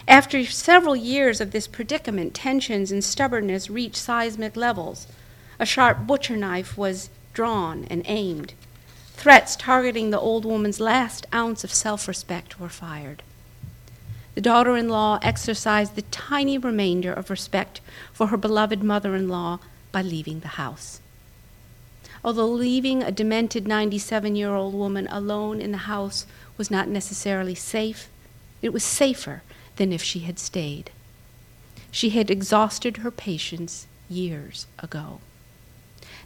After 0.08 0.44
several 0.46 0.96
years 0.96 1.40
of 1.40 1.52
this 1.52 1.68
predicament, 1.68 2.34
tensions 2.34 2.92
and 2.92 3.04
stubbornness 3.04 3.70
reached 3.70 3.96
seismic 3.96 4.58
levels. 4.58 5.08
A 5.58 5.66
sharp 5.66 6.06
butcher 6.06 6.36
knife 6.36 6.78
was 6.78 7.10
drawn 7.34 7.86
and 7.90 8.02
aimed. 8.06 8.54
Threats 9.14 9.56
targeting 9.56 10.10
the 10.10 10.20
old 10.20 10.46
woman's 10.46 10.80
last 10.80 11.26
ounce 11.34 11.64
of 11.64 11.74
self 11.74 12.08
respect 12.08 12.60
were 12.60 12.70
fired. 12.70 13.24
The 14.36 14.42
daughter 14.42 14.78
in 14.78 14.90
law 14.90 15.20
exercised 15.22 15.96
the 15.96 16.04
tiny 16.04 16.58
remainder 16.58 17.12
of 17.12 17.30
respect 17.30 17.82
for 18.14 18.28
her 18.28 18.38
beloved 18.38 18.84
mother 18.84 19.16
in 19.16 19.28
law 19.28 19.60
by 19.92 20.02
leaving 20.02 20.40
the 20.42 20.50
house. 20.50 21.02
Although 22.24 22.48
leaving 22.48 23.02
a 23.02 23.12
demented 23.12 23.68
97 23.68 24.36
year 24.36 24.54
old 24.54 24.74
woman 24.74 25.08
alone 25.10 25.62
in 25.62 25.72
the 25.72 25.90
house 25.90 26.26
was 26.58 26.70
not 26.70 26.88
necessarily 26.88 27.56
safe, 27.56 28.10
it 28.62 28.74
was 28.74 28.84
safer 28.84 29.42
than 29.78 29.94
if 29.94 30.04
she 30.04 30.20
had 30.20 30.38
stayed. 30.38 30.92
She 31.92 32.10
had 32.12 32.30
exhausted 32.30 32.98
her 32.98 33.12
patience 33.12 33.88
years 34.10 34.68
ago. 34.80 35.22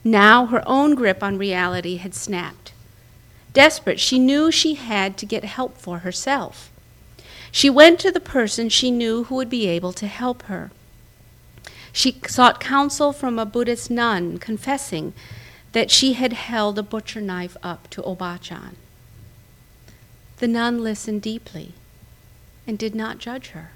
Now 0.03 0.47
her 0.47 0.63
own 0.65 0.95
grip 0.95 1.23
on 1.23 1.37
reality 1.37 1.97
had 1.97 2.13
snapped. 2.13 2.73
Desperate, 3.53 3.99
she 3.99 4.17
knew 4.19 4.51
she 4.51 4.73
had 4.73 5.15
to 5.17 5.25
get 5.25 5.43
help 5.45 5.77
for 5.77 5.99
herself. 5.99 6.71
She 7.53 7.69
went 7.69 8.01
to 8.01 8.11
the 8.11 8.19
person 8.19 8.67
she 8.67 8.91
knew 8.91 9.23
who 9.23 9.35
would 9.35 9.49
be 9.49 9.67
able 9.67 9.93
to 9.93 10.07
help 10.07 10.43
her. 10.43 10.71
She 11.93 12.19
sought 12.27 12.59
counsel 12.59 13.13
from 13.13 13.39
a 13.39 13.45
Buddhist 13.45 13.89
nun, 13.89 14.37
confessing 14.39 15.13
that 15.71 15.89
she 15.89 16.13
had 16.13 16.33
held 16.33 16.77
a 16.77 16.83
butcher 16.83 17.21
knife 17.21 17.55
up 17.63 17.89
to 17.91 18.03
Oba-chan. 18.03 18.75
The 20.39 20.47
nun 20.49 20.83
listened 20.83 21.21
deeply 21.21 21.71
and 22.67 22.77
did 22.77 22.93
not 22.93 23.19
judge 23.19 23.49
her. 23.49 23.71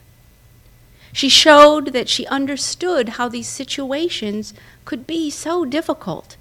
She 1.13 1.29
showed 1.29 1.93
that 1.93 2.09
she 2.09 2.27
understood 2.27 3.09
how 3.09 3.29
these 3.29 3.47
situations 3.47 4.53
could 4.83 5.07
be 5.07 5.29
so 5.29 5.63
difficult 5.63 6.35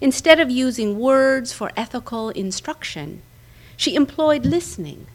Instead 0.00 0.40
of 0.40 0.50
using 0.50 0.98
words 0.98 1.52
for 1.52 1.72
ethical 1.76 2.28
instruction, 2.30 3.22
she 3.76 3.94
employed 3.94 4.44
listening 4.44 5.06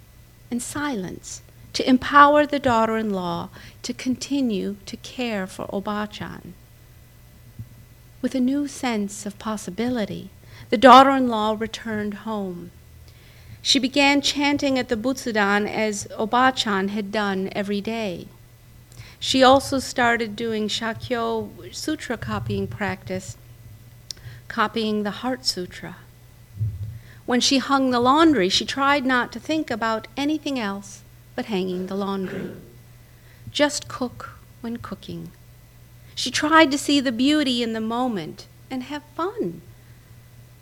and 0.52 0.62
silence 0.62 1.42
to 1.74 1.90
empower 1.90 2.46
the 2.46 2.60
daughter 2.60 2.98
in 2.98 3.12
law 3.12 3.50
to 3.82 3.94
continue 3.94 4.76
to 4.86 4.98
care 4.98 5.48
for 5.48 5.74
Oba-chan. 5.74 6.54
With 8.22 8.36
a 8.36 8.40
new 8.40 8.68
sense 8.68 9.26
of 9.26 9.40
possibility, 9.40 10.30
the 10.70 10.78
daughter 10.78 11.12
in 11.12 11.28
law 11.28 11.56
returned 11.58 12.26
home. 12.26 12.72
She 13.64 13.80
began 13.80 14.22
chanting 14.22 14.78
at 14.78 14.90
the 14.90 14.98
Butsudan 14.98 15.68
as 15.68 16.08
Oba-chan 16.18 16.90
had 16.90 17.12
done 17.12 17.50
every 17.54 17.82
day. 17.82 18.28
She 19.20 19.42
also 19.42 19.80
started 19.80 20.36
doing 20.36 20.68
Shakyo 20.68 21.74
sutra 21.74 22.18
copying 22.18 22.68
practice 22.68 23.38
copying 24.52 25.04
the 25.04 25.12
Heart 25.12 25.46
Sutra. 25.46 25.96
When 27.32 27.39
she 27.39 27.60
hung 27.60 27.91
the 27.91 28.02
laundry, 28.02 28.50
she 28.50 28.65
tried 28.65 29.06
not 29.06 29.32
to 29.32 29.40
think 29.40 29.71
about 29.71 30.10
anything 30.17 30.60
else 30.60 31.00
but 31.34 31.46
hanging 31.46 31.88
the 31.88 31.96
laundry. 31.96 32.52
Just 33.50 33.88
cook 33.88 34.32
when 34.60 34.75
cooking. 34.79 35.32
She 36.13 36.29
tried 36.29 36.71
to 36.71 36.77
see 36.77 37.00
the 37.00 37.13
beauty 37.13 37.63
in 37.63 37.71
the 37.71 37.79
moment 37.79 38.48
and 38.69 38.84
have 38.84 39.04
fun. 39.15 39.62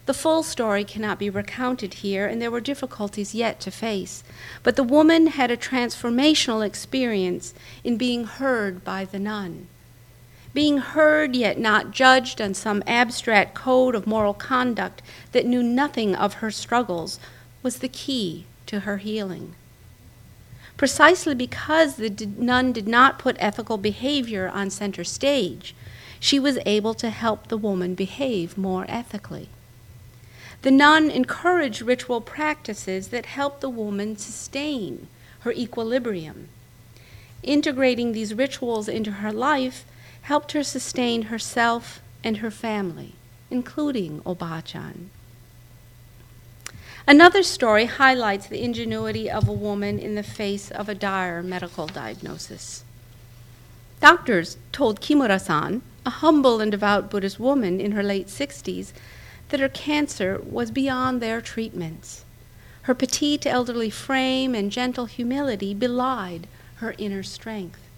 The 0.05 0.13
full 0.13 0.43
story 0.43 0.83
cannot 0.83 1.17
be 1.17 1.27
recounted 1.27 1.95
here, 2.05 2.27
and 2.27 2.39
there 2.39 2.51
were 2.51 2.61
difficulties 2.61 3.33
yet 3.33 3.59
to 3.61 3.71
face. 3.71 4.23
But 4.61 4.75
the 4.75 4.83
woman 4.83 5.25
had 5.25 5.49
a 5.49 5.57
transformational 5.57 6.63
experience 6.63 7.55
in 7.83 7.97
being 7.97 8.25
heard 8.25 8.83
by 8.83 9.05
the 9.05 9.17
nun 9.17 9.69
being 10.53 10.79
heard 10.79 11.35
yet 11.35 11.59
not 11.59 11.91
judged 11.91 12.41
on 12.41 12.53
some 12.53 12.83
abstract 12.87 13.53
code 13.53 13.95
of 13.95 14.07
moral 14.07 14.33
conduct 14.33 15.01
that 15.31 15.45
knew 15.45 15.61
nothing 15.61 16.15
of 16.15 16.35
her 16.35 16.49
struggles, 16.49 17.19
was 17.61 17.79
the 17.79 17.87
key 17.87 18.45
to 18.65 18.81
her 18.81 18.97
healing. 18.97 19.53
Precisely 20.77 21.35
because 21.35 21.97
the 21.97 22.09
nun 22.37 22.71
did 22.71 22.87
not 22.87 23.19
put 23.19 23.35
ethical 23.39 23.77
behavior 23.77 24.49
on 24.53 24.69
center 24.69 25.03
stage, 25.03 25.75
she 26.19 26.39
was 26.39 26.57
able 26.65 26.93
to 26.93 27.09
help 27.09 27.47
the 27.47 27.57
woman 27.57 27.95
behave 27.95 28.57
more 28.57 28.85
ethically. 28.87 29.49
The 30.61 30.71
nun 30.71 31.09
encouraged 31.09 31.81
ritual 31.81 32.21
practices 32.21 33.09
that 33.09 33.25
help 33.25 33.59
the 33.59 33.69
woman 33.69 34.17
sustain 34.17 35.07
her 35.41 35.51
equilibrium. 35.51 36.49
Integrating 37.43 38.11
these 38.11 38.33
rituals 38.33 38.89
into 38.89 39.11
her 39.11 39.31
life 39.31 39.85
helped 40.29 40.51
her 40.51 40.61
sustain 40.61 41.23
herself 41.23 42.03
and 42.23 42.37
her 42.37 42.51
family, 42.51 43.13
including 43.49 44.21
Obachan. 44.27 45.09
Another 47.07 47.41
story 47.41 47.85
highlights 47.85 48.45
the 48.45 48.61
ingenuity 48.61 49.27
of 49.27 49.47
a 49.47 49.51
woman 49.67 49.97
in 49.97 50.13
the 50.13 50.21
face 50.21 50.69
of 50.69 50.87
a 50.87 50.93
dire 50.93 51.41
medical 51.41 51.87
diagnosis. 51.87 52.83
Doctors 54.01 54.57
told 54.71 55.01
Kimura 55.01 55.41
san, 55.41 55.81
a 56.05 56.11
humble 56.11 56.61
and 56.61 56.71
devout 56.71 57.09
Buddhist 57.09 57.39
woman 57.39 57.81
in 57.81 57.93
her 57.93 58.03
late 58.03 58.27
60s, 58.27 58.93
that 59.49 59.59
her 59.59 59.67
cancer 59.67 60.39
was 60.43 60.69
beyond 60.69 61.23
their 61.23 61.41
treatments. 61.41 62.23
Her 62.83 62.93
petite 62.93 63.47
elderly 63.47 63.89
frame 63.89 64.53
and 64.53 64.71
gentle 64.71 65.07
humility 65.07 65.73
belied 65.73 66.45
her 66.75 66.93
inner 66.99 67.23
strength. 67.23 67.88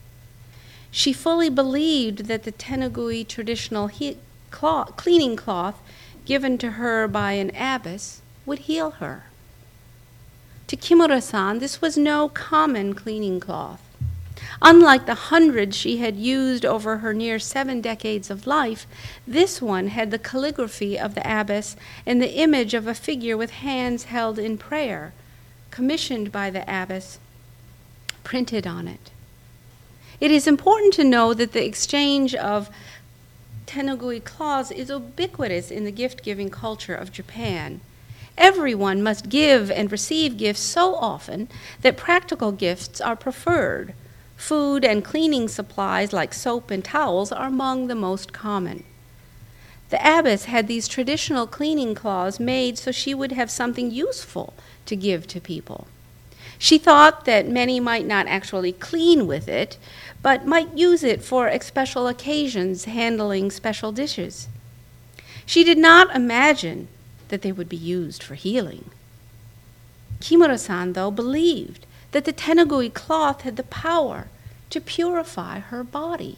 She 0.91 1.13
fully 1.13 1.49
believed 1.49 2.25
that 2.25 2.43
the 2.43 2.51
Tenugui 2.51 3.25
traditional 3.25 3.87
he- 3.87 4.17
cloth, 4.51 4.97
cleaning 4.97 5.37
cloth 5.37 5.79
given 6.25 6.57
to 6.59 6.71
her 6.71 7.07
by 7.07 7.31
an 7.33 7.55
abbess 7.55 8.21
would 8.45 8.59
heal 8.59 8.91
her. 8.91 9.23
To 10.67 10.75
Kimura 10.75 11.21
san, 11.21 11.59
this 11.59 11.81
was 11.81 11.97
no 11.97 12.29
common 12.29 12.93
cleaning 12.93 13.39
cloth. 13.39 13.81
Unlike 14.61 15.05
the 15.05 15.15
hundreds 15.15 15.75
she 15.75 15.97
had 15.97 16.15
used 16.17 16.65
over 16.65 16.97
her 16.97 17.13
near 17.13 17.39
seven 17.39 17.81
decades 17.81 18.29
of 18.29 18.47
life, 18.47 18.85
this 19.27 19.61
one 19.61 19.87
had 19.87 20.11
the 20.11 20.19
calligraphy 20.19 20.99
of 20.99 21.15
the 21.15 21.21
abbess 21.29 21.75
and 22.05 22.21
the 22.21 22.35
image 22.35 22.73
of 22.73 22.87
a 22.87 22.93
figure 22.93 23.37
with 23.37 23.51
hands 23.51 24.05
held 24.05 24.37
in 24.37 24.57
prayer, 24.57 25.13
commissioned 25.71 26.31
by 26.31 26.49
the 26.49 26.63
abbess, 26.67 27.19
printed 28.23 28.67
on 28.67 28.87
it. 28.87 29.10
It 30.21 30.29
is 30.29 30.45
important 30.45 30.93
to 30.93 31.03
know 31.03 31.33
that 31.33 31.51
the 31.51 31.65
exchange 31.65 32.35
of 32.35 32.69
tenugui 33.65 34.23
cloths 34.23 34.69
is 34.69 34.89
ubiquitous 34.89 35.71
in 35.71 35.83
the 35.83 35.91
gift 35.91 36.21
giving 36.21 36.51
culture 36.51 36.93
of 36.93 37.11
Japan. 37.11 37.81
Everyone 38.37 39.01
must 39.01 39.29
give 39.29 39.71
and 39.71 39.91
receive 39.91 40.37
gifts 40.37 40.61
so 40.61 40.93
often 40.93 41.49
that 41.81 41.97
practical 41.97 42.51
gifts 42.51 43.01
are 43.01 43.15
preferred. 43.15 43.95
Food 44.35 44.85
and 44.85 45.03
cleaning 45.03 45.47
supplies 45.47 46.13
like 46.13 46.35
soap 46.35 46.69
and 46.69 46.85
towels 46.85 47.31
are 47.31 47.47
among 47.47 47.87
the 47.87 47.95
most 47.95 48.31
common. 48.31 48.83
The 49.89 49.99
abbess 50.07 50.45
had 50.45 50.67
these 50.67 50.87
traditional 50.87 51.47
cleaning 51.47 51.95
cloths 51.95 52.39
made 52.39 52.77
so 52.77 52.91
she 52.91 53.15
would 53.15 53.31
have 53.31 53.49
something 53.49 53.89
useful 53.89 54.53
to 54.85 54.95
give 54.95 55.25
to 55.27 55.41
people. 55.41 55.87
She 56.61 56.77
thought 56.77 57.25
that 57.25 57.47
many 57.47 57.79
might 57.79 58.05
not 58.05 58.27
actually 58.27 58.71
clean 58.71 59.25
with 59.25 59.47
it, 59.47 59.79
but 60.21 60.45
might 60.45 60.77
use 60.77 61.03
it 61.03 61.23
for 61.23 61.51
special 61.61 62.07
occasions 62.07 62.85
handling 62.85 63.49
special 63.49 63.91
dishes. 63.91 64.47
She 65.45 65.63
did 65.63 65.77
not 65.77 66.15
imagine 66.15 66.87
that 67.29 67.41
they 67.41 67.51
would 67.51 67.69
be 67.69 67.77
used 67.77 68.21
for 68.21 68.35
healing. 68.35 68.91
Kimura 70.19 70.59
san, 70.59 70.93
though, 70.93 71.11
believed 71.11 71.85
that 72.11 72.25
the 72.25 72.33
tenugui 72.33 72.93
cloth 72.93 73.41
had 73.41 73.55
the 73.55 73.63
power 73.63 74.27
to 74.69 74.79
purify 74.79 75.59
her 75.59 75.83
body. 75.83 76.37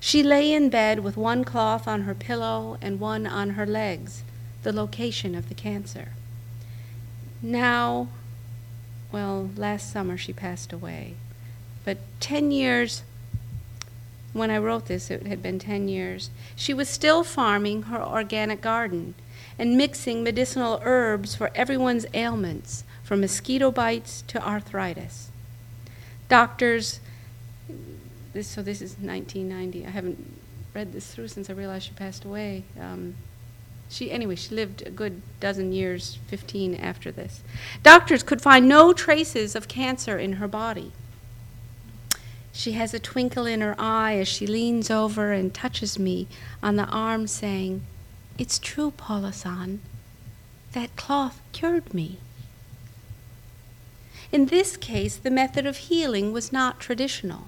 She 0.00 0.22
lay 0.22 0.52
in 0.52 0.70
bed 0.70 1.00
with 1.00 1.16
one 1.16 1.44
cloth 1.44 1.86
on 1.88 2.02
her 2.02 2.14
pillow 2.14 2.78
and 2.80 3.00
one 3.00 3.26
on 3.26 3.50
her 3.50 3.66
legs, 3.66 4.22
the 4.62 4.72
location 4.72 5.34
of 5.34 5.48
the 5.48 5.54
cancer. 5.54 6.10
Now, 7.42 8.08
well, 9.12 9.50
last 9.56 9.92
summer 9.92 10.16
she 10.16 10.32
passed 10.32 10.72
away. 10.72 11.14
But 11.88 11.96
10 12.20 12.50
years, 12.50 13.02
when 14.34 14.50
I 14.50 14.58
wrote 14.58 14.88
this, 14.88 15.10
it 15.10 15.26
had 15.26 15.42
been 15.42 15.58
10 15.58 15.88
years, 15.88 16.28
she 16.54 16.74
was 16.74 16.86
still 16.86 17.24
farming 17.24 17.84
her 17.84 18.02
organic 18.02 18.60
garden 18.60 19.14
and 19.58 19.74
mixing 19.74 20.22
medicinal 20.22 20.82
herbs 20.84 21.34
for 21.34 21.50
everyone's 21.54 22.04
ailments, 22.12 22.84
from 23.02 23.22
mosquito 23.22 23.70
bites 23.70 24.22
to 24.26 24.46
arthritis. 24.46 25.30
Doctors, 26.28 27.00
this, 28.34 28.48
so 28.48 28.60
this 28.60 28.82
is 28.82 28.98
1990. 28.98 29.86
I 29.86 29.88
haven't 29.88 30.38
read 30.74 30.92
this 30.92 31.06
through 31.06 31.28
since 31.28 31.48
I 31.48 31.54
realized 31.54 31.86
she 31.86 31.92
passed 31.92 32.22
away. 32.22 32.64
Um, 32.78 33.14
she 33.88 34.10
anyway, 34.10 34.34
she 34.34 34.54
lived 34.54 34.86
a 34.86 34.90
good 34.90 35.22
dozen 35.40 35.72
years, 35.72 36.18
15 36.26 36.74
after 36.74 37.10
this. 37.10 37.42
Doctors 37.82 38.22
could 38.22 38.42
find 38.42 38.68
no 38.68 38.92
traces 38.92 39.56
of 39.56 39.68
cancer 39.68 40.18
in 40.18 40.34
her 40.34 40.48
body. 40.48 40.92
She 42.58 42.72
has 42.72 42.92
a 42.92 42.98
twinkle 42.98 43.46
in 43.46 43.60
her 43.60 43.76
eye 43.78 44.16
as 44.16 44.26
she 44.26 44.44
leans 44.44 44.90
over 44.90 45.30
and 45.30 45.54
touches 45.54 45.96
me 45.96 46.26
on 46.60 46.74
the 46.74 46.86
arm, 46.86 47.28
saying, 47.28 47.82
It's 48.36 48.58
true, 48.58 48.90
Paula 48.90 49.32
san. 49.32 49.78
That 50.72 50.96
cloth 50.96 51.40
cured 51.52 51.94
me. 51.94 52.18
In 54.32 54.46
this 54.46 54.76
case, 54.76 55.14
the 55.14 55.30
method 55.30 55.66
of 55.66 55.76
healing 55.76 56.32
was 56.32 56.50
not 56.50 56.80
traditional. 56.80 57.46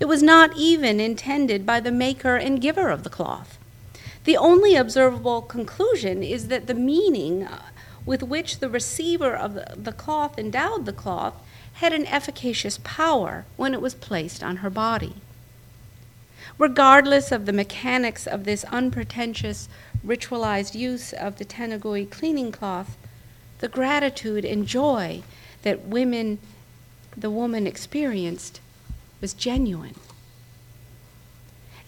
It 0.00 0.06
was 0.06 0.20
not 0.20 0.56
even 0.56 0.98
intended 0.98 1.64
by 1.64 1.78
the 1.78 1.92
maker 1.92 2.34
and 2.34 2.60
giver 2.60 2.88
of 2.88 3.04
the 3.04 3.10
cloth. 3.10 3.56
The 4.24 4.36
only 4.36 4.74
observable 4.74 5.42
conclusion 5.42 6.24
is 6.24 6.48
that 6.48 6.66
the 6.66 6.74
meaning 6.74 7.44
uh, 7.44 7.66
with 8.04 8.24
which 8.24 8.58
the 8.58 8.68
receiver 8.68 9.32
of 9.32 9.60
the 9.76 9.92
cloth 9.92 10.36
endowed 10.40 10.86
the 10.86 10.92
cloth 10.92 11.34
had 11.74 11.92
an 11.92 12.06
efficacious 12.06 12.78
power 12.82 13.44
when 13.56 13.74
it 13.74 13.80
was 13.80 13.94
placed 13.94 14.42
on 14.42 14.56
her 14.56 14.70
body. 14.70 15.14
Regardless 16.56 17.32
of 17.32 17.46
the 17.46 17.52
mechanics 17.52 18.26
of 18.26 18.44
this 18.44 18.64
unpretentious, 18.64 19.68
ritualized 20.06 20.74
use 20.74 21.12
of 21.12 21.38
the 21.38 21.44
Tenugui 21.44 22.08
cleaning 22.08 22.52
cloth, 22.52 22.96
the 23.58 23.68
gratitude 23.68 24.44
and 24.44 24.66
joy 24.66 25.22
that 25.62 25.86
women, 25.86 26.38
the 27.16 27.30
woman 27.30 27.66
experienced 27.66 28.60
was 29.20 29.34
genuine. 29.34 29.94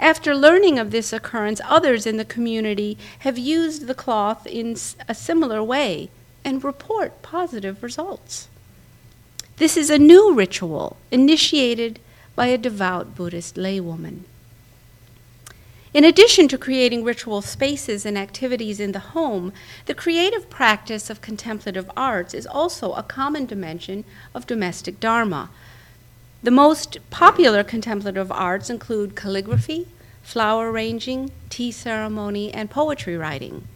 After 0.01 0.34
learning 0.34 0.78
of 0.78 0.91
this 0.91 1.12
occurrence, 1.12 1.61
others 1.64 2.07
in 2.07 2.16
the 2.16 2.24
community 2.24 2.99
have 3.20 3.39
used 3.39 3.87
the 3.87 3.95
cloth 3.95 4.47
in 4.47 4.76
a 5.09 5.14
similar 5.14 5.62
way 5.62 6.11
and 6.45 6.62
report 6.62 7.22
positive 7.22 7.82
results. 7.82 8.49
This 9.59 9.79
is 9.79 9.89
a 9.89 9.99
new 9.99 10.35
ritual 10.35 10.99
initiated 11.11 11.99
by 12.35 12.49
a 12.49 12.59
devout 12.59 13.15
Buddhist 13.15 13.57
laywoman. 13.57 14.25
In 15.95 16.05
addition 16.05 16.47
to 16.49 16.59
creating 16.59 17.05
ritual 17.05 17.41
spaces 17.41 18.05
and 18.05 18.19
activities 18.19 18.81
in 18.81 18.93
the 18.93 18.99
home, 19.17 19.55
the 19.87 19.95
creative 19.95 20.51
practice 20.51 21.09
of 21.09 21.23
contemplative 21.23 21.91
arts 21.97 22.35
is 22.35 22.47
also 22.47 22.93
a 22.93 23.03
common 23.03 23.47
dimension 23.47 24.05
of 24.35 24.47
domestic 24.47 25.01
dharma. 25.01 25.49
The 26.43 26.51
most 26.51 26.99
popular 27.09 27.65
contemplative 27.65 28.31
arts 28.31 28.69
include 28.69 29.17
calligraphy, 29.17 29.89
flower 30.23 30.71
arranging, 30.71 31.31
tea 31.49 31.73
ceremony, 31.73 32.53
and 32.53 32.69
poetry 32.69 33.17
writing. 33.17 33.67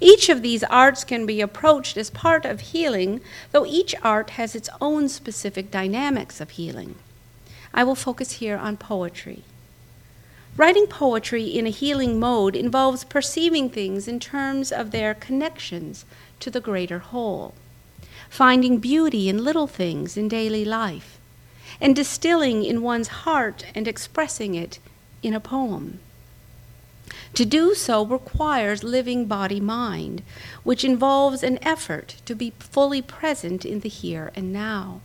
Each 0.00 0.28
of 0.28 0.42
these 0.42 0.62
arts 0.64 1.04
can 1.04 1.24
be 1.24 1.40
approached 1.40 1.96
as 1.96 2.10
part 2.10 2.44
of 2.44 2.60
healing, 2.60 3.20
though 3.52 3.64
each 3.64 3.94
art 4.02 4.30
has 4.30 4.54
its 4.54 4.68
own 4.80 5.08
specific 5.08 5.70
dynamics 5.70 6.40
of 6.40 6.50
healing. 6.50 6.96
I 7.72 7.84
will 7.84 7.94
focus 7.94 8.32
here 8.32 8.56
on 8.56 8.76
poetry. 8.76 9.42
Writing 10.56 10.86
poetry 10.86 11.44
in 11.44 11.66
a 11.66 11.70
healing 11.70 12.18
mode 12.18 12.56
involves 12.56 13.04
perceiving 13.04 13.68
things 13.68 14.08
in 14.08 14.18
terms 14.18 14.72
of 14.72 14.90
their 14.90 15.12
connections 15.12 16.06
to 16.40 16.50
the 16.50 16.60
greater 16.60 16.98
whole, 16.98 17.54
finding 18.30 18.78
beauty 18.78 19.28
in 19.28 19.44
little 19.44 19.66
things 19.66 20.16
in 20.16 20.28
daily 20.28 20.64
life, 20.64 21.18
and 21.80 21.94
distilling 21.94 22.64
in 22.64 22.80
one's 22.80 23.08
heart 23.08 23.66
and 23.74 23.86
expressing 23.86 24.54
it 24.54 24.78
in 25.22 25.34
a 25.34 25.40
poem. 25.40 26.00
To 27.34 27.44
do 27.44 27.74
so 27.74 28.04
requires 28.04 28.82
living 28.82 29.26
body 29.26 29.60
mind, 29.60 30.22
which 30.62 30.84
involves 30.84 31.42
an 31.42 31.58
effort 31.62 32.16
to 32.24 32.34
be 32.34 32.52
fully 32.58 33.02
present 33.02 33.64
in 33.64 33.80
the 33.80 33.88
here 33.88 34.32
and 34.34 34.52
now. 34.52 35.00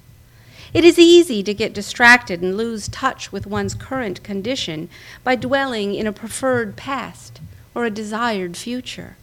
It 0.74 0.86
is 0.86 0.98
easy 0.98 1.44
to 1.44 1.54
get 1.54 1.74
distracted 1.74 2.42
and 2.42 2.56
lose 2.56 2.88
touch 2.88 3.32
with 3.32 3.46
one's 3.46 3.74
current 3.74 4.24
condition 4.24 4.88
by 5.24 5.36
dwelling 5.36 5.94
in 5.94 6.08
a 6.08 6.14
preferred 6.14 6.78
past 6.78 7.42
or 7.76 7.84
a 7.84 7.90
desired 7.90 8.56
future. 8.56 9.18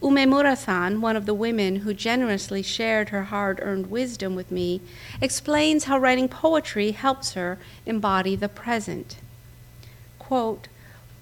Umemura 0.00 0.56
san, 0.56 1.00
one 1.00 1.16
of 1.16 1.26
the 1.26 1.34
women 1.34 1.76
who 1.76 1.92
generously 1.92 2.62
shared 2.62 3.08
her 3.08 3.24
hard 3.24 3.58
earned 3.60 3.90
wisdom 3.90 4.36
with 4.36 4.52
me, 4.52 4.80
explains 5.20 5.84
how 5.84 5.98
writing 5.98 6.28
poetry 6.28 6.92
helps 6.92 7.34
her 7.34 7.58
embody 7.84 8.36
the 8.36 8.48
present. 8.48 9.16
Quote, 10.20 10.68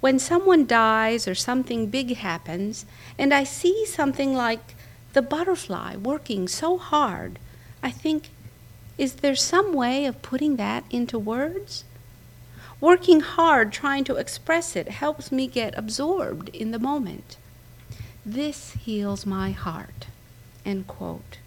when 0.07 0.21
someone 0.21 0.65
dies 0.65 1.27
or 1.27 1.35
something 1.35 1.89
big 1.89 2.15
happens, 2.19 2.87
and 3.19 3.35
I 3.35 3.43
see 3.43 3.85
something 3.87 4.35
like 4.35 4.77
the 5.15 5.21
butterfly 5.21 5.97
working 5.97 6.47
so 6.47 6.79
hard, 6.79 7.41
I 7.83 7.91
think, 7.91 8.29
is 8.97 9.15
there 9.15 9.35
some 9.35 9.73
way 9.73 10.07
of 10.07 10.23
putting 10.23 10.55
that 10.59 10.85
into 10.91 11.19
words? 11.19 11.83
Working 12.81 13.19
hard, 13.19 13.73
trying 13.73 14.05
to 14.05 14.15
express 14.15 14.77
it, 14.77 14.91
helps 14.91 15.33
me 15.33 15.49
get 15.49 15.77
absorbed 15.77 16.51
in 16.51 16.71
the 16.71 16.79
moment. 16.79 17.37
This 18.25 18.75
heals 18.75 19.27
my 19.27 19.51
heart. 19.51 20.07
End 20.65 20.87
quote. 20.87 21.39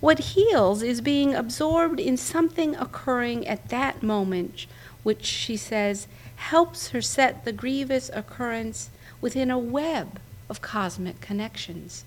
What 0.00 0.32
heals 0.32 0.82
is 0.82 1.02
being 1.02 1.34
absorbed 1.34 2.00
in 2.00 2.16
something 2.16 2.74
occurring 2.74 3.46
at 3.46 3.68
that 3.68 4.02
moment, 4.02 4.64
which 5.02 5.26
she 5.26 5.58
says 5.58 6.08
helps 6.36 6.88
her 6.88 7.02
set 7.02 7.44
the 7.44 7.52
grievous 7.52 8.10
occurrence 8.12 8.90
within 9.20 9.50
a 9.50 9.58
web 9.58 10.20
of 10.48 10.60
cosmic 10.60 11.20
connections. 11.20 12.04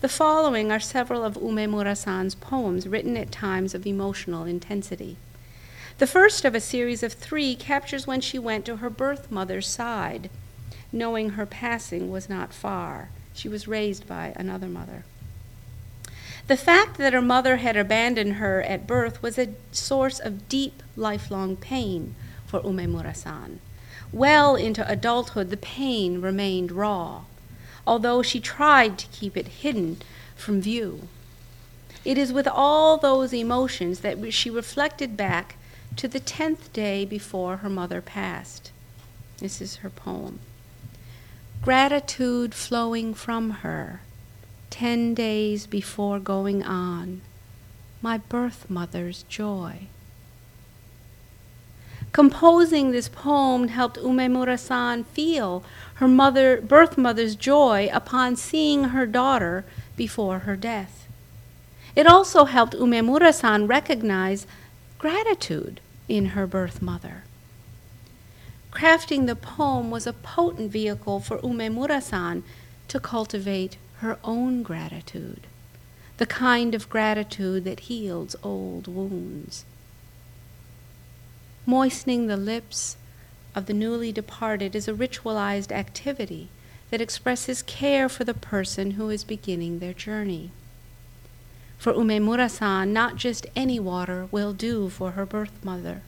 The 0.00 0.08
following 0.08 0.70
are 0.70 0.80
several 0.80 1.22
of 1.24 1.36
Umemura 1.36 1.96
san's 1.96 2.34
poems 2.34 2.86
written 2.86 3.16
at 3.16 3.32
times 3.32 3.74
of 3.74 3.86
emotional 3.86 4.44
intensity. 4.44 5.16
The 5.98 6.06
first 6.06 6.44
of 6.44 6.54
a 6.54 6.60
series 6.60 7.02
of 7.02 7.14
three 7.14 7.54
captures 7.54 8.06
when 8.06 8.20
she 8.20 8.38
went 8.38 8.66
to 8.66 8.76
her 8.76 8.90
birth 8.90 9.30
mother's 9.30 9.66
side, 9.66 10.28
knowing 10.92 11.30
her 11.30 11.46
passing 11.46 12.10
was 12.10 12.28
not 12.28 12.52
far. 12.52 13.10
She 13.32 13.48
was 13.48 13.68
raised 13.68 14.06
by 14.06 14.32
another 14.36 14.66
mother. 14.66 15.04
The 16.46 16.56
fact 16.56 16.98
that 16.98 17.12
her 17.12 17.22
mother 17.22 17.56
had 17.56 17.76
abandoned 17.76 18.34
her 18.34 18.62
at 18.62 18.86
birth 18.86 19.22
was 19.22 19.38
a 19.38 19.54
source 19.72 20.20
of 20.20 20.48
deep, 20.48 20.82
lifelong 20.96 21.56
pain 21.56 22.14
for 22.46 22.60
Umemura 22.60 23.14
san. 23.14 23.60
Well 24.12 24.56
into 24.56 24.88
adulthood, 24.90 25.50
the 25.50 25.56
pain 25.56 26.20
remained 26.20 26.72
raw, 26.72 27.22
although 27.86 28.22
she 28.22 28.40
tried 28.40 28.98
to 28.98 29.08
keep 29.08 29.36
it 29.36 29.48
hidden 29.48 29.98
from 30.34 30.60
view. 30.60 31.08
It 32.04 32.16
is 32.16 32.32
with 32.32 32.46
all 32.46 32.98
those 32.98 33.34
emotions 33.34 34.00
that 34.00 34.32
she 34.32 34.48
reflected 34.48 35.16
back 35.16 35.56
to 35.96 36.06
the 36.06 36.20
tenth 36.20 36.72
day 36.72 37.04
before 37.04 37.58
her 37.58 37.70
mother 37.70 38.00
passed. 38.00 38.70
This 39.38 39.60
is 39.60 39.76
her 39.76 39.90
poem. 39.90 40.38
Gratitude 41.62 42.54
flowing 42.54 43.12
from 43.12 43.50
her 43.50 44.02
ten 44.70 45.14
days 45.14 45.66
before 45.66 46.20
going 46.20 46.62
on, 46.62 47.22
my 48.02 48.18
birth 48.18 48.68
mother's 48.68 49.22
joy. 49.24 49.88
Composing 52.16 52.92
this 52.92 53.10
poem 53.10 53.68
helped 53.68 53.98
Umemura 53.98 54.58
san 54.58 55.04
feel 55.04 55.62
her 55.96 56.08
mother, 56.08 56.62
birth 56.62 56.96
mother's 56.96 57.36
joy 57.36 57.90
upon 57.92 58.36
seeing 58.36 58.84
her 58.84 59.04
daughter 59.04 59.66
before 59.98 60.38
her 60.38 60.56
death. 60.56 61.06
It 61.94 62.06
also 62.06 62.46
helped 62.46 62.72
Umemura 62.72 63.34
san 63.34 63.66
recognize 63.66 64.46
gratitude 64.96 65.78
in 66.08 66.28
her 66.28 66.46
birth 66.46 66.80
mother. 66.80 67.24
Crafting 68.72 69.26
the 69.26 69.36
poem 69.36 69.90
was 69.90 70.06
a 70.06 70.14
potent 70.14 70.72
vehicle 70.72 71.20
for 71.20 71.36
Umemura 71.40 72.02
san 72.02 72.44
to 72.88 72.98
cultivate 72.98 73.76
her 73.98 74.18
own 74.24 74.62
gratitude, 74.62 75.46
the 76.16 76.24
kind 76.24 76.74
of 76.74 76.88
gratitude 76.88 77.64
that 77.64 77.80
heals 77.90 78.34
old 78.42 78.88
wounds. 78.88 79.66
Moistening 81.68 82.28
the 82.28 82.36
lips 82.36 82.96
of 83.56 83.66
the 83.66 83.74
newly 83.74 84.12
departed 84.12 84.76
is 84.76 84.86
a 84.86 84.94
ritualized 84.94 85.72
activity 85.72 86.48
that 86.90 87.00
expresses 87.00 87.60
care 87.60 88.08
for 88.08 88.22
the 88.22 88.34
person 88.34 88.92
who 88.92 89.10
is 89.10 89.24
beginning 89.24 89.80
their 89.80 89.92
journey. 89.92 90.52
For 91.76 91.92
Umemura 91.92 92.48
san, 92.48 92.92
not 92.92 93.16
just 93.16 93.46
any 93.56 93.80
water 93.80 94.28
will 94.30 94.52
do 94.52 94.88
for 94.88 95.12
her 95.12 95.26
birth 95.26 95.64
mother. 95.64 96.02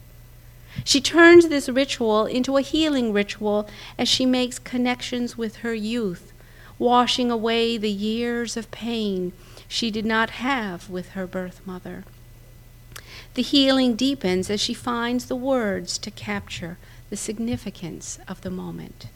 She 0.84 1.00
turns 1.00 1.48
this 1.48 1.68
ritual 1.68 2.26
into 2.26 2.56
a 2.56 2.62
healing 2.62 3.12
ritual 3.12 3.68
as 3.98 4.08
she 4.08 4.26
makes 4.26 4.60
connections 4.60 5.36
with 5.36 5.56
her 5.56 5.74
youth, 5.74 6.32
washing 6.78 7.32
away 7.32 7.76
the 7.76 7.90
years 7.90 8.56
of 8.56 8.70
pain 8.70 9.32
she 9.66 9.90
did 9.90 10.06
not 10.06 10.30
have 10.30 10.88
with 10.88 11.10
her 11.10 11.26
birth 11.26 11.60
mother. 11.66 12.04
The 13.38 13.42
healing 13.42 13.94
deepens 13.94 14.50
as 14.50 14.60
she 14.60 14.74
finds 14.74 15.26
the 15.26 15.36
words 15.36 15.96
to 15.98 16.10
capture 16.10 16.76
the 17.08 17.16
significance 17.16 18.18
of 18.26 18.40
the 18.40 18.50
moment. 18.50 19.06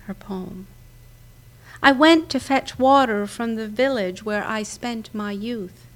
Her 0.00 0.12
poem. 0.12 0.66
I 1.82 1.90
went 1.90 2.28
to 2.28 2.38
fetch 2.38 2.78
water 2.78 3.26
from 3.26 3.54
the 3.54 3.66
village 3.66 4.26
where 4.26 4.44
I 4.44 4.62
spent 4.62 5.14
my 5.14 5.32
youth. 5.32 5.86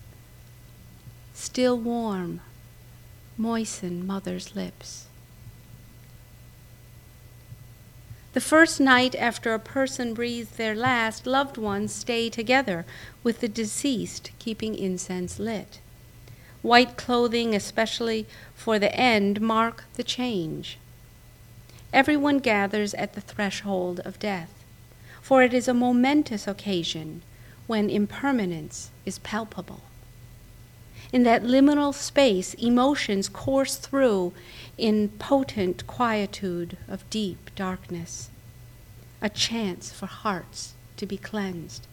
Still 1.34 1.76
warm, 1.76 2.40
moisten 3.36 4.06
mother's 4.06 4.56
lips. 4.56 5.08
The 8.32 8.40
first 8.40 8.80
night 8.80 9.14
after 9.16 9.52
a 9.52 9.58
person 9.58 10.14
breathes 10.14 10.52
their 10.52 10.74
last, 10.74 11.26
loved 11.26 11.58
ones 11.58 11.94
stay 11.94 12.30
together 12.30 12.86
with 13.22 13.40
the 13.40 13.48
deceased, 13.48 14.30
keeping 14.38 14.74
incense 14.74 15.38
lit. 15.38 15.81
White 16.62 16.96
clothing, 16.96 17.54
especially 17.54 18.26
for 18.54 18.78
the 18.78 18.94
end, 18.94 19.40
mark 19.40 19.84
the 19.94 20.04
change. 20.04 20.78
Everyone 21.92 22.38
gathers 22.38 22.94
at 22.94 23.14
the 23.14 23.20
threshold 23.20 24.00
of 24.04 24.18
death, 24.18 24.64
for 25.20 25.42
it 25.42 25.52
is 25.52 25.68
a 25.68 25.74
momentous 25.74 26.46
occasion 26.46 27.22
when 27.66 27.90
impermanence 27.90 28.90
is 29.04 29.18
palpable. 29.18 29.82
In 31.12 31.24
that 31.24 31.42
liminal 31.42 31.92
space, 31.92 32.54
emotions 32.54 33.28
course 33.28 33.76
through 33.76 34.32
in 34.78 35.10
potent 35.10 35.86
quietude 35.86 36.78
of 36.88 37.08
deep 37.10 37.50
darkness, 37.54 38.30
a 39.20 39.28
chance 39.28 39.92
for 39.92 40.06
hearts 40.06 40.74
to 40.96 41.04
be 41.04 41.18
cleansed. 41.18 41.86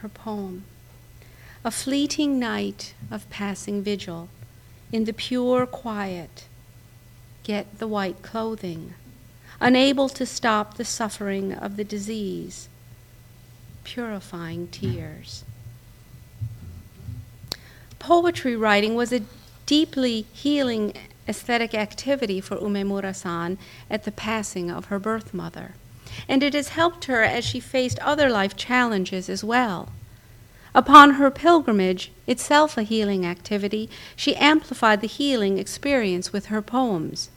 Her 0.00 0.08
poem 0.08 0.64
a 1.68 1.70
fleeting 1.70 2.38
night 2.38 2.94
of 3.10 3.28
passing 3.28 3.82
vigil, 3.82 4.30
in 4.90 5.04
the 5.04 5.12
pure 5.12 5.66
quiet, 5.66 6.46
get 7.42 7.78
the 7.78 7.86
white 7.86 8.22
clothing, 8.22 8.94
unable 9.60 10.08
to 10.08 10.24
stop 10.24 10.78
the 10.78 10.84
suffering 10.84 11.52
of 11.52 11.76
the 11.76 11.84
disease, 11.84 12.70
purifying 13.84 14.66
tears. 14.68 15.44
Poetry 17.98 18.56
writing 18.56 18.94
was 18.94 19.12
a 19.12 19.24
deeply 19.66 20.24
healing 20.32 20.94
aesthetic 21.28 21.74
activity 21.74 22.40
for 22.40 22.56
Umemura 22.56 23.14
san 23.14 23.58
at 23.90 24.04
the 24.04 24.12
passing 24.12 24.70
of 24.70 24.86
her 24.86 24.98
birth 24.98 25.34
mother, 25.34 25.74
and 26.26 26.42
it 26.42 26.54
has 26.54 26.68
helped 26.68 27.04
her 27.04 27.22
as 27.22 27.44
she 27.44 27.60
faced 27.60 27.98
other 27.98 28.30
life 28.30 28.56
challenges 28.56 29.28
as 29.28 29.44
well. 29.44 29.90
Upon 30.74 31.12
her 31.12 31.30
pilgrimage, 31.30 32.12
itself 32.26 32.76
a 32.76 32.82
healing 32.82 33.24
activity, 33.24 33.88
she 34.14 34.36
amplified 34.36 35.00
the 35.00 35.06
healing 35.06 35.58
experience 35.58 36.32
with 36.32 36.46
her 36.46 36.62
poems. 36.62 37.30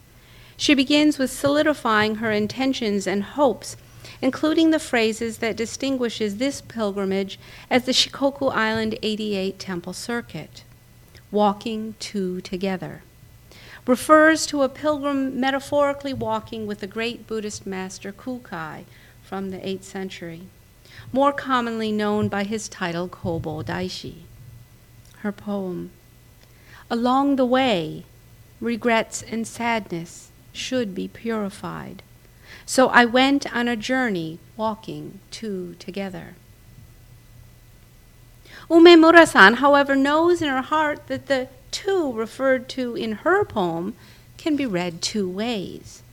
She 0.58 0.74
begins 0.74 1.18
with 1.18 1.32
solidifying 1.32 2.16
her 2.16 2.32
intentions 2.32 3.08
and 3.08 3.24
hopes, 3.24 3.78
including 4.22 4.72
the 4.72 4.80
phrases 4.80 5.38
that 5.40 5.56
distinguishes 5.56 6.38
this 6.38 6.62
pilgrimage 6.62 7.40
as 7.70 7.86
the 7.86 7.94
Shikoku 7.94 8.52
Island 8.54 8.98
88 9.02 9.58
Temple 9.58 9.94
Circuit. 9.94 10.64
Walking 11.32 11.96
two 12.00 12.42
together 12.42 13.04
refers 13.88 14.46
to 14.46 14.62
a 14.62 14.70
pilgrim 14.70 15.40
metaphorically 15.40 16.14
walking 16.14 16.68
with 16.68 16.80
the 16.82 16.88
great 16.88 17.26
Buddhist 17.26 17.66
master 17.66 18.12
Kukai 18.12 18.84
from 19.24 19.50
the 19.50 19.58
8th 19.58 19.84
century 19.84 20.44
more 21.12 21.34
commonly 21.34 21.92
known 21.92 22.28
by 22.28 22.44
his 22.44 22.70
title 22.70 23.08
Kobo 23.08 23.62
Daishi. 23.64 24.24
Her 25.20 25.32
poem. 25.32 25.92
Along 26.90 27.36
the 27.36 27.46
way, 27.46 28.06
regrets 28.60 29.24
and 29.24 29.48
sadness 29.48 30.30
should 30.54 30.94
be 30.94 31.08
purified. 31.08 32.04
So 32.66 32.90
I 32.90 33.06
went 33.06 33.54
on 33.56 33.68
a 33.68 33.76
journey 33.76 34.40
walking 34.58 35.20
two 35.32 35.76
together. 35.80 36.36
Umemura 38.70 39.28
san, 39.28 39.56
however, 39.56 39.96
knows 39.96 40.42
in 40.42 40.48
her 40.48 40.62
heart 40.62 41.08
that 41.08 41.28
the 41.28 41.50
two 41.72 42.14
referred 42.14 42.70
to 42.70 42.96
in 42.96 43.14
her 43.24 43.44
poem 43.44 43.96
can 44.38 44.56
be 44.56 44.66
read 44.66 45.02
two 45.02 45.28
ways. 45.28 46.04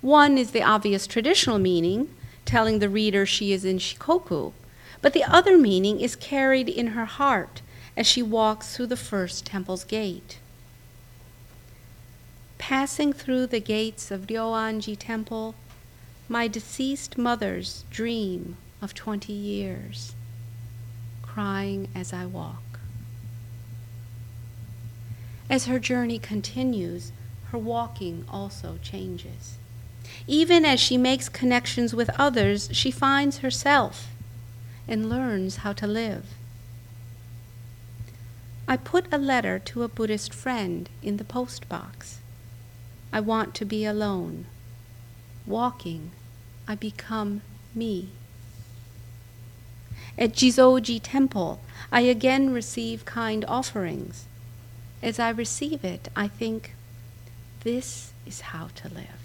One 0.00 0.38
is 0.38 0.50
the 0.50 0.62
obvious 0.62 1.06
traditional 1.06 1.58
meaning, 1.58 2.14
telling 2.50 2.80
the 2.80 2.88
reader 2.88 3.24
she 3.24 3.52
is 3.52 3.64
in 3.64 3.78
Shikoku, 3.78 4.52
but 5.00 5.12
the 5.12 5.22
other 5.22 5.56
meaning 5.56 6.00
is 6.00 6.16
carried 6.16 6.68
in 6.68 6.88
her 6.88 7.04
heart 7.04 7.62
as 7.96 8.08
she 8.08 8.22
walks 8.22 8.74
through 8.74 8.88
the 8.88 8.96
first 8.96 9.46
temple's 9.46 9.84
gate. 9.84 10.40
passing 12.58 13.12
through 13.12 13.46
the 13.46 13.60
gates 13.60 14.10
of 14.10 14.26
Ryozenji 14.26 14.96
Temple, 14.98 15.54
my 16.28 16.48
deceased 16.48 17.16
mother's 17.16 17.84
dream 17.88 18.56
of 18.82 18.94
20 18.94 19.32
years, 19.32 20.16
crying 21.22 21.88
as 21.94 22.12
I 22.12 22.26
walk. 22.26 22.80
As 25.48 25.66
her 25.66 25.78
journey 25.78 26.18
continues, 26.18 27.12
her 27.52 27.58
walking 27.58 28.24
also 28.28 28.78
changes. 28.82 29.59
Even 30.26 30.64
as 30.64 30.80
she 30.80 30.96
makes 30.96 31.28
connections 31.28 31.94
with 31.94 32.10
others, 32.18 32.68
she 32.72 32.90
finds 32.90 33.38
herself 33.38 34.08
and 34.86 35.08
learns 35.08 35.56
how 35.56 35.72
to 35.72 35.86
live. 35.86 36.26
I 38.68 38.76
put 38.76 39.06
a 39.12 39.18
letter 39.18 39.58
to 39.58 39.82
a 39.82 39.88
Buddhist 39.88 40.32
friend 40.32 40.88
in 41.02 41.16
the 41.16 41.24
post 41.24 41.68
box. 41.68 42.18
I 43.12 43.20
want 43.20 43.54
to 43.56 43.64
be 43.64 43.84
alone. 43.84 44.46
Walking, 45.46 46.12
I 46.68 46.76
become 46.76 47.42
me. 47.74 48.10
At 50.16 50.32
Jizoji 50.32 51.00
Temple, 51.02 51.60
I 51.90 52.02
again 52.02 52.52
receive 52.52 53.04
kind 53.04 53.44
offerings. 53.48 54.26
As 55.02 55.18
I 55.18 55.30
receive 55.30 55.84
it, 55.84 56.08
I 56.14 56.28
think, 56.28 56.74
this 57.64 58.12
is 58.26 58.42
how 58.42 58.68
to 58.76 58.88
live. 58.88 59.19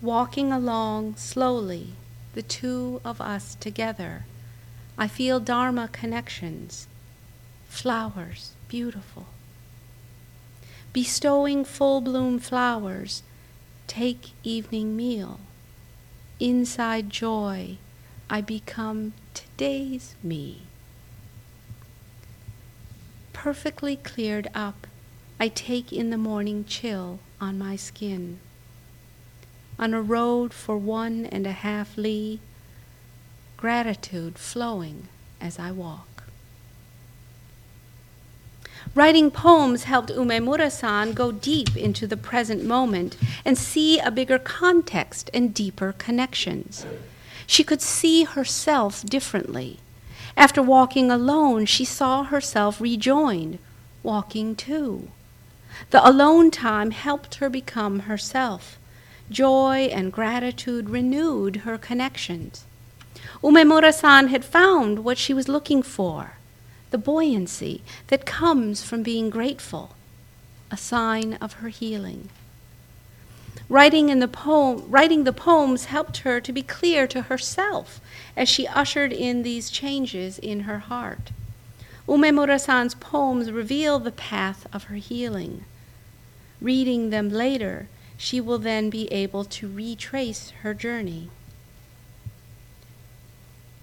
Walking 0.00 0.52
along 0.52 1.16
slowly, 1.16 1.94
the 2.34 2.42
two 2.42 3.00
of 3.04 3.20
us 3.20 3.56
together, 3.56 4.26
I 4.96 5.08
feel 5.08 5.40
Dharma 5.40 5.88
connections 5.88 6.86
flowers, 7.68 8.52
beautiful. 8.68 9.26
Bestowing 10.92 11.64
full 11.64 12.00
bloom 12.00 12.38
flowers, 12.38 13.22
take 13.86 14.30
evening 14.42 14.96
meal. 14.96 15.40
Inside 16.40 17.10
joy, 17.10 17.76
I 18.30 18.40
become 18.40 19.14
today's 19.34 20.14
me. 20.22 20.62
Perfectly 23.32 23.96
cleared 23.96 24.48
up, 24.54 24.86
I 25.40 25.48
take 25.48 25.92
in 25.92 26.10
the 26.10 26.18
morning 26.18 26.64
chill 26.64 27.18
on 27.40 27.58
my 27.58 27.74
skin. 27.76 28.38
On 29.78 29.94
a 29.94 30.02
road 30.02 30.52
for 30.52 30.76
one 30.76 31.26
and 31.26 31.46
a 31.46 31.52
half 31.52 31.96
li, 31.96 32.40
gratitude 33.56 34.38
flowing 34.38 35.08
as 35.40 35.58
I 35.58 35.70
walk. 35.70 36.24
Writing 38.94 39.30
poems 39.30 39.84
helped 39.84 40.10
Umemura 40.10 40.70
san 40.70 41.12
go 41.12 41.30
deep 41.30 41.76
into 41.76 42.06
the 42.06 42.16
present 42.16 42.64
moment 42.64 43.16
and 43.44 43.56
see 43.56 43.98
a 43.98 44.10
bigger 44.10 44.38
context 44.38 45.30
and 45.34 45.54
deeper 45.54 45.92
connections. 45.96 46.86
She 47.46 47.62
could 47.62 47.82
see 47.82 48.24
herself 48.24 49.04
differently. 49.04 49.78
After 50.36 50.62
walking 50.62 51.10
alone, 51.10 51.66
she 51.66 51.84
saw 51.84 52.24
herself 52.24 52.80
rejoined, 52.80 53.58
walking 54.02 54.56
too. 54.56 55.08
The 55.90 56.06
alone 56.08 56.50
time 56.50 56.90
helped 56.90 57.36
her 57.36 57.48
become 57.48 58.00
herself. 58.00 58.77
Joy 59.30 59.90
and 59.92 60.12
gratitude 60.12 60.88
renewed 60.88 61.56
her 61.56 61.76
connections. 61.76 62.64
Umemura 63.42 63.92
san 63.92 64.28
had 64.28 64.44
found 64.44 65.04
what 65.04 65.18
she 65.18 65.34
was 65.34 65.48
looking 65.48 65.82
for 65.82 66.38
the 66.90 66.98
buoyancy 66.98 67.82
that 68.06 68.24
comes 68.24 68.82
from 68.82 69.02
being 69.02 69.28
grateful, 69.28 69.94
a 70.70 70.76
sign 70.76 71.34
of 71.34 71.54
her 71.54 71.68
healing. 71.68 72.30
Writing, 73.68 74.08
in 74.08 74.20
the 74.20 74.28
poem, 74.28 74.84
writing 74.88 75.24
the 75.24 75.32
poems 75.32 75.86
helped 75.86 76.18
her 76.18 76.40
to 76.40 76.52
be 76.52 76.62
clear 76.62 77.06
to 77.06 77.22
herself 77.22 78.00
as 78.34 78.48
she 78.48 78.66
ushered 78.66 79.12
in 79.12 79.42
these 79.42 79.68
changes 79.68 80.38
in 80.38 80.60
her 80.60 80.78
heart. 80.78 81.30
Umemura 82.08 82.58
san's 82.58 82.94
poems 82.94 83.52
reveal 83.52 83.98
the 83.98 84.10
path 84.10 84.66
of 84.72 84.84
her 84.84 84.94
healing. 84.94 85.66
Reading 86.62 87.10
them 87.10 87.28
later, 87.28 87.88
she 88.18 88.40
will 88.40 88.58
then 88.58 88.90
be 88.90 89.10
able 89.12 89.44
to 89.44 89.68
retrace 89.68 90.50
her 90.62 90.74
journey. 90.74 91.30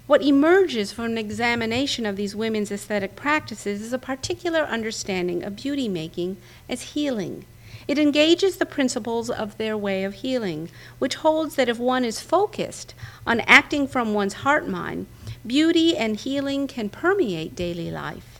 What 0.07 0.21
emerges 0.21 0.91
from 0.91 1.05
an 1.05 1.17
examination 1.17 2.05
of 2.05 2.15
these 2.15 2.35
women's 2.35 2.71
aesthetic 2.71 3.15
practices 3.15 3.81
is 3.81 3.93
a 3.93 3.97
particular 3.97 4.59
understanding 4.59 5.41
of 5.41 5.55
beauty 5.55 5.89
making 5.89 6.37
as 6.69 6.93
healing. 6.93 7.45
It 7.87 7.97
engages 7.97 8.57
the 8.57 8.65
principles 8.65 9.29
of 9.29 9.57
their 9.57 9.77
way 9.77 10.03
of 10.03 10.15
healing, 10.15 10.69
which 10.99 11.15
holds 11.15 11.55
that 11.55 11.69
if 11.69 11.79
one 11.79 12.03
is 12.03 12.19
focused 12.19 12.93
on 13.25 13.39
acting 13.41 13.87
from 13.87 14.13
one's 14.13 14.33
heart 14.45 14.67
mind, 14.67 15.07
beauty 15.47 15.95
and 15.95 16.17
healing 16.17 16.67
can 16.67 16.89
permeate 16.89 17.55
daily 17.55 17.89
life. 17.89 18.34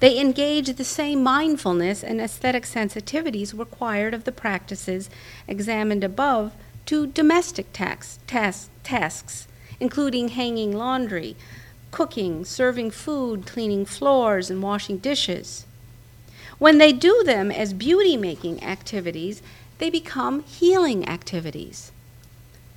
They 0.00 0.20
engage 0.20 0.74
the 0.76 0.84
same 0.84 1.22
mindfulness 1.22 2.04
and 2.04 2.20
aesthetic 2.20 2.64
sensitivities 2.64 3.58
required 3.58 4.14
of 4.14 4.24
the 4.24 4.32
practices 4.32 5.10
examined 5.46 6.04
above 6.04 6.52
to 6.86 7.06
domestic 7.06 7.72
tax, 7.72 8.18
tas- 8.26 8.70
tasks 8.84 9.48
including 9.80 10.28
hanging 10.28 10.72
laundry, 10.72 11.36
cooking, 11.90 12.44
serving 12.44 12.90
food, 12.90 13.46
cleaning 13.46 13.84
floors, 13.84 14.50
and 14.50 14.62
washing 14.62 14.98
dishes. 14.98 15.64
When 16.58 16.78
they 16.78 16.92
do 16.92 17.22
them 17.24 17.50
as 17.50 17.72
beauty 17.72 18.16
making 18.16 18.62
activities, 18.62 19.42
they 19.78 19.90
become 19.90 20.42
healing 20.42 21.08
activities. 21.08 21.92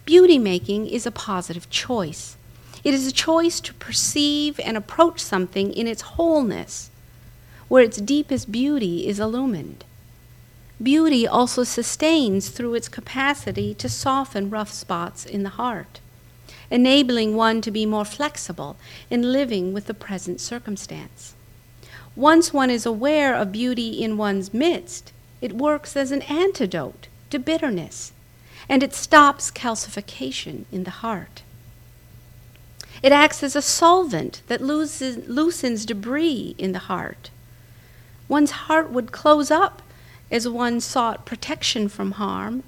Beauty 0.06 0.38
making 0.38 0.88
is 0.88 1.06
a 1.06 1.12
positive 1.12 1.70
choice. 1.70 2.38
It 2.84 2.94
is 2.94 3.08
a 3.08 3.12
choice 3.12 3.60
to 3.62 3.74
perceive 3.76 4.60
and 4.60 4.78
approach 4.78 5.20
something 5.20 5.74
in 5.74 5.88
its 5.88 6.02
wholeness, 6.02 6.91
where 7.72 7.84
its 7.84 8.02
deepest 8.02 8.52
beauty 8.52 9.08
is 9.08 9.18
illumined. 9.18 9.86
Beauty 10.84 11.26
also 11.26 11.64
sustains 11.64 12.50
through 12.50 12.74
its 12.76 12.90
capacity 12.90 13.74
to 13.76 13.88
soften 13.88 14.50
rough 14.50 14.72
spots 14.72 15.26
in 15.26 15.44
the 15.44 15.56
heart 15.62 16.02
enabling 16.72 17.36
one 17.36 17.62
to 17.62 17.70
be 17.70 17.86
more 17.86 18.06
flexible 18.06 18.78
in 19.10 19.34
living 19.34 19.74
with 19.74 19.86
the 19.86 19.94
present 19.94 20.40
circumstance. 20.40 21.36
Once 22.16 22.54
one 22.54 22.70
is 22.70 22.86
aware 22.86 23.36
of 23.36 23.52
beauty 23.52 24.02
in 24.02 24.18
one's 24.18 24.54
midst, 24.54 25.12
it 25.42 25.54
works 25.54 25.96
as 25.96 26.12
an 26.12 26.22
antidote 26.24 27.08
to 27.30 27.38
bitterness, 27.38 28.14
and 28.70 28.82
it 28.82 28.94
stops 28.94 29.52
calcification 29.52 30.64
in 30.72 30.86
the 30.86 30.98
heart. 31.04 31.44
It 33.04 33.12
acts 33.12 33.44
as 33.44 33.56
a 33.56 33.62
solvent 33.62 34.42
that 34.48 34.62
loosens, 34.62 35.28
loosens 35.28 35.86
debris 35.86 36.56
in 36.58 36.72
the 36.72 36.80
heart. 36.80 37.32
One's 38.32 38.52
heart 38.52 38.90
would 38.90 39.12
close 39.12 39.52
up 39.52 39.82
as 40.32 40.48
one 40.48 40.80
sought 40.80 41.26
protection 41.26 41.90
from 41.90 42.14
harm. 42.14 42.64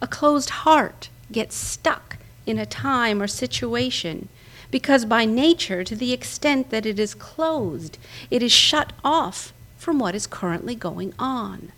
A 0.00 0.06
closed 0.06 0.48
heart 0.64 1.10
gets 1.30 1.54
stuck 1.54 2.16
in 2.46 2.58
a 2.58 2.64
time 2.64 3.20
or 3.20 3.26
situation 3.26 4.30
because 4.70 5.04
by 5.04 5.26
nature, 5.26 5.84
to 5.84 5.94
the 5.94 6.14
extent 6.14 6.70
that 6.70 6.86
it 6.86 6.98
is 6.98 7.12
closed, 7.12 7.98
it 8.30 8.42
is 8.42 8.50
shut 8.50 8.94
off 9.04 9.52
from 9.76 9.98
what 9.98 10.14
is 10.14 10.26
currently 10.26 10.74
going 10.74 11.12
on. 11.18 11.70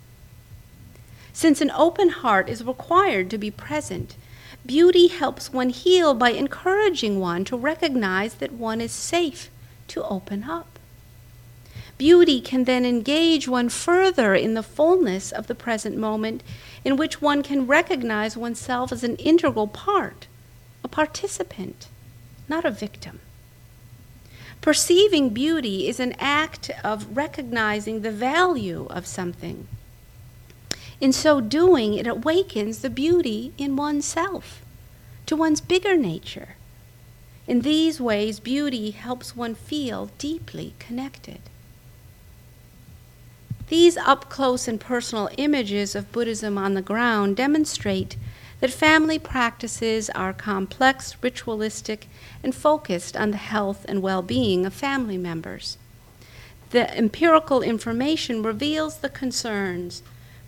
Since 1.33 1.61
an 1.63 1.73
open 1.73 2.11
heart 2.11 2.49
is 2.49 2.63
required 2.63 3.29
to 3.31 3.39
be 3.39 3.51
present, 3.51 4.15
beauty 4.65 5.09
helps 5.09 5.53
one 5.53 5.71
heal 5.71 6.15
by 6.15 6.31
encouraging 6.31 7.19
one 7.19 7.45
to 7.47 7.57
recognize 7.57 8.35
that 8.35 8.53
one 8.53 8.81
is 8.81 8.93
safe 8.93 9.51
to 9.89 10.05
open 10.05 10.45
up. 10.45 10.72
Beauty 11.99 12.41
can 12.41 12.65
then 12.65 12.85
engage 12.85 13.47
one 13.47 13.69
further 13.69 14.35
in 14.35 14.55
the 14.55 14.63
fullness 14.63 15.31
of 15.31 15.47
the 15.47 15.55
present 15.55 15.97
moment, 15.97 16.43
in 16.85 16.97
which 16.97 17.21
one 17.21 17.43
can 17.43 17.67
recognize 17.67 18.37
oneself 18.37 18.93
as 18.93 19.05
an 19.05 19.17
integral 19.17 19.67
part 19.67 20.27
a 20.85 20.89
participant, 20.89 21.89
not 22.49 22.65
a 22.65 22.71
victim. 22.71 23.21
Perceiving 24.61 25.31
beauty 25.31 25.89
is 25.89 26.01
an 26.01 26.15
act 26.19 26.71
of 26.85 27.17
recognizing 27.17 28.03
the 28.03 28.11
value 28.11 28.87
of 28.91 29.07
something. 29.07 29.67
In 31.01 31.13
so 31.13 31.41
doing, 31.41 31.95
it 31.95 32.07
awakens 32.07 32.79
the 32.79 32.91
beauty 32.91 33.53
in 33.59 33.75
oneself, 33.75 34.63
to 35.27 35.35
one's 35.35 35.61
bigger 35.61 35.97
nature. 35.97 36.57
In 37.47 37.63
these 37.63 38.01
ways, 38.01 38.39
beauty 38.39 38.93
helps 38.93 39.35
one 39.35 39.57
feel 39.57 40.11
deeply 40.19 40.75
connected. 40.79 41.41
These 43.73 43.97
up 43.97 44.29
close 44.29 44.69
and 44.69 44.79
personal 44.79 45.31
images 45.39 45.95
of 45.95 46.13
Buddhism 46.13 46.59
on 46.59 46.75
the 46.75 46.83
ground 46.83 47.39
demonstrate 47.39 48.19
that 48.61 48.71
family 48.71 49.19
practices 49.19 50.11
are 50.11 50.35
complex, 50.35 51.17
ritualistic, 51.23 52.07
and 52.43 52.55
focused 52.55 53.17
on 53.17 53.31
the 53.31 53.39
health 53.39 53.87
and 53.89 54.03
well 54.03 54.21
being 54.21 54.67
of 54.67 54.75
family 54.75 55.17
members. 55.17 55.79
The 56.69 56.95
empirical 56.95 57.63
information 57.63 58.43
reveals 58.43 58.99
the 58.99 59.09
concerns, 59.09 60.03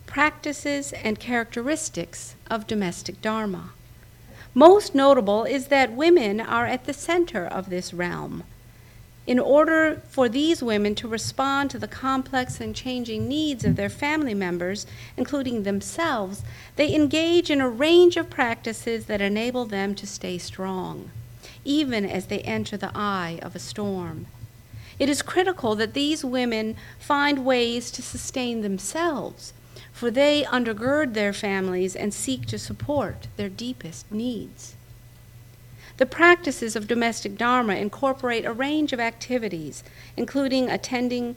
practices, 0.05 0.93
and 0.93 1.19
characteristics 1.19 2.35
of 2.51 2.67
domestic 2.67 3.23
Dharma. 3.23 3.71
Most 4.53 4.95
notable 4.95 5.45
is 5.45 5.69
that 5.69 5.93
women 5.93 6.43
are 6.43 6.67
at 6.67 6.85
the 6.85 6.93
center 6.93 7.47
of 7.47 7.71
this 7.71 7.95
realm. 7.95 8.45
In 9.27 9.39
order 9.39 10.03
for 10.09 10.29
these 10.29 10.63
women 10.63 10.95
to 10.97 11.09
respond 11.09 11.71
to 11.71 11.79
the 11.79 11.89
complex 11.89 12.61
and 12.61 12.77
changing 12.77 13.27
needs 13.27 13.65
of 13.65 13.77
their 13.77 13.89
family 13.89 14.35
members, 14.35 14.87
including 15.17 15.63
themselves, 15.63 16.43
they 16.77 16.95
engage 16.95 17.51
in 17.51 17.61
a 17.61 17.69
range 17.69 18.19
of 18.19 18.29
practices 18.29 19.07
that 19.07 19.23
enable 19.23 19.65
them 19.65 19.95
to 19.95 20.07
stay 20.07 20.37
strong, 20.37 21.11
even 21.65 22.05
as 22.05 22.27
they 22.27 22.41
enter 22.41 22.77
the 22.77 22.93
eye 22.95 23.39
of 23.41 23.57
a 23.57 23.59
storm. 23.59 24.27
It 24.99 25.09
is 25.09 25.23
critical 25.23 25.75
that 25.77 25.95
these 25.95 26.23
women 26.23 26.77
find 26.99 27.47
ways 27.47 27.91
to 27.93 28.03
sustain 28.03 28.61
themselves, 28.61 29.55
for 29.91 30.11
they 30.11 30.45
undergird 30.45 31.15
their 31.15 31.33
families 31.33 31.97
and 31.97 32.13
seek 32.13 32.45
to 32.47 32.59
support 32.59 33.27
their 33.37 33.49
deepest 33.49 34.13
needs. 34.13 34.74
The 35.97 36.07
practices 36.07 36.75
of 36.75 36.89
domestic 36.89 37.39
Dharma 37.39 37.75
incorporate 37.75 38.45
a 38.45 38.53
range 38.53 38.93
of 38.93 38.99
activities, 38.99 39.85
including 40.17 40.69
attending 40.69 41.37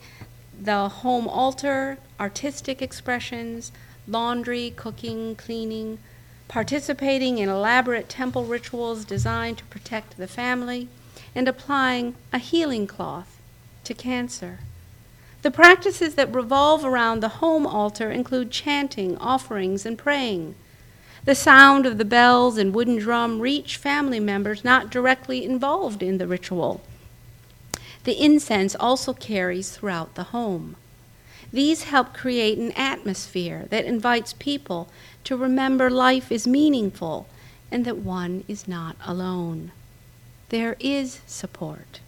the 0.59 0.89
home 0.89 1.27
altar, 1.27 1.99
artistic 2.19 2.81
expressions, 2.81 3.71
laundry, 4.07 4.73
cooking, 4.75 5.35
cleaning, 5.35 5.99
participating 6.47 7.37
in 7.37 7.49
elaborate 7.49 8.09
temple 8.09 8.45
rituals 8.45 9.05
designed 9.05 9.59
to 9.59 9.65
protect 9.65 10.17
the 10.17 10.27
family, 10.27 10.87
and 11.35 11.47
applying 11.47 12.15
a 12.33 12.39
healing 12.39 12.87
cloth 12.87 13.39
to 13.83 13.93
cancer. 13.93 14.59
The 15.43 15.51
practices 15.51 16.15
that 16.15 16.33
revolve 16.33 16.83
around 16.83 17.19
the 17.19 17.37
home 17.39 17.67
altar 17.67 18.09
include 18.09 18.49
chanting, 18.49 19.17
offerings, 19.17 19.85
and 19.85 19.97
praying. 19.97 20.55
The 21.25 21.35
sound 21.35 21.85
of 21.85 21.97
the 21.97 22.05
bells 22.05 22.57
and 22.57 22.73
wooden 22.73 22.97
drum 22.97 23.39
reach 23.39 23.77
family 23.77 24.19
members 24.19 24.63
not 24.63 24.89
directly 24.89 25.43
involved 25.43 26.01
in 26.01 26.17
the 26.17 26.27
ritual. 26.27 26.81
The 28.03 28.23
incense 28.23 28.75
also 28.75 29.13
carries 29.13 29.71
throughout 29.71 30.15
the 30.15 30.25
home. 30.25 30.75
These 31.51 31.83
help 31.83 32.13
create 32.13 32.57
an 32.57 32.71
atmosphere 32.73 33.67
that 33.69 33.85
invites 33.85 34.33
people 34.33 34.89
to 35.23 35.35
remember 35.35 35.89
life 35.89 36.31
is 36.31 36.47
meaningful 36.47 37.27
and 37.71 37.83
that 37.85 37.97
one 37.97 38.43
is 38.47 38.67
not 38.67 38.95
alone. 39.05 39.71
There 40.49 40.77
is 40.79 41.19
support. 41.25 41.99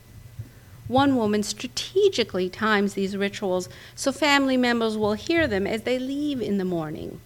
One 0.88 1.16
woman 1.16 1.44
strategically 1.44 2.50
times 2.50 2.94
these 2.94 3.18
rituals 3.18 3.70
so 3.96 4.12
family 4.12 4.58
members 4.58 4.98
will 4.98 5.14
hear 5.14 5.48
them 5.48 5.68
as 5.68 5.84
they 5.84 6.00
leave 6.00 6.42
in 6.42 6.58
the 6.58 6.66
morning 6.66 7.20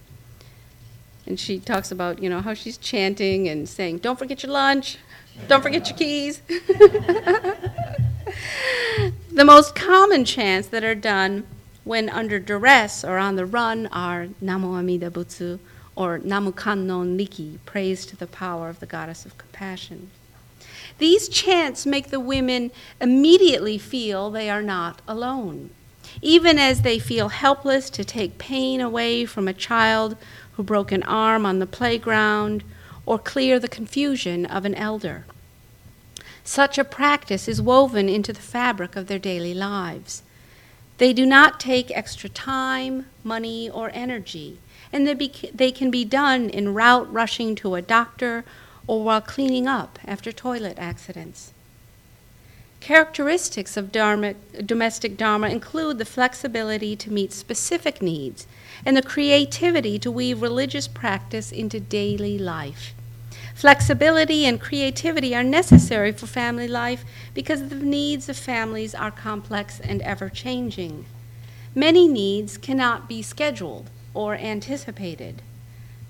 and 1.26 1.38
she 1.38 1.58
talks 1.58 1.90
about 1.90 2.22
you 2.22 2.28
know 2.28 2.40
how 2.40 2.54
she's 2.54 2.76
chanting 2.78 3.48
and 3.48 3.68
saying 3.68 3.98
don't 3.98 4.18
forget 4.18 4.42
your 4.42 4.52
lunch. 4.52 4.98
Don't 5.48 5.62
forget 5.62 5.88
your 5.88 5.98
keys. 5.98 6.42
The 9.34 9.44
most 9.44 9.74
common 9.74 10.24
chants 10.24 10.68
that 10.68 10.84
are 10.84 10.94
done 10.94 11.44
when 11.82 12.08
under 12.08 12.38
duress 12.38 13.02
or 13.02 13.18
on 13.18 13.34
the 13.34 13.44
run 13.44 13.88
are 13.88 14.28
namo 14.40 14.78
amida 14.78 15.10
butsu 15.10 15.58
or 15.96 16.18
namu 16.18 16.52
kannon 16.52 17.18
niki 17.18 17.58
praise 17.66 18.06
to 18.06 18.16
the 18.16 18.28
power 18.28 18.68
of 18.68 18.78
the 18.78 18.86
goddess 18.86 19.26
of 19.26 19.36
compassion. 19.36 20.12
These 20.98 21.28
chants 21.28 21.84
make 21.84 22.10
the 22.10 22.20
women 22.20 22.70
immediately 23.00 23.76
feel 23.76 24.30
they 24.30 24.48
are 24.48 24.62
not 24.62 25.02
alone. 25.08 25.70
Even 26.22 26.56
as 26.56 26.82
they 26.82 27.00
feel 27.00 27.30
helpless 27.30 27.90
to 27.90 28.04
take 28.04 28.38
pain 28.38 28.80
away 28.80 29.24
from 29.24 29.48
a 29.48 29.52
child 29.52 30.16
who 30.56 30.62
broke 30.62 30.92
an 30.92 31.02
arm 31.04 31.44
on 31.44 31.58
the 31.58 31.66
playground, 31.66 32.64
or 33.06 33.18
clear 33.18 33.58
the 33.58 33.68
confusion 33.68 34.46
of 34.46 34.64
an 34.64 34.74
elder. 34.74 35.24
Such 36.42 36.78
a 36.78 36.84
practice 36.84 37.48
is 37.48 37.60
woven 37.60 38.08
into 38.08 38.32
the 38.32 38.40
fabric 38.40 38.96
of 38.96 39.06
their 39.06 39.18
daily 39.18 39.54
lives. 39.54 40.22
They 40.98 41.12
do 41.12 41.26
not 41.26 41.58
take 41.58 41.90
extra 41.90 42.28
time, 42.28 43.06
money, 43.24 43.68
or 43.68 43.90
energy, 43.92 44.58
and 44.92 45.06
they, 45.06 45.14
they 45.52 45.72
can 45.72 45.90
be 45.90 46.04
done 46.04 46.50
en 46.50 46.72
route 46.72 47.12
rushing 47.12 47.54
to 47.56 47.74
a 47.74 47.82
doctor 47.82 48.44
or 48.86 49.02
while 49.02 49.20
cleaning 49.20 49.66
up 49.66 49.98
after 50.04 50.30
toilet 50.30 50.78
accidents. 50.78 51.52
Characteristics 52.80 53.78
of 53.78 53.90
dharma, 53.90 54.34
domestic 54.64 55.16
Dharma 55.16 55.48
include 55.48 55.96
the 55.96 56.04
flexibility 56.04 56.94
to 56.96 57.10
meet 57.10 57.32
specific 57.32 58.02
needs 58.02 58.46
and 58.86 58.96
the 58.96 59.02
creativity 59.02 59.98
to 59.98 60.10
weave 60.10 60.42
religious 60.42 60.88
practice 60.88 61.50
into 61.52 61.80
daily 61.80 62.38
life. 62.38 62.94
Flexibility 63.54 64.44
and 64.44 64.60
creativity 64.60 65.34
are 65.34 65.44
necessary 65.44 66.12
for 66.12 66.26
family 66.26 66.68
life 66.68 67.04
because 67.34 67.68
the 67.68 67.76
needs 67.76 68.28
of 68.28 68.36
families 68.36 68.94
are 68.94 69.10
complex 69.10 69.80
and 69.80 70.02
ever 70.02 70.28
changing. 70.28 71.06
Many 71.74 72.08
needs 72.08 72.58
cannot 72.58 73.08
be 73.08 73.22
scheduled 73.22 73.90
or 74.12 74.34
anticipated. 74.34 75.42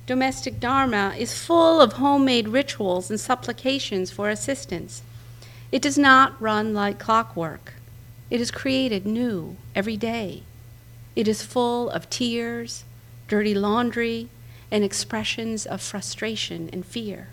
Domestic 0.06 0.60
Dharma 0.60 1.14
is 1.16 1.38
full 1.38 1.80
of 1.80 1.94
homemade 1.94 2.48
rituals 2.48 3.08
and 3.08 3.18
supplications 3.18 4.10
for 4.10 4.28
assistance. 4.28 5.02
It 5.72 5.80
does 5.80 5.96
not 5.96 6.40
run 6.40 6.74
like 6.74 6.98
clockwork. 6.98 7.74
It 8.30 8.40
is 8.40 8.50
created 8.50 9.06
new 9.06 9.56
every 9.74 9.96
day. 9.96 10.42
It 11.16 11.28
is 11.28 11.42
full 11.42 11.90
of 11.90 12.10
tears, 12.10 12.84
dirty 13.28 13.54
laundry, 13.54 14.28
and 14.70 14.82
expressions 14.82 15.66
of 15.66 15.80
frustration 15.80 16.68
and 16.72 16.84
fear. 16.84 17.28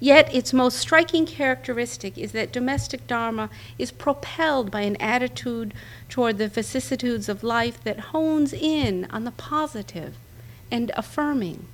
Yet, 0.00 0.32
its 0.34 0.52
most 0.52 0.78
striking 0.78 1.26
characteristic 1.26 2.16
is 2.18 2.32
that 2.32 2.52
domestic 2.52 3.06
Dharma 3.06 3.50
is 3.78 3.90
propelled 3.90 4.70
by 4.70 4.82
an 4.82 4.96
attitude 4.96 5.74
toward 6.08 6.38
the 6.38 6.48
vicissitudes 6.48 7.28
of 7.28 7.42
life 7.42 7.82
that 7.84 8.00
hones 8.00 8.52
in 8.52 9.06
on 9.10 9.24
the 9.24 9.30
positive 9.32 10.16
and 10.70 10.90
affirming. 10.96 11.66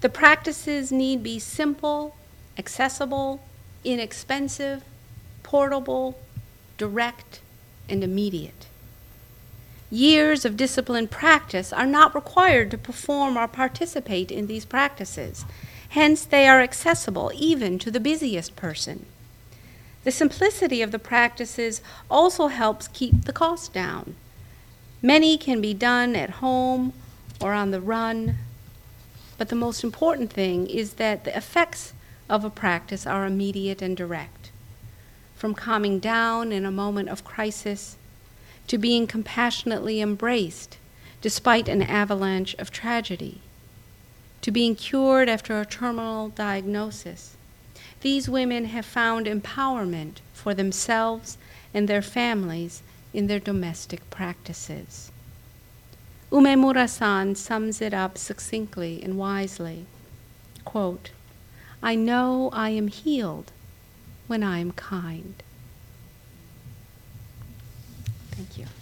The 0.00 0.08
practices 0.08 0.92
need 0.92 1.22
be 1.22 1.38
simple, 1.38 2.16
accessible, 2.58 3.42
inexpensive, 3.84 4.82
portable, 5.42 6.18
direct, 6.76 7.40
and 7.88 8.04
immediate. 8.04 8.66
Years 9.90 10.44
of 10.44 10.56
disciplined 10.56 11.12
practice 11.12 11.72
are 11.72 11.86
not 11.86 12.14
required 12.14 12.72
to 12.72 12.78
perform 12.78 13.36
or 13.36 13.46
participate 13.46 14.32
in 14.32 14.48
these 14.48 14.64
practices. 14.64 15.44
Hence, 15.90 16.24
they 16.24 16.48
are 16.48 16.60
accessible 16.60 17.30
even 17.34 17.78
to 17.78 17.90
the 17.90 18.00
busiest 18.00 18.56
person. 18.56 19.06
The 20.02 20.10
simplicity 20.10 20.82
of 20.82 20.90
the 20.90 20.98
practices 20.98 21.82
also 22.10 22.48
helps 22.48 22.88
keep 22.88 23.24
the 23.24 23.32
cost 23.32 23.72
down. 23.72 24.16
Many 25.02 25.38
can 25.38 25.60
be 25.60 25.74
done 25.74 26.16
at 26.16 26.30
home 26.42 26.92
or 27.40 27.52
on 27.52 27.70
the 27.70 27.80
run, 27.80 28.36
but 29.38 29.50
the 29.50 29.54
most 29.54 29.84
important 29.84 30.32
thing 30.32 30.66
is 30.66 30.94
that 30.94 31.24
the 31.24 31.36
effects 31.36 31.92
of 32.28 32.44
a 32.44 32.50
practice 32.50 33.06
are 33.06 33.24
immediate 33.24 33.82
and 33.82 33.96
direct. 33.96 34.50
From 35.36 35.54
calming 35.54 36.00
down 36.00 36.50
in 36.50 36.64
a 36.64 36.72
moment 36.72 37.08
of 37.08 37.24
crisis 37.24 37.96
to 38.66 38.78
being 38.78 39.06
compassionately 39.06 40.00
embraced 40.00 40.78
despite 41.20 41.68
an 41.68 41.82
avalanche 41.82 42.54
of 42.54 42.70
tragedy, 42.70 43.40
to 44.42 44.50
being 44.50 44.74
cured 44.74 45.28
after 45.28 45.60
a 45.60 45.66
terminal 45.66 46.28
diagnosis. 46.28 47.36
These 48.00 48.28
women 48.28 48.66
have 48.66 48.86
found 48.86 49.26
empowerment 49.26 50.18
for 50.32 50.54
themselves 50.54 51.38
and 51.74 51.88
their 51.88 52.02
families 52.02 52.82
in 53.12 53.26
their 53.26 53.40
domestic 53.40 54.08
practices. 54.10 55.10
Umemura 56.30 56.88
san 56.88 57.34
sums 57.34 57.80
it 57.80 57.94
up 57.94 58.18
succinctly 58.18 59.00
and 59.02 59.16
wisely. 59.16 59.86
Quote, 60.64 61.10
I 61.82 61.94
know 61.94 62.50
I 62.52 62.70
am 62.70 62.88
healed 62.88 63.52
when 64.26 64.42
I 64.42 64.58
am 64.58 64.72
kind. 64.72 65.42
Thank 68.36 68.58
you. 68.58 68.75